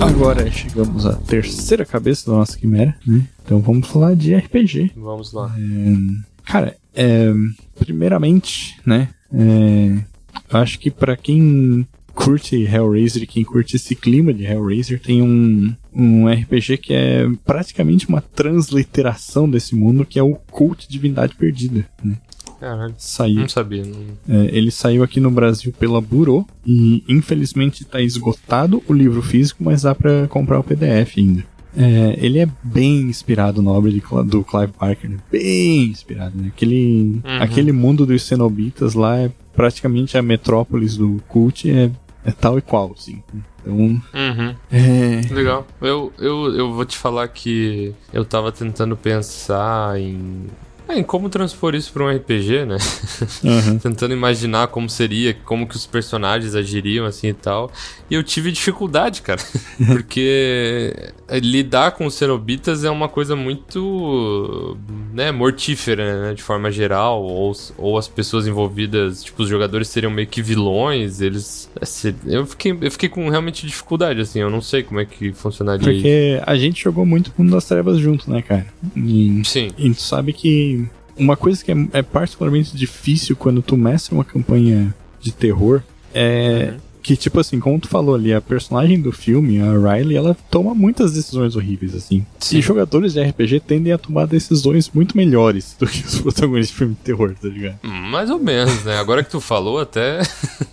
Agora 0.00 0.50
chegamos 0.50 1.04
à 1.04 1.14
terceira 1.14 1.84
cabeça 1.84 2.30
da 2.30 2.36
nossa 2.38 2.56
quimera, 2.56 2.96
né? 3.06 3.26
Então 3.44 3.60
vamos 3.60 3.88
falar 3.88 4.14
de 4.14 4.34
RPG. 4.34 4.92
Vamos 4.96 5.32
lá. 5.32 5.54
Cara, 6.44 6.76
é, 6.94 7.32
primeiramente, 7.78 8.80
né? 8.86 9.08
é, 9.32 9.98
acho 10.50 10.78
que 10.78 10.90
pra 10.90 11.16
quem 11.16 11.86
curte 12.16 12.56
Hellraiser 12.64 13.22
e 13.22 13.26
quem 13.26 13.44
curte 13.44 13.76
esse 13.76 13.94
clima 13.94 14.32
de 14.32 14.44
Hellraiser, 14.44 14.98
tem 14.98 15.22
um, 15.22 15.72
um 15.94 16.26
RPG 16.26 16.78
que 16.78 16.92
é 16.94 17.28
praticamente 17.44 18.08
uma 18.08 18.20
transliteração 18.20 19.48
desse 19.48 19.76
mundo, 19.76 20.04
que 20.04 20.18
é 20.18 20.22
o 20.22 20.34
Cult 20.50 20.88
Divindade 20.88 21.34
Perdida. 21.36 21.86
Né? 22.02 22.16
Caralho. 22.58 22.94
Saiu, 22.96 23.40
Não 23.40 23.48
sabia. 23.48 23.84
Não... 23.84 24.00
é, 24.40 24.46
ele 24.56 24.70
saiu 24.70 25.02
aqui 25.02 25.20
no 25.20 25.30
Brasil 25.30 25.72
pela 25.78 26.00
Burô 26.00 26.46
e 26.64 27.04
infelizmente 27.08 27.82
está 27.82 28.00
esgotado 28.00 28.82
o 28.88 28.92
livro 28.92 29.20
físico, 29.22 29.62
mas 29.62 29.82
dá 29.82 29.94
pra 29.94 30.26
comprar 30.28 30.58
o 30.58 30.64
PDF 30.64 31.18
ainda. 31.18 31.44
É, 31.78 32.16
ele 32.18 32.38
é 32.38 32.48
bem 32.64 33.02
inspirado 33.02 33.60
na 33.60 33.70
obra 33.70 33.90
de 33.92 34.02
do 34.24 34.42
Clive 34.42 34.72
Barker, 34.80 35.10
né? 35.10 35.18
bem 35.30 35.84
inspirado. 35.84 36.32
Né? 36.34 36.48
Aquele, 36.48 37.20
Uhum. 37.22 37.42
aquele 37.42 37.70
mundo 37.72 38.06
dos 38.06 38.22
cenobitas 38.22 38.94
lá 38.94 39.18
é 39.18 39.30
praticamente 39.54 40.16
a 40.16 40.22
metrópolis 40.22 40.96
do 40.96 41.20
cult, 41.28 41.70
é, 41.70 41.90
é 42.26 42.32
tal 42.32 42.58
e 42.58 42.62
qual, 42.62 42.92
assim. 42.92 43.22
Então, 43.62 43.74
Uhum. 44.14 44.54
é, 44.70 45.32
Legal. 45.32 45.66
Eu, 45.80 46.12
eu, 46.18 46.54
eu 46.56 46.72
vou 46.72 46.84
te 46.84 46.96
falar 46.98 47.26
que 47.28 47.94
eu 48.12 48.24
tava 48.24 48.52
tentando 48.52 48.96
pensar 48.96 49.98
em. 50.00 50.46
É, 50.88 50.98
em 50.98 51.02
como 51.02 51.28
transpor 51.28 51.74
isso 51.74 51.92
pra 51.92 52.04
um 52.04 52.10
RPG, 52.10 52.64
né? 52.64 52.76
aham. 53.44 53.78
Tentando 53.82 54.12
imaginar 54.12 54.68
como 54.68 54.88
seria, 54.88 55.34
como 55.44 55.66
que 55.66 55.76
os 55.76 55.86
personagens 55.86 56.54
agiriam 56.54 57.06
assim 57.06 57.28
e 57.28 57.34
tal. 57.34 57.70
E 58.10 58.14
eu 58.14 58.22
tive 58.22 58.52
dificuldade, 58.52 59.22
cara. 59.22 59.40
Porque 59.86 60.92
lidar 61.32 61.92
com 61.92 62.06
os 62.06 62.14
cenobitas 62.14 62.84
é 62.84 62.90
uma 62.90 63.08
coisa 63.08 63.34
muito, 63.34 64.76
né, 65.12 65.32
mortífera, 65.32 66.28
né, 66.28 66.34
de 66.34 66.42
forma 66.42 66.70
geral. 66.70 67.22
Ou, 67.22 67.52
ou 67.78 67.98
as 67.98 68.08
pessoas 68.08 68.46
envolvidas, 68.46 69.22
tipo, 69.24 69.42
os 69.42 69.48
jogadores 69.48 69.88
seriam 69.88 70.10
meio 70.10 70.28
que 70.28 70.42
vilões, 70.42 71.20
eles... 71.20 71.70
assim, 71.80 72.14
Eu 72.26 72.46
fiquei, 72.46 72.76
eu 72.80 72.90
fiquei 72.90 73.08
com 73.08 73.28
realmente 73.28 73.66
dificuldade, 73.66 74.20
assim, 74.20 74.40
eu 74.40 74.50
não 74.50 74.60
sei 74.60 74.82
como 74.82 75.00
é 75.00 75.04
que 75.04 75.32
funcionaria 75.32 75.92
isso. 75.92 76.02
Porque 76.02 76.42
a 76.44 76.56
gente 76.56 76.82
jogou 76.82 77.04
muito 77.04 77.32
Mundo 77.36 77.50
das 77.50 77.66
Trevas 77.66 77.98
junto, 77.98 78.30
né, 78.30 78.40
cara? 78.40 78.66
E 78.96 79.42
Sim. 79.44 79.70
E 79.76 79.90
tu 79.92 80.00
sabe 80.00 80.32
que 80.32 80.75
uma 81.16 81.36
coisa 81.36 81.64
que 81.64 81.72
é, 81.72 81.76
é 81.92 82.02
particularmente 82.02 82.76
difícil 82.76 83.36
quando 83.36 83.62
tu 83.62 83.76
mestra 83.76 84.14
uma 84.14 84.24
campanha 84.24 84.94
de 85.20 85.32
terror 85.32 85.82
é 86.14 86.70
Uhum. 86.72 86.80
que, 87.02 87.16
tipo 87.16 87.38
assim, 87.38 87.60
como 87.60 87.78
tu 87.78 87.86
falou 87.88 88.14
ali, 88.16 88.34
a 88.34 88.40
personagem 88.40 89.00
do 89.00 89.12
filme, 89.12 89.60
a 89.60 89.72
Riley, 89.94 90.16
ela 90.16 90.36
toma 90.50 90.74
muitas 90.74 91.12
decisões 91.12 91.54
horríveis, 91.54 91.94
assim. 91.94 92.26
Sim. 92.40 92.58
E 92.58 92.60
jogadores 92.60 93.12
de 93.12 93.22
RPG 93.22 93.60
tendem 93.60 93.92
a 93.92 93.98
tomar 93.98 94.26
decisões 94.26 94.90
muito 94.92 95.16
melhores 95.16 95.76
do 95.78 95.86
que 95.86 96.00
os 96.06 96.18
protagonistas 96.18 96.70
de 96.72 96.78
filme 96.78 96.94
de 96.94 97.00
terror, 97.00 97.32
tá 97.40 97.46
ligado? 97.48 97.78
Mais 97.84 98.28
ou 98.28 98.40
menos, 98.40 98.82
né? 98.84 98.98
Agora 98.98 99.22
que 99.22 99.30
tu 99.30 99.40
falou, 99.40 99.78
até 99.78 100.20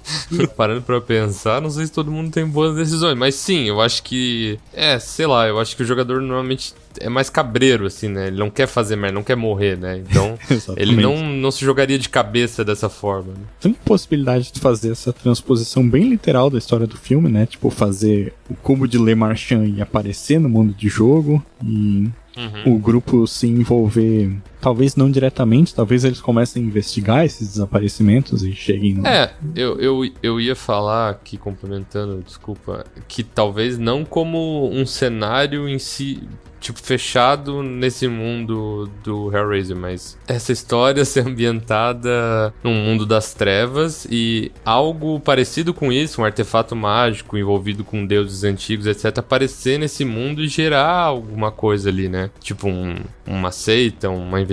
parando 0.58 0.82
pra 0.82 1.00
pensar, 1.00 1.62
não 1.62 1.70
sei 1.70 1.86
se 1.86 1.92
todo 1.92 2.10
mundo 2.12 2.32
tem 2.32 2.46
boas 2.48 2.76
decisões, 2.76 3.16
mas 3.18 3.36
sim, 3.36 3.66
eu 3.66 3.80
acho 3.80 4.02
que. 4.04 4.58
É, 4.74 4.98
sei 5.00 5.28
lá, 5.28 5.48
eu 5.48 5.60
acho 5.60 5.76
que 5.76 5.84
o 5.84 5.86
jogador 5.86 6.20
normalmente 6.22 6.74
é 7.00 7.10
mais 7.10 7.30
cabreiro, 7.30 7.86
assim, 7.86 8.08
né? 8.08 8.28
Ele 8.28 8.38
não 8.38 8.50
quer 8.50 8.68
fazer 8.68 8.96
merda, 8.96 9.16
não 9.16 9.24
quer 9.24 9.36
morrer, 9.36 9.78
né? 9.78 9.98
Então, 9.98 10.38
ele 10.78 10.96
não, 10.96 11.18
não 11.34 11.52
se 11.52 11.64
jogaria 11.64 11.98
de 12.00 12.10
cabeça 12.10 12.64
dessa 12.64 12.90
forma, 12.90 13.34
né? 13.34 13.44
Tem 13.60 13.74
possibilidade 13.74 14.52
de 14.52 14.60
fazer 14.60 14.92
essa 14.92 15.12
transposição 15.14 15.88
bem 15.88 16.10
literal 16.10 16.50
da 16.50 16.58
história 16.58 16.88
do 16.88 16.98
filme, 16.98 17.30
né? 17.30 17.46
Tipo, 17.46 17.70
fazer 17.70 18.34
o 18.50 18.54
cubo 18.56 18.88
de 18.88 18.98
Le 18.98 19.16
Marchand 19.16 19.66
e 19.66 19.82
aparecer 19.82 20.40
no 20.40 20.50
mundo 20.50 20.74
de 20.74 20.88
jogo 20.90 21.44
e 21.64 22.10
Uhum. 22.36 22.74
o 22.74 22.80
grupo 22.80 23.28
se 23.28 23.46
envolver, 23.46 24.32
talvez 24.64 24.96
não 24.96 25.12
diretamente, 25.12 25.76
talvez 25.76 26.06
eles 26.06 26.22
comecem 26.22 26.64
a 26.64 26.66
investigar 26.66 27.26
esses 27.26 27.50
desaparecimentos 27.50 28.44
e 28.44 28.54
cheguem 28.54 28.94
no. 28.96 29.06
É, 29.06 29.34
eu, 29.54 29.78
eu, 29.80 30.12
eu 30.24 30.40
ia 30.40 30.56
falar 30.56 31.10
aqui, 31.10 31.38
complementando, 31.38 32.24
desculpa, 32.26 32.86
que 33.08 33.24
talvez 33.24 33.78
não 33.78 34.06
como 34.06 34.70
um 34.72 34.86
cenário 34.86 35.68
em 35.68 35.78
si. 35.78 36.24
tipo, 36.62 36.80
fechado 36.80 37.62
nesse 37.62 38.08
mundo 38.08 38.90
do 39.04 39.30
Hellraiser, 39.36 39.76
mas 39.76 40.18
essa 40.26 40.54
história 40.54 41.04
ser 41.06 41.28
ambientada 41.28 42.54
num 42.64 42.74
mundo 42.74 43.06
das 43.06 43.34
trevas 43.34 44.08
e 44.10 44.50
algo 44.64 45.20
parecido 45.20 45.74
com 45.74 45.92
isso, 45.92 46.22
um 46.22 46.26
artefato 46.26 46.74
mágico 46.74 47.38
envolvido 47.38 47.84
com 47.84 48.06
deuses 48.06 48.46
antigos, 48.46 48.88
etc., 48.88 49.18
aparecer 49.18 49.78
nesse 49.78 50.06
mundo 50.06 50.42
e 50.42 50.48
gerar 50.48 51.02
alguma 51.02 51.52
coisa 51.52 51.90
ali, 51.90 52.08
né? 52.08 52.30
Tipo, 52.40 52.70
um, 52.70 52.96
uma 53.28 53.52
seita, 53.52 54.10
uma 54.10 54.40
investigação, 54.40 54.53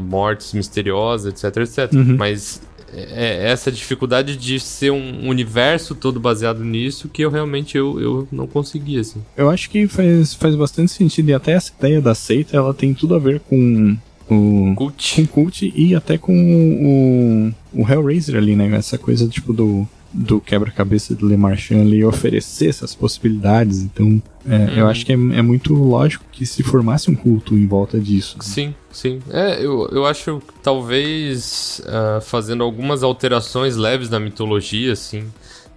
mortes 0.00 0.52
misteriosas, 0.52 1.32
etc, 1.32 1.56
etc. 1.58 1.92
Uhum. 1.92 2.16
Mas 2.16 2.60
é 2.92 3.28
é 3.48 3.50
essa 3.50 3.70
dificuldade 3.70 4.36
de 4.36 4.58
ser 4.58 4.90
um 4.90 5.28
universo 5.28 5.94
todo 5.94 6.18
baseado 6.18 6.64
nisso 6.64 7.08
que 7.08 7.22
eu 7.22 7.30
realmente 7.30 7.76
eu, 7.76 8.00
eu 8.00 8.28
não 8.32 8.46
consegui, 8.46 8.98
assim. 8.98 9.22
Eu 9.36 9.50
acho 9.50 9.68
que 9.70 9.86
faz, 9.86 10.34
faz 10.34 10.54
bastante 10.54 10.92
sentido, 10.92 11.30
e 11.30 11.34
até 11.34 11.52
essa 11.52 11.72
ideia 11.78 12.00
da 12.00 12.14
seita, 12.14 12.56
ela 12.56 12.72
tem 12.72 12.94
tudo 12.94 13.14
a 13.14 13.18
ver 13.18 13.40
com 13.40 13.96
o... 14.30 14.74
Cult. 14.74 15.26
Com 15.26 15.26
Cult 15.26 15.72
e 15.74 15.94
até 15.94 16.18
com 16.18 17.52
o, 17.74 17.80
o 17.80 17.90
Hellraiser 17.90 18.36
ali, 18.36 18.54
né? 18.54 18.74
Essa 18.76 18.98
coisa, 18.98 19.26
tipo, 19.28 19.52
do, 19.52 19.88
do 20.12 20.40
quebra-cabeça 20.40 21.14
do 21.14 21.28
Le 21.28 21.36
Marchand 21.36 21.80
ali 21.80 22.04
oferecer 22.04 22.68
essas 22.68 22.94
possibilidades. 22.94 23.80
Então, 23.80 24.22
é, 24.48 24.80
eu 24.80 24.86
acho 24.86 25.04
que 25.04 25.12
é, 25.12 25.14
é 25.14 25.42
muito 25.42 25.74
lógico 25.74 26.24
que 26.32 26.46
se 26.46 26.62
formasse 26.62 27.10
um 27.10 27.14
culto 27.14 27.54
em 27.54 27.66
volta 27.66 28.00
disso. 28.00 28.36
Sim, 28.40 28.74
sim. 28.90 29.20
É, 29.30 29.64
eu, 29.64 29.88
eu 29.92 30.06
acho 30.06 30.40
que 30.40 30.54
talvez 30.62 31.82
ah, 31.86 32.20
fazendo 32.22 32.62
algumas 32.62 33.02
alterações 33.02 33.76
leves 33.76 34.08
na 34.08 34.18
mitologia, 34.18 34.92
assim, 34.92 35.24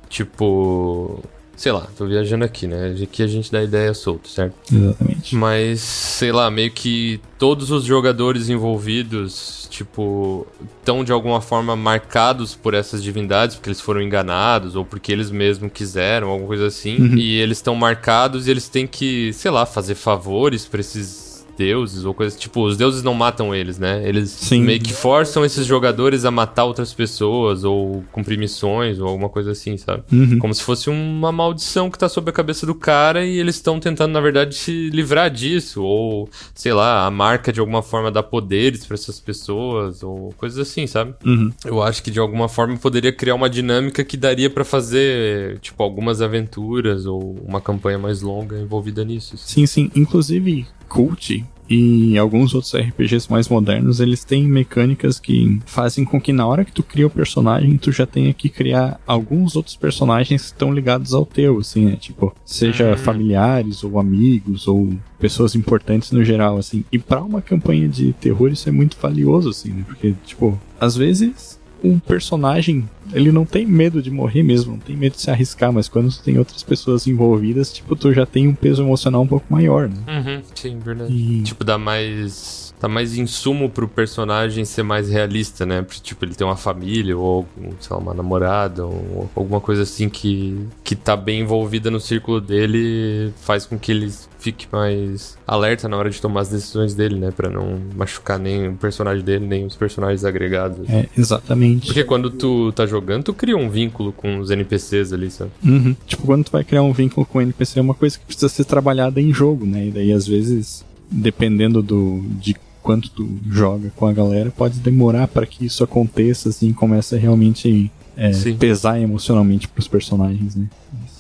tipo. 0.09 1.21
Sei 1.61 1.71
lá, 1.71 1.87
tô 1.95 2.07
viajando 2.07 2.43
aqui, 2.43 2.65
né? 2.65 2.95
Aqui 3.03 3.21
a 3.21 3.27
gente 3.27 3.51
dá 3.51 3.61
ideia 3.61 3.93
solta, 3.93 4.27
certo? 4.27 4.55
Exatamente. 4.73 5.35
Mas, 5.35 5.79
sei 5.79 6.31
lá, 6.31 6.49
meio 6.49 6.71
que 6.71 7.21
todos 7.37 7.69
os 7.69 7.83
jogadores 7.83 8.49
envolvidos, 8.49 9.67
tipo, 9.69 10.47
estão 10.79 11.03
de 11.03 11.11
alguma 11.11 11.39
forma 11.39 11.75
marcados 11.75 12.55
por 12.55 12.73
essas 12.73 13.03
divindades, 13.03 13.55
porque 13.55 13.69
eles 13.69 13.79
foram 13.79 14.01
enganados, 14.01 14.75
ou 14.75 14.83
porque 14.83 15.11
eles 15.11 15.29
mesmos 15.29 15.71
quiseram, 15.71 16.29
alguma 16.29 16.47
coisa 16.47 16.65
assim. 16.65 16.97
Uhum. 16.99 17.15
E 17.15 17.39
eles 17.39 17.59
estão 17.59 17.75
marcados 17.75 18.47
e 18.47 18.49
eles 18.49 18.67
têm 18.67 18.87
que, 18.87 19.31
sei 19.31 19.51
lá, 19.51 19.63
fazer 19.63 19.93
favores 19.93 20.65
pra 20.65 20.79
esses 20.81 21.30
deuses 21.61 22.05
ou 22.05 22.13
coisas. 22.13 22.39
Tipo, 22.39 22.65
os 22.65 22.75
deuses 22.75 23.03
não 23.03 23.13
matam 23.13 23.53
eles, 23.53 23.77
né? 23.77 24.01
Eles 24.03 24.31
Sim. 24.31 24.63
meio 24.63 24.79
que 24.79 24.93
forçam 24.93 25.45
esses 25.45 25.67
jogadores 25.67 26.25
a 26.25 26.31
matar 26.31 26.65
outras 26.65 26.91
pessoas, 26.91 27.63
ou 27.63 28.03
cumprir 28.11 28.37
missões, 28.37 28.99
ou 28.99 29.07
alguma 29.07 29.29
coisa 29.29 29.51
assim, 29.51 29.77
sabe? 29.77 30.03
Uhum. 30.11 30.39
Como 30.39 30.53
se 30.53 30.63
fosse 30.63 30.89
uma 30.89 31.31
maldição 31.31 31.91
que 31.91 31.99
tá 31.99 32.09
sobre 32.09 32.31
a 32.31 32.33
cabeça 32.33 32.65
do 32.65 32.73
cara 32.73 33.23
e 33.23 33.37
eles 33.37 33.55
estão 33.55 33.79
tentando, 33.79 34.11
na 34.11 34.19
verdade, 34.19 34.55
se 34.55 34.89
livrar 34.89 35.29
disso. 35.29 35.83
Ou, 35.83 36.27
sei 36.55 36.73
lá, 36.73 37.05
a 37.05 37.11
marca 37.11 37.53
de 37.53 37.59
alguma 37.59 37.83
forma 37.83 38.09
dá 38.09 38.23
poderes 38.23 38.85
pra 38.85 38.95
essas 38.95 39.19
pessoas, 39.19 40.01
ou 40.01 40.33
coisas 40.37 40.57
assim, 40.57 40.87
sabe? 40.87 41.13
Uhum. 41.23 41.51
Eu 41.63 41.83
acho 41.83 42.01
que 42.01 42.09
de 42.09 42.19
alguma 42.19 42.49
forma 42.49 42.75
poderia 42.77 43.13
criar 43.13 43.35
uma 43.35 43.49
dinâmica 43.49 44.03
que 44.03 44.17
daria 44.17 44.49
pra 44.49 44.65
fazer, 44.65 45.59
tipo, 45.59 45.83
algumas 45.83 46.21
aventuras 46.21 47.05
ou 47.05 47.35
uma 47.47 47.61
campanha 47.61 47.99
mais 47.99 48.21
longa 48.21 48.57
envolvida 48.57 49.05
nisso. 49.05 49.37
Sim, 49.37 49.67
sim. 49.67 49.91
Inclusive, 49.95 50.65
Cult 50.91 51.43
e 51.69 52.17
alguns 52.17 52.53
outros 52.53 52.75
RPGs 52.75 53.31
mais 53.31 53.47
modernos, 53.47 54.01
eles 54.01 54.25
têm 54.25 54.43
mecânicas 54.43 55.17
que 55.21 55.57
fazem 55.65 56.03
com 56.03 56.19
que 56.19 56.33
na 56.33 56.45
hora 56.45 56.65
que 56.65 56.71
tu 56.73 56.83
cria 56.83 57.07
o 57.07 57.09
personagem, 57.09 57.77
tu 57.77 57.93
já 57.93 58.05
tenha 58.05 58.33
que 58.33 58.49
criar 58.49 58.99
alguns 59.07 59.55
outros 59.55 59.77
personagens 59.77 60.41
que 60.41 60.47
estão 60.47 60.73
ligados 60.73 61.13
ao 61.13 61.25
teu, 61.25 61.59
assim, 61.59 61.85
né? 61.85 61.95
Tipo, 61.95 62.35
seja 62.43 62.89
Uhum. 62.91 62.97
familiares 62.97 63.85
ou 63.85 63.97
amigos 63.99 64.67
ou 64.67 64.93
pessoas 65.17 65.55
importantes 65.55 66.11
no 66.11 66.25
geral, 66.25 66.57
assim. 66.57 66.83
E 66.91 66.99
pra 66.99 67.23
uma 67.23 67.41
campanha 67.41 67.87
de 67.87 68.11
terror 68.13 68.51
isso 68.51 68.67
é 68.67 68.71
muito 68.73 68.97
valioso, 69.01 69.47
assim, 69.49 69.69
né? 69.69 69.85
Porque, 69.87 70.13
tipo, 70.25 70.59
às 70.77 70.97
vezes 70.97 71.57
um 71.83 71.97
personagem, 71.99 72.87
ele 73.13 73.31
não 73.31 73.45
tem 73.45 73.65
medo 73.65 74.01
de 74.01 74.09
morrer 74.11 74.43
mesmo, 74.43 74.73
não 74.73 74.79
tem 74.79 74.95
medo 74.95 75.13
de 75.15 75.21
se 75.21 75.31
arriscar, 75.31 75.71
mas 75.73 75.87
quando 75.89 76.09
tu 76.11 76.21
tem 76.23 76.37
outras 76.37 76.63
pessoas 76.63 77.07
envolvidas, 77.07 77.73
tipo, 77.73 77.95
tu 77.95 78.13
já 78.13 78.25
tem 78.25 78.47
um 78.47 78.53
peso 78.55 78.83
emocional 78.83 79.21
um 79.23 79.27
pouco 79.27 79.45
maior, 79.49 79.89
né? 79.89 79.95
Uhum, 80.07 80.41
sim, 80.55 80.79
verdade. 80.79 81.11
E- 81.13 81.43
Tipo, 81.43 81.63
dá 81.63 81.77
mais. 81.77 82.70
Dá 82.81 82.87
mais 82.87 83.15
insumo 83.15 83.69
pro 83.69 83.87
personagem 83.87 84.65
ser 84.65 84.81
mais 84.81 85.07
realista, 85.07 85.65
né? 85.65 85.85
Tipo, 86.01 86.25
ele 86.25 86.33
tem 86.33 86.45
uma 86.47 86.57
família, 86.57 87.15
ou, 87.15 87.45
sei 87.79 87.95
lá, 87.95 88.01
uma 88.01 88.13
namorada, 88.13 88.85
ou 88.85 89.29
alguma 89.35 89.61
coisa 89.61 89.83
assim 89.83 90.09
que, 90.09 90.57
que 90.83 90.95
tá 90.95 91.15
bem 91.15 91.41
envolvida 91.41 91.91
no 91.91 91.99
círculo 91.99 92.41
dele, 92.41 93.31
faz 93.41 93.67
com 93.67 93.77
que 93.77 93.91
ele 93.91 94.11
fique 94.39 94.67
mais 94.71 95.37
alerta 95.45 95.87
na 95.87 95.95
hora 95.95 96.09
de 96.09 96.19
tomar 96.19 96.41
as 96.41 96.49
decisões 96.49 96.95
dele, 96.95 97.19
né? 97.19 97.29
Pra 97.29 97.49
não 97.49 97.79
machucar 97.95 98.39
nem 98.39 98.69
o 98.69 98.73
personagem 98.73 99.23
dele, 99.23 99.45
nem 99.45 99.65
os 99.65 99.75
personagens 99.75 100.25
agregados. 100.25 100.89
É, 100.89 101.07
exatamente. 101.15 101.85
Porque 101.85 102.03
quando 102.03 102.31
tu 102.31 102.71
tá 102.71 102.87
jogando, 102.87 103.25
tu 103.25 103.33
cria 103.33 103.55
um 103.55 103.69
vínculo 103.69 104.11
com 104.11 104.39
os 104.39 104.49
NPCs 104.49 105.13
ali, 105.13 105.29
sabe? 105.29 105.51
Uhum. 105.63 105.95
Tipo, 106.07 106.23
quando 106.25 106.45
tu 106.45 106.51
vai 106.51 106.63
criar 106.63 106.81
um 106.81 106.91
vínculo 106.91 107.25
com 107.27 107.37
o 107.37 107.41
NPC 107.41 107.77
é 107.77 107.81
uma 107.81 107.93
coisa 107.93 108.17
que 108.17 108.25
precisa 108.25 108.49
ser 108.49 108.65
trabalhada 108.65 109.21
em 109.21 109.31
jogo, 109.31 109.67
né? 109.67 109.87
E 109.87 109.91
daí, 109.91 110.11
às 110.11 110.25
vezes, 110.25 110.83
dependendo 111.11 111.81
do 111.83 112.23
de 112.39 112.55
quanto 112.81 113.09
tu 113.09 113.29
joga 113.49 113.91
com 113.95 114.05
a 114.07 114.13
galera, 114.13 114.51
pode 114.51 114.79
demorar 114.79 115.27
para 115.27 115.45
que 115.45 115.65
isso 115.65 115.83
aconteça, 115.83 116.49
assim, 116.49 116.73
começa 116.73 117.17
realmente 117.17 117.91
é, 118.17 118.31
pesar 118.59 118.99
emocionalmente 118.99 119.67
pros 119.67 119.87
personagens, 119.87 120.55
né? 120.55 120.65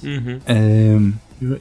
Uhum. 0.03 0.39
É, 0.45 0.97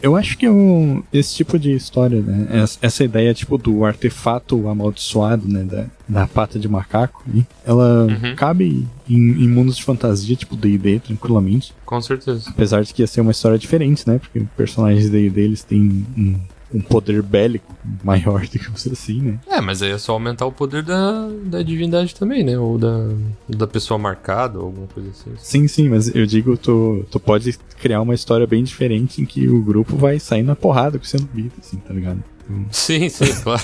eu- 0.03 0.17
acho 0.17 0.37
que 0.37 0.47
o- 0.49 1.03
esse 1.13 1.35
tipo 1.37 1.59
de 1.59 1.73
história, 1.73 2.21
né? 2.21 2.49
Essa, 2.83 3.05
ideia, 3.05 3.33
tipo, 3.33 3.57
do 3.57 3.85
artefato 3.85 4.69
amaldiçoado, 4.69 5.47
né? 5.49 5.63
Da, 5.63 5.87
da 6.09 6.27
pata 6.27 6.59
de 6.59 6.69
macaco, 6.69 7.23
ali, 7.29 7.47
ela 7.65 8.07
Uhum. 8.07 8.35
cabe 8.35 8.87
em, 9.09 9.17
em 9.45 9.49
mundos 9.49 9.77
de 9.77 9.85
fantasia, 9.85 10.35
tipo 10.37 10.57
D&D, 10.57 10.99
tranquilamente. 11.01 11.73
Com 11.87 12.01
certeza. 12.01 12.51
Apesar 12.51 12.83
de 12.83 12.93
que 12.93 13.01
ia 13.03 13.07
ser 13.07 13.21
uma 13.21 13.31
história 13.31 13.59
diferente, 13.59 14.07
né? 14.09 14.19
Porque 14.19 14.43
personagens 14.57 15.09
D&D, 15.09 15.41
eles 15.43 15.63
têm 15.63 16.05
um, 16.19 16.35
um 16.73 16.81
poder 16.81 17.23
bélico 17.23 17.75
maior, 18.03 18.43
digamos 18.51 18.87
assim, 18.87 19.21
né? 19.21 19.41
É, 19.47 19.61
mas 19.61 19.83
aí 19.83 19.91
é 19.91 19.99
só 19.99 20.13
aumentar 20.13 20.47
o 20.47 20.53
poder 20.53 20.83
da, 20.83 21.29
da 21.45 21.63
divindade 21.63 22.15
também, 22.15 22.45
né? 22.45 22.59
Ou 22.59 22.79
da, 22.79 23.09
da 23.49 23.67
pessoa 23.67 23.99
marcada, 23.99 24.59
ou 24.59 24.67
alguma 24.67 24.87
coisa 24.87 25.11
assim. 25.11 25.31
Sim, 25.39 25.69
sim, 25.69 25.89
mas 25.89 26.15
eu 26.15 26.27
digo, 26.27 26.57
tu, 26.57 27.05
tu 27.11 27.19
pode 27.19 27.59
criar 27.81 28.01
uma 28.01 28.15
história 28.15 28.47
bem 28.47 28.63
diferente 28.63 29.21
em 29.21 29.25
que 29.25 29.49
o 29.49 29.63
grupo 29.63 29.97
vai 29.97 30.19
sair 30.19 30.43
na 30.43 30.55
porrada 30.55 30.99
com 30.99 31.05
o 31.05 31.09
Cenobita, 31.09 31.57
assim, 31.61 31.79
tá 31.79 31.93
ligado? 31.93 32.23
Sim, 32.71 33.09
sim, 33.09 33.33
claro. 33.43 33.63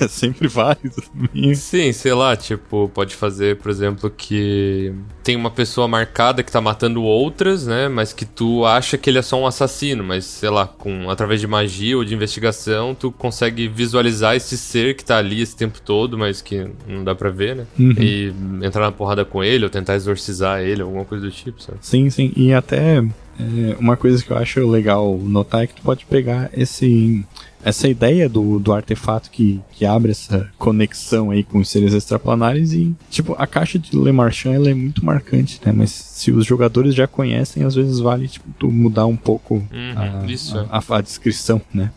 é 0.00 0.08
sempre 0.08 0.48
válido 0.48 0.94
também. 1.02 1.54
sim, 1.54 1.92
sei 1.92 2.12
lá, 2.12 2.36
tipo, 2.36 2.90
pode 2.94 3.14
fazer, 3.14 3.56
por 3.56 3.70
exemplo, 3.70 4.10
que 4.10 4.92
tem 5.22 5.36
uma 5.36 5.50
pessoa 5.50 5.86
marcada 5.86 6.42
que 6.42 6.50
tá 6.50 6.60
matando 6.60 7.02
outras, 7.02 7.66
né? 7.66 7.88
Mas 7.88 8.12
que 8.12 8.24
tu 8.24 8.64
acha 8.64 8.96
que 8.96 9.10
ele 9.10 9.18
é 9.18 9.22
só 9.22 9.40
um 9.40 9.46
assassino, 9.46 10.02
mas 10.02 10.24
sei 10.24 10.50
lá, 10.50 10.66
com 10.66 11.10
através 11.10 11.40
de 11.40 11.46
magia 11.46 11.96
ou 11.96 12.04
de 12.04 12.14
investigação, 12.14 12.94
tu 12.94 13.10
consegue 13.12 13.68
visualizar 13.68 14.34
esse 14.36 14.56
ser 14.56 14.94
que 14.94 15.04
tá 15.04 15.18
ali 15.18 15.40
esse 15.40 15.56
tempo 15.56 15.80
todo, 15.80 16.16
mas 16.16 16.40
que 16.40 16.68
não 16.86 17.04
dá 17.04 17.14
pra 17.14 17.30
ver, 17.30 17.56
né? 17.56 17.66
Uhum. 17.78 17.94
E 17.98 18.32
entrar 18.62 18.82
na 18.82 18.92
porrada 18.92 19.24
com 19.24 19.42
ele, 19.42 19.64
ou 19.64 19.70
tentar 19.70 19.94
exorcizar 19.94 20.60
ele, 20.60 20.82
alguma 20.82 21.04
coisa 21.04 21.26
do 21.26 21.30
tipo, 21.30 21.62
sabe? 21.62 21.78
Sim, 21.80 22.08
sim. 22.10 22.32
E 22.36 22.52
até 22.52 23.02
é, 23.40 23.76
uma 23.78 23.96
coisa 23.96 24.22
que 24.22 24.30
eu 24.30 24.36
acho 24.36 24.66
legal 24.68 25.18
notar 25.18 25.62
é 25.62 25.66
que 25.66 25.74
tu 25.74 25.82
pode 25.82 26.04
pegar 26.04 26.50
esse, 26.52 27.24
essa 27.64 27.88
ideia 27.88 28.28
do, 28.28 28.58
do 28.58 28.72
artefato 28.72 29.30
que, 29.30 29.60
que 29.72 29.84
abre 29.84 30.12
essa 30.12 30.50
conexão 30.58 31.30
aí 31.30 31.42
com 31.42 31.58
os 31.58 31.68
seres 31.68 31.92
extraplanares 31.92 32.72
e, 32.72 32.94
tipo, 33.10 33.34
a 33.38 33.46
caixa 33.46 33.78
de 33.78 33.96
Le 33.96 34.12
Marchand 34.12 34.54
ela 34.54 34.70
é 34.70 34.74
muito 34.74 35.04
marcante, 35.04 35.60
né? 35.64 35.72
Mas 35.72 35.90
se 36.20 36.30
os 36.30 36.44
jogadores 36.44 36.94
já 36.94 37.06
conhecem, 37.06 37.64
às 37.64 37.74
vezes 37.74 37.98
vale, 37.98 38.28
tipo, 38.28 38.46
tu 38.58 38.70
mudar 38.70 39.06
um 39.06 39.16
pouco 39.16 39.54
Uhum, 39.72 40.22
a, 40.22 40.26
isso, 40.30 40.56
é. 40.58 40.66
a, 40.70 40.78
a- 40.78 40.96
a 40.98 41.00
descrição, 41.00 41.60
né? 41.72 41.90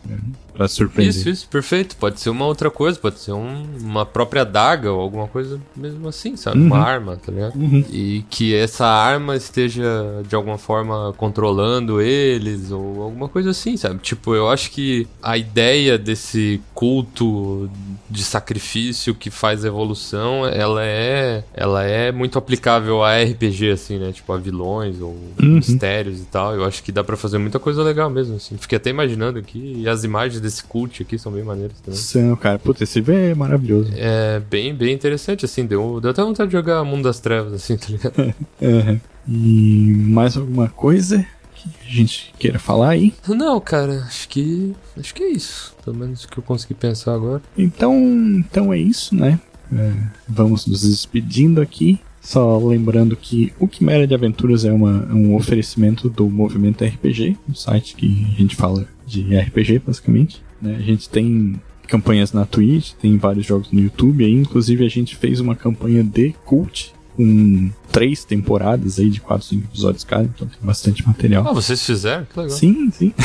Pra 0.54 0.68
surpreender. 0.68 1.16
Isso, 1.16 1.28
isso, 1.28 1.48
perfeito. 1.48 1.96
Pode 1.96 2.20
ser 2.20 2.30
uma 2.30 2.46
outra 2.46 2.70
coisa, 2.70 2.96
pode 2.96 3.18
ser 3.18 3.32
um- 3.32 3.64
uma 3.80 4.06
própria 4.06 4.42
adaga 4.42 4.92
ou 4.92 5.00
alguma 5.00 5.26
coisa 5.26 5.60
mesmo 5.76 6.06
assim, 6.08 6.36
sabe? 6.36 6.60
Uhum. 6.60 6.66
Uma 6.66 6.78
arma, 6.78 7.16
tá 7.16 7.32
ligado? 7.32 7.56
Uhum. 7.56 7.84
E 7.90 8.24
que 8.30 8.54
essa 8.54 8.86
arma 8.86 9.34
esteja 9.34 9.82
de 10.28 10.34
alguma 10.36 10.56
forma 10.56 11.12
controlando 11.16 12.00
eles 12.00 12.70
ou 12.70 13.02
alguma 13.02 13.28
coisa 13.28 13.50
assim, 13.50 13.76
sabe? 13.76 13.98
Tipo, 13.98 14.32
eu 14.36 14.48
acho 14.48 14.70
que 14.70 15.08
a 15.20 15.36
ideia 15.36 15.98
desse 15.98 16.60
culto 16.72 17.68
de 18.08 18.22
sacrifício 18.22 19.12
que 19.12 19.30
faz 19.30 19.64
a 19.64 19.68
evolução, 19.68 20.46
ela 20.46 20.84
é, 20.84 21.42
ela 21.52 21.82
é 21.82 22.12
muito 22.12 22.38
aplicável 22.38 23.02
a 23.02 23.16
RPG 23.20 23.72
assim, 23.72 23.98
né? 23.98 24.12
Tipo, 24.14 24.32
a 24.32 24.38
vilões 24.38 25.00
ou 25.00 25.10
Uhum. 25.42 25.56
mistérios 25.56 26.20
e 26.20 26.24
tal. 26.24 26.54
Eu 26.54 26.64
acho 26.64 26.82
que 26.82 26.90
dá 26.92 27.02
pra 27.04 27.16
fazer 27.16 27.38
muita 27.38 27.58
coisa 27.58 27.82
legal 27.82 28.08
mesmo, 28.08 28.36
assim. 28.36 28.56
Fiquei 28.56 28.76
até 28.76 28.90
imaginando 28.90 29.38
aqui 29.38 29.80
e 29.80 29.88
as 29.88 30.04
imagens 30.04 30.40
desse 30.40 30.64
cult 30.64 31.02
aqui 31.02 31.18
são 31.18 31.30
bem 31.32 31.42
maneiras 31.44 31.78
também. 31.80 31.98
São, 32.00 32.34
cara. 32.36 32.58
Puta, 32.58 32.84
esse 32.84 33.00
V 33.00 33.12
é 33.30 33.34
maravilhoso. 33.34 33.90
É 33.96 34.40
bem, 34.48 34.74
bem 34.74 34.94
interessante, 34.94 35.44
assim. 35.44 35.66
Deu, 35.66 36.00
deu 36.00 36.10
até 36.12 36.22
vontade 36.22 36.48
de 36.48 36.56
jogar 36.56 36.82
Mundo 36.84 37.02
das 37.04 37.20
Trevas, 37.20 37.52
assim, 37.52 37.76
tá 37.78 37.86
ligado? 37.88 38.34
Uhum. 38.60 39.00
E 39.26 39.92
mais 40.08 40.36
alguma 40.36 40.68
coisa 40.68 41.24
que 41.54 41.68
a 41.88 41.90
gente 41.90 42.32
queira 42.38 42.58
falar 42.58 42.90
aí? 42.90 43.14
Não, 43.28 43.58
cara, 43.60 44.02
acho 44.06 44.28
que. 44.28 44.74
Acho 44.98 45.14
que 45.14 45.22
é 45.22 45.28
isso. 45.30 45.74
Pelo 45.84 45.96
menos 45.96 46.24
o 46.24 46.28
que 46.28 46.38
eu 46.38 46.42
consegui 46.42 46.74
pensar 46.74 47.14
agora. 47.14 47.42
Então, 47.56 47.96
então 48.36 48.72
é 48.72 48.78
isso, 48.78 49.14
né? 49.14 49.40
É, 49.72 49.92
vamos 50.28 50.66
nos 50.66 50.82
despedindo 50.82 51.60
aqui. 51.60 51.98
Só 52.24 52.56
lembrando 52.56 53.14
que 53.14 53.52
o 53.60 53.68
Quimera 53.68 54.06
de 54.06 54.14
Aventuras 54.14 54.64
é 54.64 54.72
uma, 54.72 55.06
um 55.12 55.36
oferecimento 55.36 56.08
do 56.08 56.26
Movimento 56.28 56.82
RPG, 56.82 57.36
um 57.46 57.54
site 57.54 57.94
que 57.94 58.26
a 58.34 58.40
gente 58.40 58.56
fala 58.56 58.88
de 59.06 59.36
RPG, 59.36 59.80
basicamente. 59.86 60.42
Né? 60.60 60.74
A 60.76 60.82
gente 60.82 61.06
tem 61.10 61.60
campanhas 61.86 62.32
na 62.32 62.46
Twitch, 62.46 62.92
tem 62.94 63.18
vários 63.18 63.44
jogos 63.44 63.70
no 63.70 63.78
YouTube 63.78 64.24
aí. 64.24 64.32
Inclusive, 64.32 64.86
a 64.86 64.88
gente 64.88 65.14
fez 65.14 65.38
uma 65.38 65.54
campanha 65.54 66.02
de 66.02 66.34
cult 66.46 66.94
com 67.14 67.70
três 67.92 68.24
temporadas 68.24 68.98
aí 68.98 69.10
de 69.10 69.20
quatro, 69.20 69.46
cinco 69.46 69.66
episódios 69.66 70.02
cada, 70.02 70.24
então 70.24 70.48
tem 70.48 70.58
bastante 70.62 71.06
material. 71.06 71.46
Ah, 71.46 71.52
vocês 71.52 71.84
fizeram? 71.84 72.24
Que 72.24 72.40
legal. 72.40 72.56
Sim, 72.56 72.90
sim. 72.90 73.12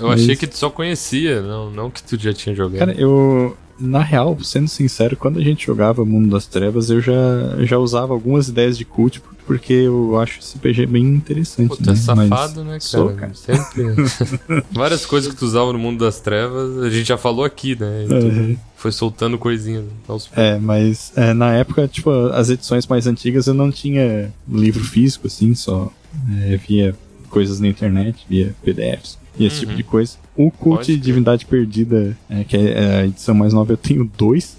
Eu 0.00 0.10
achei 0.10 0.34
que 0.34 0.46
tu 0.46 0.56
só 0.56 0.70
conhecia, 0.70 1.42
não, 1.42 1.70
não 1.70 1.90
que 1.90 2.02
tu 2.02 2.16
já 2.16 2.32
tinha 2.32 2.54
jogado. 2.54 2.78
Cara, 2.78 2.94
eu. 2.98 3.54
Na 3.78 4.00
real, 4.00 4.38
sendo 4.42 4.68
sincero, 4.68 5.16
quando 5.16 5.38
a 5.38 5.42
gente 5.42 5.66
jogava 5.66 6.04
Mundo 6.04 6.30
das 6.30 6.46
Trevas, 6.46 6.90
eu 6.90 7.00
já, 7.00 7.12
já 7.60 7.78
usava 7.78 8.12
algumas 8.12 8.48
ideias 8.48 8.78
de 8.78 8.84
cult, 8.84 9.20
porque 9.46 9.72
eu 9.72 10.18
acho 10.18 10.38
esse 10.38 10.58
PG 10.58 10.86
bem 10.86 11.04
interessante. 11.04 11.82
É 11.82 11.86
né? 11.86 11.96
safado, 11.96 12.62
né, 12.62 12.70
cara? 12.70 12.80
sou, 12.80 13.12
cara. 13.14 13.34
Sempre. 13.34 13.84
Várias 14.70 15.04
coisas 15.04 15.32
que 15.32 15.38
tu 15.38 15.44
usava 15.44 15.72
no 15.72 15.78
mundo 15.78 16.04
das 16.04 16.20
trevas, 16.20 16.82
a 16.82 16.90
gente 16.90 17.06
já 17.08 17.18
falou 17.18 17.44
aqui, 17.44 17.76
né? 17.78 18.06
Uhum. 18.10 18.56
Foi 18.76 18.92
soltando 18.92 19.38
coisinhas 19.38 19.84
aos. 20.06 20.30
É, 20.36 20.58
mas 20.58 21.12
é, 21.16 21.32
na 21.32 21.52
época, 21.54 21.88
tipo, 21.88 22.10
as 22.28 22.50
edições 22.50 22.86
mais 22.86 23.06
antigas 23.06 23.46
eu 23.46 23.54
não 23.54 23.70
tinha 23.70 24.32
livro 24.48 24.84
físico, 24.84 25.26
assim, 25.26 25.54
só 25.54 25.90
é, 26.46 26.56
via 26.56 26.94
coisas 27.34 27.58
na 27.60 27.66
internet, 27.68 28.24
via 28.28 28.54
PDFs 28.64 29.18
e 29.38 29.44
esse 29.44 29.56
Uhum. 29.56 29.60
tipo 29.60 29.74
de 29.74 29.82
coisa. 29.82 30.16
O 30.36 30.50
Cult 30.50 30.76
Pode. 30.86 30.96
Divindade 30.96 31.44
Perdida, 31.46 32.16
é, 32.30 32.44
que 32.44 32.56
é 32.56 33.00
a 33.00 33.06
edição 33.06 33.34
mais 33.34 33.52
nova, 33.52 33.72
eu 33.72 33.76
tenho 33.76 34.08
dois. 34.16 34.56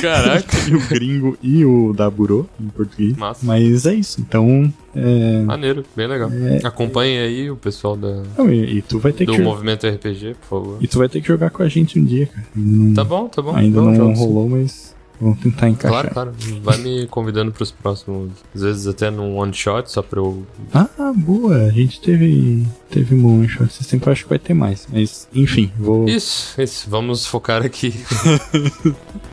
Caraca! 0.00 0.46
e 0.68 0.74
o 0.74 0.88
gringo 0.88 1.38
e 1.42 1.64
o 1.64 1.92
da 1.92 2.08
Burô, 2.10 2.46
em 2.60 2.68
português. 2.68 3.16
Massa. 3.16 3.44
Mas 3.44 3.84
é 3.86 3.94
isso, 3.94 4.20
então. 4.20 4.72
É... 4.94 5.42
Maneiro, 5.42 5.84
bem 5.94 6.06
legal. 6.06 6.30
Acompanhe 6.64 7.18
aí 7.18 7.50
o 7.50 7.56
pessoal 7.56 7.96
da, 7.96 8.22
Não, 8.36 8.50
e, 8.52 8.78
e 8.78 8.82
tu 8.82 8.98
vai 8.98 9.12
ter 9.12 9.24
do 9.26 9.32
que 9.32 9.42
Movimento 9.42 9.86
RPG, 9.86 10.34
por 10.40 10.48
favor. 10.48 10.78
E 10.80 10.88
tu 10.88 10.98
vai 10.98 11.08
ter 11.08 11.20
que 11.20 11.28
jogar 11.28 11.50
com 11.50 11.62
a 11.62 11.68
gente 11.68 11.98
um 11.98 12.04
dia, 12.04 12.26
cara. 12.26 12.46
Não, 12.56 12.94
Tá 12.94 13.04
bom, 13.04 13.28
tá 13.28 13.42
bom. 13.42 13.54
ainda 13.54 13.80
não 13.82 14.14
sim. 14.14 14.20
rolou, 14.24 14.48
mas 14.48 14.93
vamos 15.24 15.40
tentar 15.40 15.68
encaixar. 15.68 16.10
Claro, 16.12 16.32
claro. 16.32 16.60
Vai 16.62 16.78
me 16.78 17.06
convidando 17.06 17.50
pros 17.52 17.70
próximos. 17.70 18.30
Às 18.54 18.62
vezes 18.62 18.86
até 18.86 19.10
num 19.10 19.36
one 19.36 19.52
shot, 19.52 19.90
só 19.90 20.02
pra 20.02 20.20
eu. 20.20 20.46
Ah, 20.72 21.12
boa. 21.14 21.56
A 21.56 21.70
gente 21.70 22.00
teve 22.00 22.66
teve 22.90 23.14
um 23.14 23.38
one 23.38 23.48
shot 23.48 23.64
esse 23.64 23.88
tempo, 23.88 24.08
eu 24.08 24.12
acho 24.12 24.24
que 24.24 24.28
vai 24.28 24.38
ter 24.38 24.54
mais. 24.54 24.86
Mas, 24.92 25.28
enfim, 25.34 25.72
vou. 25.78 26.08
Isso, 26.08 26.60
isso. 26.60 26.88
Vamos 26.88 27.26
focar 27.26 27.64
aqui. 27.64 27.94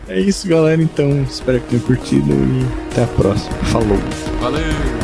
É 0.07 0.19
isso, 0.19 0.45
galera. 0.45 0.81
Então, 0.81 1.23
espero 1.23 1.61
que 1.61 1.67
tenham 1.69 1.83
curtido 1.85 2.33
e 2.33 2.91
até 2.91 3.05
a 3.05 3.07
próxima. 3.07 3.53
Falou. 3.63 3.97
Valeu! 4.41 5.00